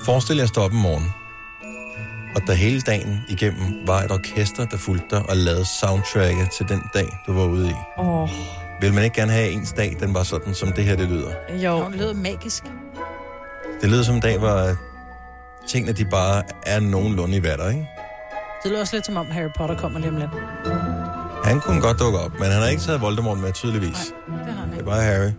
[0.08, 1.10] Forestil jer at stå op om morgenen,
[2.36, 6.70] og der hele dagen igennem var et orkester, der fulgte dig og lavede soundtracket til
[6.70, 7.74] den dag, du var ude i.
[7.98, 8.30] Åh, oh,
[8.82, 11.10] Vil man ikke gerne have, at ens dag, den var sådan, som det her, det
[11.10, 11.32] lyder?
[11.64, 11.86] jo.
[11.92, 12.64] Det lyder magisk.
[13.82, 14.76] Det lyder som en dag, hvor
[15.68, 17.88] tingene, de bare er nogenlunde i vatter, ikke?
[18.64, 20.30] Det lyder også lidt som om Harry Potter kommer lige om lidt.
[21.44, 24.14] Han kunne godt dukke op, men han har ikke taget Voldemort med, tydeligvis.
[24.28, 24.82] Det har han Det ikke.
[24.82, 25.32] er bare Harry.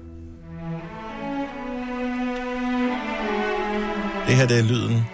[4.28, 5.06] Det her, det er lyden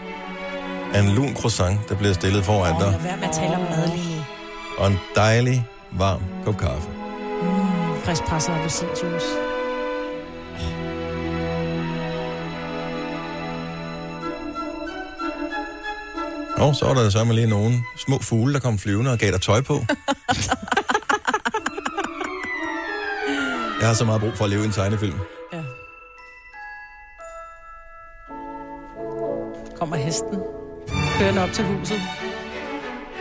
[0.94, 3.54] af en lun croissant, der bliver stillet foran Åh, dig, lad være med at tale
[3.56, 4.26] om mad lige
[4.78, 6.88] og en dejlig, varm kop kaffe.
[7.42, 9.26] Mm, frisk presset appelsinjuice.
[16.56, 19.32] Og så var der så med lige nogle små fugle, der kom flyvende og gav
[19.32, 19.74] dig tøj på.
[23.80, 25.18] Jeg har så meget brug for at leve i en tegnefilm.
[30.14, 30.38] Hesten.
[31.18, 32.00] Kører den op til huset.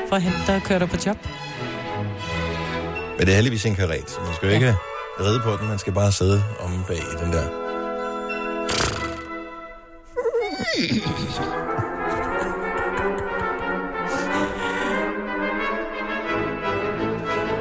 [0.09, 1.17] For at hente dig og køre dig på job.
[3.17, 4.75] Men det er heldigvis en karet, så man skal jo ikke
[5.19, 7.45] ride på den, man skal bare sidde om bag i den der.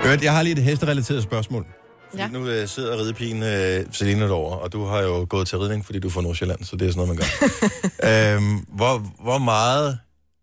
[0.05, 1.67] Hørt, jeg har lige et hesterelateret spørgsmål.
[2.13, 2.29] Fordi Ja.
[2.29, 5.99] nu øh, sidder ridepigen øh, Selina derovre, og du har jo gået til ridning, fordi
[5.99, 7.27] du er fra Nordsjælland, så det er sådan noget, man
[8.03, 8.37] gør.
[8.37, 9.99] øhm, hvor, hvor meget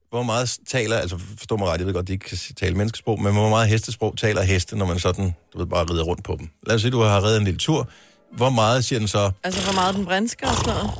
[0.09, 3.22] hvor meget taler, altså forstå mig ret, jeg ved godt, de ikke kan tale menneskesprog,
[3.22, 6.36] men hvor meget hestesprog taler heste, når man sådan, du ved, bare rider rundt på
[6.39, 6.49] dem?
[6.67, 7.88] Lad os sige, du har reddet en lille tur.
[8.36, 9.32] Hvor meget siger den så?
[9.43, 10.91] Altså, hvor meget den brinsker og sådan noget.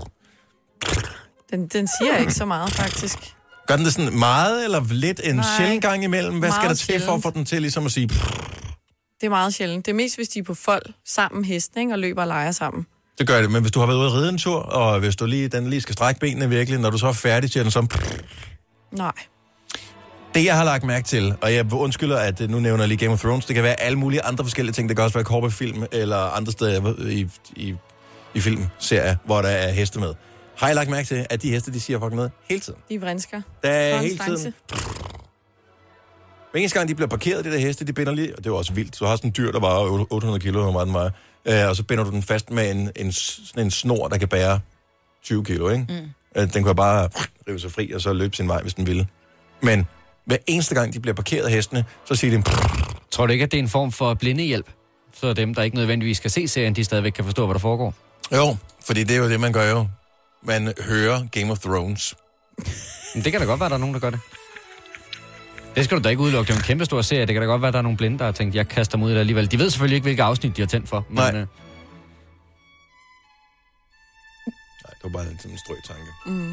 [1.52, 3.18] Den, den siger ikke så meget, faktisk.
[3.68, 6.40] Gør den det sådan meget eller lidt en Nej, sjældent gang imellem?
[6.40, 8.10] Hvad skal der til for at få den til ligesom at sige...
[9.22, 9.86] Det er meget sjældent.
[9.86, 11.94] Det er mest, hvis de er på fold sammen hesten, ikke?
[11.94, 12.86] og løber og leger sammen.
[13.18, 15.16] Det gør det, men hvis du har været ude at ride en tur, og hvis
[15.16, 17.72] du lige, den lige skal strække benene virkelig, når du så er færdig, siger den
[17.72, 17.88] så...
[18.92, 19.12] Nej.
[20.34, 22.98] Det, jeg har lagt mærke til, og jeg undskylder, at øh, nu nævner jeg lige
[22.98, 24.90] Game of Thrones, det kan være alle mulige andre forskellige ting.
[24.90, 27.76] Det kan også være korpefilm eller andre steder i, i,
[28.34, 30.14] i filmserier, hvor der er heste med.
[30.56, 32.80] Har jeg lagt mærke til, at de heste, de siger fucking noget hele tiden?
[32.90, 33.42] De vrinsker.
[33.64, 34.54] Der er hele tiden...
[36.52, 38.32] Hver eneste gang, de bliver parkeret, de der heste, de binder lige...
[38.32, 39.00] Og det er jo også vildt.
[39.00, 41.10] Du har sådan en dyr, der vejer 800 kilo, hvor meget den vejer.
[41.46, 44.28] Øh, og så binder du den fast med en, en, sådan en snor, der kan
[44.28, 44.60] bære
[45.24, 45.86] 20 kilo, ikke?
[46.36, 46.42] Mm.
[46.42, 47.10] Den kan jo bare
[47.48, 49.08] rive sig fri, og så løbe sin vej, hvis den ville.
[49.62, 49.88] Men
[50.26, 52.44] hver eneste gang, de bliver parkeret hestene, så siger de...
[53.12, 54.70] Tror du ikke, at det er en form for blindehjælp?
[55.14, 57.94] Så dem, der ikke nødvendigvis skal se serien, de stadigvæk kan forstå, hvad der foregår.
[58.36, 59.88] Jo, fordi det er jo det, man gør jo.
[60.44, 62.16] Man hører Game of Thrones.
[63.16, 64.20] Men det kan da godt være, der er nogen, der gør det.
[65.76, 66.48] Det skal du da ikke udelukke.
[66.48, 67.26] Det er en kæmpe stor serie.
[67.26, 68.98] Det kan da godt være, at der er nogle blinde, der har tænkt, jeg kaster
[68.98, 69.52] mig ud i det alligevel.
[69.52, 71.06] De ved selvfølgelig ikke, hvilke afsnit de har tændt for.
[71.10, 71.28] Men, Nej.
[71.28, 71.46] Øh, Nej,
[74.94, 76.12] det var bare sådan en strøg tanke.
[76.26, 76.48] Mm.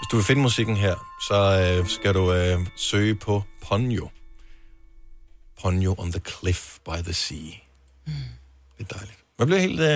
[0.00, 0.94] Hvis du vil finde musikken her,
[1.28, 1.36] så
[1.80, 4.08] øh, skal du øh, søge på Ponyo.
[5.62, 7.36] Ponyo on the cliff by the sea.
[8.06, 8.12] Mm.
[8.78, 9.18] Det er dejligt.
[9.38, 9.80] Man bliver helt...
[9.80, 9.86] Øh,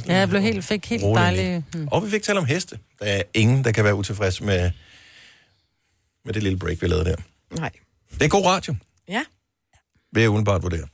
[0.00, 1.64] sådan Ja, jeg blev helt, fik helt rolig dejlig...
[1.72, 1.88] Hmm.
[1.90, 2.78] Og vi fik talt om heste.
[3.00, 4.70] Der er ingen, der kan være utilfreds med,
[6.24, 7.16] med det lille break, vi lavede der.
[7.56, 7.70] Nej.
[8.14, 8.74] Det er god radio,
[9.08, 9.24] Ja.
[10.12, 10.86] vil jeg umiddelbart vurdere.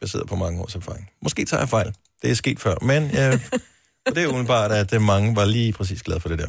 [0.00, 1.10] Baseret på mange års erfaring.
[1.22, 1.94] Måske tager jeg fejl.
[2.22, 3.40] Det er sket før, men øh,
[4.14, 6.48] det er umiddelbart, at øh, mange var lige præcis glade for det der.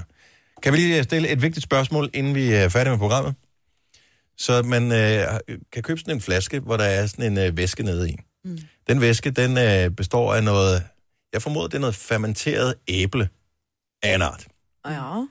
[0.63, 3.35] Kan vi lige stille et vigtigt spørgsmål, inden vi er færdige med programmet?
[4.37, 5.39] Så man øh,
[5.71, 8.15] kan købe sådan en flaske, hvor der er sådan en øh, væske nede i.
[8.45, 8.57] Mm.
[8.87, 10.83] Den væske, den øh, består af noget,
[11.33, 13.29] jeg formoder, det er noget fermenteret æble
[14.03, 14.47] af en art.
[14.87, 15.25] Ja.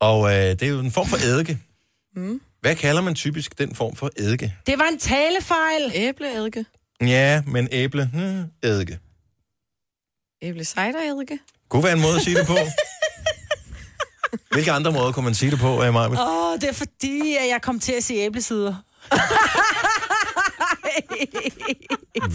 [0.00, 1.58] Og øh, det er jo en form for eddike.
[2.16, 2.40] Mm.
[2.64, 4.54] Hvad kalder man typisk den form for eddike?
[4.66, 5.90] Det var en talefejl.
[5.94, 6.64] Æbleeddike.
[7.00, 8.98] Ja, men æble, hmm, eddike.
[10.42, 11.38] Æble cider
[11.68, 12.56] Kunne være en måde at sige det på.
[14.54, 16.08] Hvilke andre måder kunne man sige det på, uh, Maja?
[16.08, 18.74] Åh, oh, det er fordi, at jeg kom til at sige æblesider.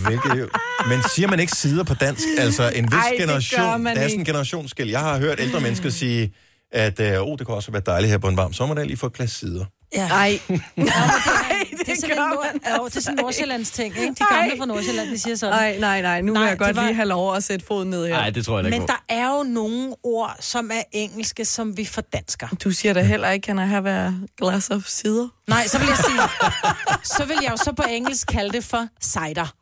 [0.07, 0.49] Hvilke,
[0.89, 2.23] men siger man ikke sider på dansk?
[2.37, 4.29] Altså en vis Ej, generation, man der er sådan en ikke.
[4.29, 4.89] generationsskil.
[4.89, 6.33] Jeg har hørt ældre mennesker sige,
[6.71, 9.05] at øh, oh, det kunne også være dejligt her på en varm sommerdag lige få
[9.05, 9.65] et glas sider.
[9.95, 10.07] Ja.
[10.07, 10.39] Ej.
[10.47, 10.59] det, er,
[11.85, 12.45] det, er sådan en nord,
[12.79, 14.13] jo, det er sådan en Nordsjællands ting, ikke?
[14.19, 15.55] De gamle fra Nordsjælland, de siger sådan.
[15.55, 16.21] Nej, nej, nej.
[16.21, 18.13] Nu nej, vil jeg godt var- lige have lov at sætte foden ned her.
[18.13, 18.93] Nej, det tror jeg ikke Men på.
[18.93, 22.47] der er jo nogle ord, som er engelske, som vi fordansker.
[22.63, 25.27] Du siger da heller ikke, kan I have a glass of cider?
[25.47, 26.19] Nej, så vil jeg sige,
[27.17, 29.53] så vil jeg jo så på engelsk kalde det for cider.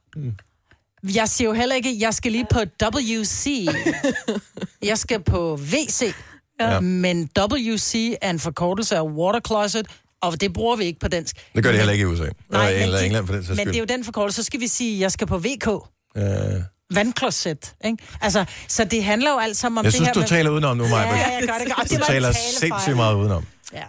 [1.15, 3.67] Jeg siger jo heller ikke, jeg skal lige på WC.
[4.83, 6.13] Jeg skal på WC.
[6.59, 6.79] Ja.
[6.79, 9.87] Men WC er en forkortelse af water closet,
[10.21, 11.35] og det bruger vi ikke på dansk.
[11.55, 12.25] Det gør de heller ikke i USA.
[12.51, 14.35] Nej, eller men, England for den men det er jo den forkortelse.
[14.43, 15.67] Så skal vi sige, jeg skal på VK.
[16.17, 16.23] Øh,
[16.93, 17.97] Vandkloset, ikke?
[18.21, 20.27] Altså, så det handler jo alt sammen om jeg det synes, her du med...
[20.27, 21.01] taler udenom nu, Maja.
[21.07, 21.89] Ja, jeg gør det godt.
[21.89, 23.45] Du Det en taler sindssygt meget udenom.
[23.73, 23.83] Ja.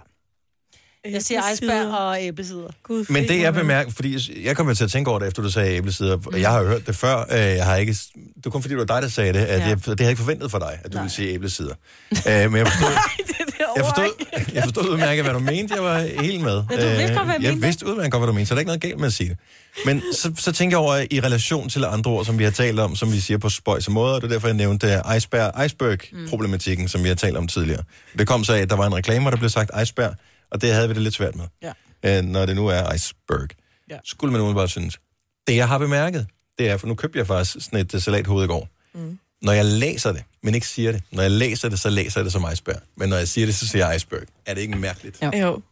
[1.10, 2.68] Jeg siger iceberg og æblesider.
[2.82, 5.50] Gud, Men det jeg bemærker, fordi jeg kommer til at tænke over det, efter du
[5.50, 6.16] sagde æblesider.
[6.16, 6.36] Mm.
[6.36, 7.20] Jeg har jo hørt det før.
[7.30, 9.38] øh, Jeg har ikke, det var kun fordi, det var dig, der sagde det.
[9.38, 9.66] At Ja.
[9.68, 11.74] jeg, det har jeg ikke forventet for dig, at du ville sige æblesider.
[12.12, 12.16] øh,
[12.52, 12.90] men jeg forstod,
[13.76, 15.74] jeg forstod, jeg forstod udmærket, hvad du mente.
[15.74, 16.62] Jeg var helt med.
[16.70, 17.66] Ja, du vidste godt, hvad jeg jeg mente.
[17.66, 19.28] vidste udmærket godt, hvad du mente, så der er ikke noget galt med at sige
[19.30, 19.38] det.
[19.86, 22.80] Men så, så tænker jeg over i relation til andre ord, som vi har talt
[22.80, 25.64] om, som vi siger på spøjs og måder, og det er derfor, jeg nævnte iceberg,
[25.64, 27.82] iceberg-problematikken, som vi har talt om tidligere.
[28.18, 30.14] Det kom så af, at der var en reklame, hvor der blev sagt iceberg,
[30.50, 31.44] og det havde vi det lidt svært med,
[32.02, 32.18] Ja.
[32.18, 33.48] øh, når det nu er iceberg.
[33.90, 33.96] Ja.
[34.04, 34.98] Skulle man umiddelbart synes.
[35.48, 36.26] Det, jeg har bemærket,
[36.58, 38.68] det er, for nu købte jeg faktisk sådan et uh, salathoved i går.
[38.94, 39.18] Mm.
[39.42, 42.24] Når jeg læser det, men ikke siger det, når jeg læser det, så læser jeg
[42.24, 42.80] det som iceberg.
[42.96, 44.22] Men når jeg siger det, så siger jeg iceberg.
[44.46, 45.22] Er det ikke mærkeligt?
[45.22, 45.30] Jo.
[45.34, 45.62] jo.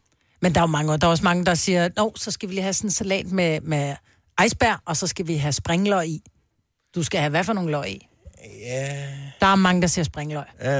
[0.42, 2.54] Men der er jo mange, der er også mange, der siger, Nå, så skal vi
[2.54, 3.94] lige have sådan en salat med, med
[4.46, 6.22] iceberg, og så skal vi have springløg i.
[6.94, 8.08] Du skal have hvad for nogle løg i?
[8.60, 9.06] Ja.
[9.40, 10.44] Der er mange, der siger springløg.
[10.58, 10.78] Er,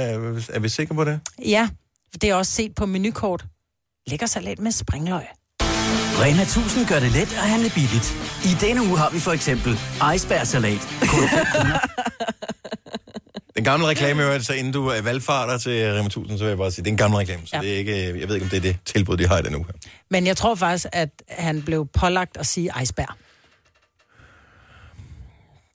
[0.53, 1.21] er vi sikre på det?
[1.45, 1.69] Ja,
[2.13, 3.45] det er også set på menukort.
[4.07, 5.23] Lækker salat med springløg.
[6.21, 8.15] Rema 1000 gør det let at handle billigt.
[8.45, 9.79] I denne uge har vi for eksempel
[10.15, 10.81] icebergsalat.
[13.57, 13.65] Kun 5 kroner.
[13.65, 16.59] Den gamle reklame, jo, altså inden du er valgfarter til Rema 1000, så vil jeg
[16.59, 17.61] bare sige, det er en gammel reklame, så Ja.
[17.63, 19.55] det er ikke, jeg ved ikke, om det er det tilbud, de har i den
[19.57, 19.65] uge.
[20.11, 23.15] Men jeg tror faktisk, at han blev pålagt at sige iceberg.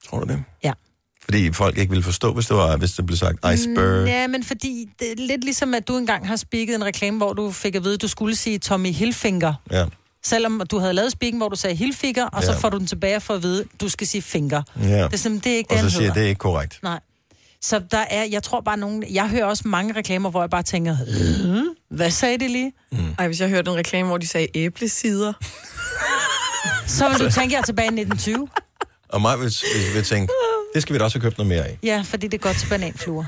[0.08, 0.44] Tror du det?
[0.64, 0.72] Ja.
[1.24, 4.00] Fordi folk ikke ville forstå, hvis det, var, hvis det blev sagt iceberg.
[4.00, 7.16] Mm, Ja, men fordi det er lidt ligesom, at du engang har spikket en reklame,
[7.16, 9.54] hvor du fik at vide, at du skulle sige Tommy Hilfinger.
[9.70, 9.84] Ja.
[10.24, 12.58] Selvom du havde lavet spikken, hvor du sagde Hilfiger, og så Ja.
[12.58, 14.62] får du den tilbage for at vide, at du skal sige finger.
[14.76, 14.82] Ja.
[14.82, 16.38] Det er simpelthen det er ikke Og det, så han siger jeg, det er ikke
[16.38, 16.78] korrekt.
[16.82, 17.00] Nej.
[17.62, 20.62] Så der er, jeg tror bare nogen, jeg hører også mange reklamer, hvor jeg bare
[20.62, 21.56] tænker, "Øh,
[21.96, 22.72] hvad sagde det lige?
[23.18, 25.32] Ej, hvis jeg hørte en reklame, hvor de sagde æblesider.
[26.86, 28.48] Så vil du tænke, jeg er tilbage i 1920.
[29.08, 29.44] Og mig vil,
[29.74, 30.32] vil, vil tænke,
[30.74, 31.78] det skal vi da også have købt noget mere af.
[31.82, 33.24] Ja, fordi det er godt til bananfluer.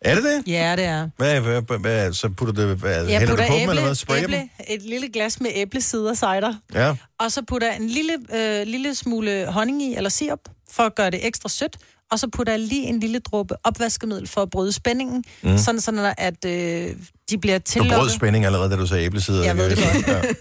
[0.00, 0.42] Er det det?
[0.52, 1.08] Ja, det er.
[1.16, 3.82] Hvad, hvad, hvad, hvad så putter det, hvad, Jeg hælder du putter på dem, eller
[3.82, 4.18] hvad?
[4.18, 4.48] æble, dem?
[4.60, 6.94] æble, et lille glas med æblesider cider, Ja.
[7.18, 10.38] og så putter jeg en lille, øh, lille smule honning i, eller sirup,
[10.70, 11.76] for at gøre det ekstra sødt,
[12.10, 15.58] og så putter jeg lige en lille dråbe opvaskemiddel for at bryde spændingen, Mm.
[15.58, 16.96] sådan, sådan at øh,
[17.30, 17.98] de bliver Du tillukket.
[17.98, 19.44] brød spænding allerede, da du sagde æblesider.
[19.44, 20.06] Jeg ved det godt.
[20.08, 20.22] Ja.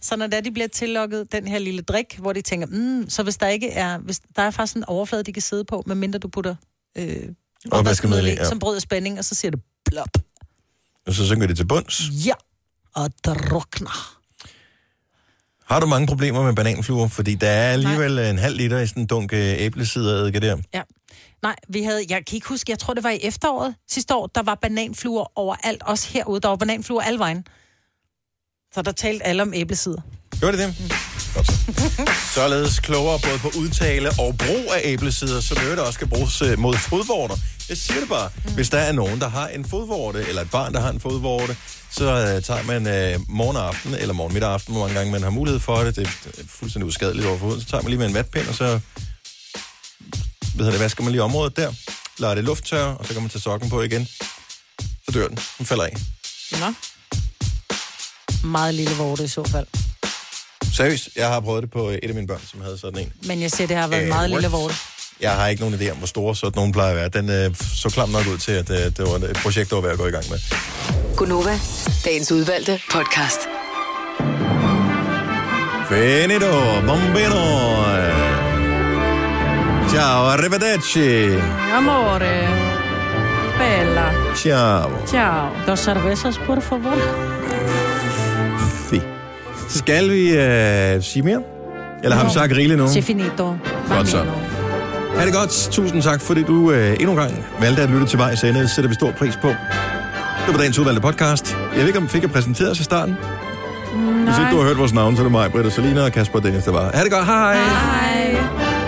[0.00, 3.36] Så når de bliver tillukket den her lille drik, hvor de tænker, mm, så hvis
[3.36, 6.28] der ikke er, hvis der er faktisk en overflade, de kan sidde på, medmindre du
[6.28, 6.54] putter
[6.98, 7.16] øh,
[7.70, 8.48] opvaskemiddel ja.
[8.48, 10.08] som bryder spænding, og så siger det blop.
[11.06, 12.02] Og så synker det til bunds.
[12.26, 12.32] Ja,
[12.94, 14.18] og drukner.
[15.64, 17.08] Har du mange problemer med bananfluer?
[17.08, 18.30] Fordi der er alligevel Nej.
[18.30, 20.56] en halv liter i sådan en dunk øh, æblesideredike der.
[20.74, 20.82] Ja.
[21.42, 24.26] Nej, vi havde, jeg kan ikke huske, jeg tror det var i efteråret sidste år,
[24.26, 27.44] der var bananfluer overalt, også herude, der var bananfluer alle vejen.
[28.74, 30.00] Så der talte alle om æblesider.
[30.40, 30.92] Gjorde det det?
[31.34, 31.54] Godt så.
[32.40, 36.58] Således klogere både på udtale og brug af æblesider, som øvrigt også skal bruges øh,
[36.58, 37.34] mod fodvorter.
[37.68, 38.30] Jeg siger det bare.
[38.44, 38.54] Mm.
[38.54, 41.56] Hvis der er nogen, der har en fodvorte, eller et barn, der har en fodvorte,
[41.90, 44.98] så øh, tager man øh, morgen og aften, eller morgen midt og aften, hvor mange
[44.98, 45.96] gange man har mulighed for det.
[45.96, 47.60] Det er fuldstændig uskadeligt overfor huden.
[47.60, 48.80] Så tager man lige med en vatpind, og så
[50.54, 51.72] hvad hedder det, vasker man lige området der,
[52.18, 54.08] lader det lufttørre, og så kan man tage sokken på igen.
[54.80, 55.38] Så dør den.
[55.58, 55.96] Den falder af.
[56.60, 56.74] Nå.
[58.48, 59.66] Meget lille vorte i så fald.
[60.74, 63.12] Seriøst, jeg har prøvet det på øh, et af mine børn, som havde sådan en.
[63.22, 64.52] Men jeg siger, det har været en Øh, meget lille what?
[64.62, 64.74] vorte.
[65.20, 67.08] Jeg har ikke nogen idé om, hvor store sådan nogen plejer at være.
[67.08, 69.82] Den øh, så klam nok ud til, at øh, det var et projekt, der var
[69.82, 70.38] værd at gå i gang med.
[71.16, 71.60] Gunova,
[72.04, 73.40] dagens udvalgte podcast.
[75.88, 78.31] Finito, bombino.
[79.92, 81.28] Ciao, arrivederci.
[81.76, 82.48] Amore.
[83.58, 84.12] Bella.
[84.34, 84.90] Ciao.
[85.06, 85.50] Ciao.
[85.66, 86.96] Dos cervezas, por favor.
[88.90, 89.00] Fi.
[89.68, 91.40] Skal vi øh, sige mere?
[92.02, 92.88] Eller har vi sagt rigeligt nu?
[92.88, 93.56] Se finito.
[93.88, 94.24] Godt så.
[95.16, 95.68] Ha' det godt.
[95.70, 98.60] Tusind tak, fordi du øh, endnu en gang valgte at lytte til vejs ende.
[98.60, 99.48] Det sætter vi stor pris på.
[99.48, 101.56] Det var dagens udvalgte podcast.
[101.72, 103.16] Jeg ved ikke, om vi fik jeg præsenteret os i starten.
[104.24, 106.40] Hvis ikke du har hørt vores navn, så er det mig, Britta Salina og Kasper
[106.40, 106.90] Dennis, der var.
[106.94, 107.26] Ha' det godt.
[107.26, 107.54] Hej.
[107.54, 108.81] Hej.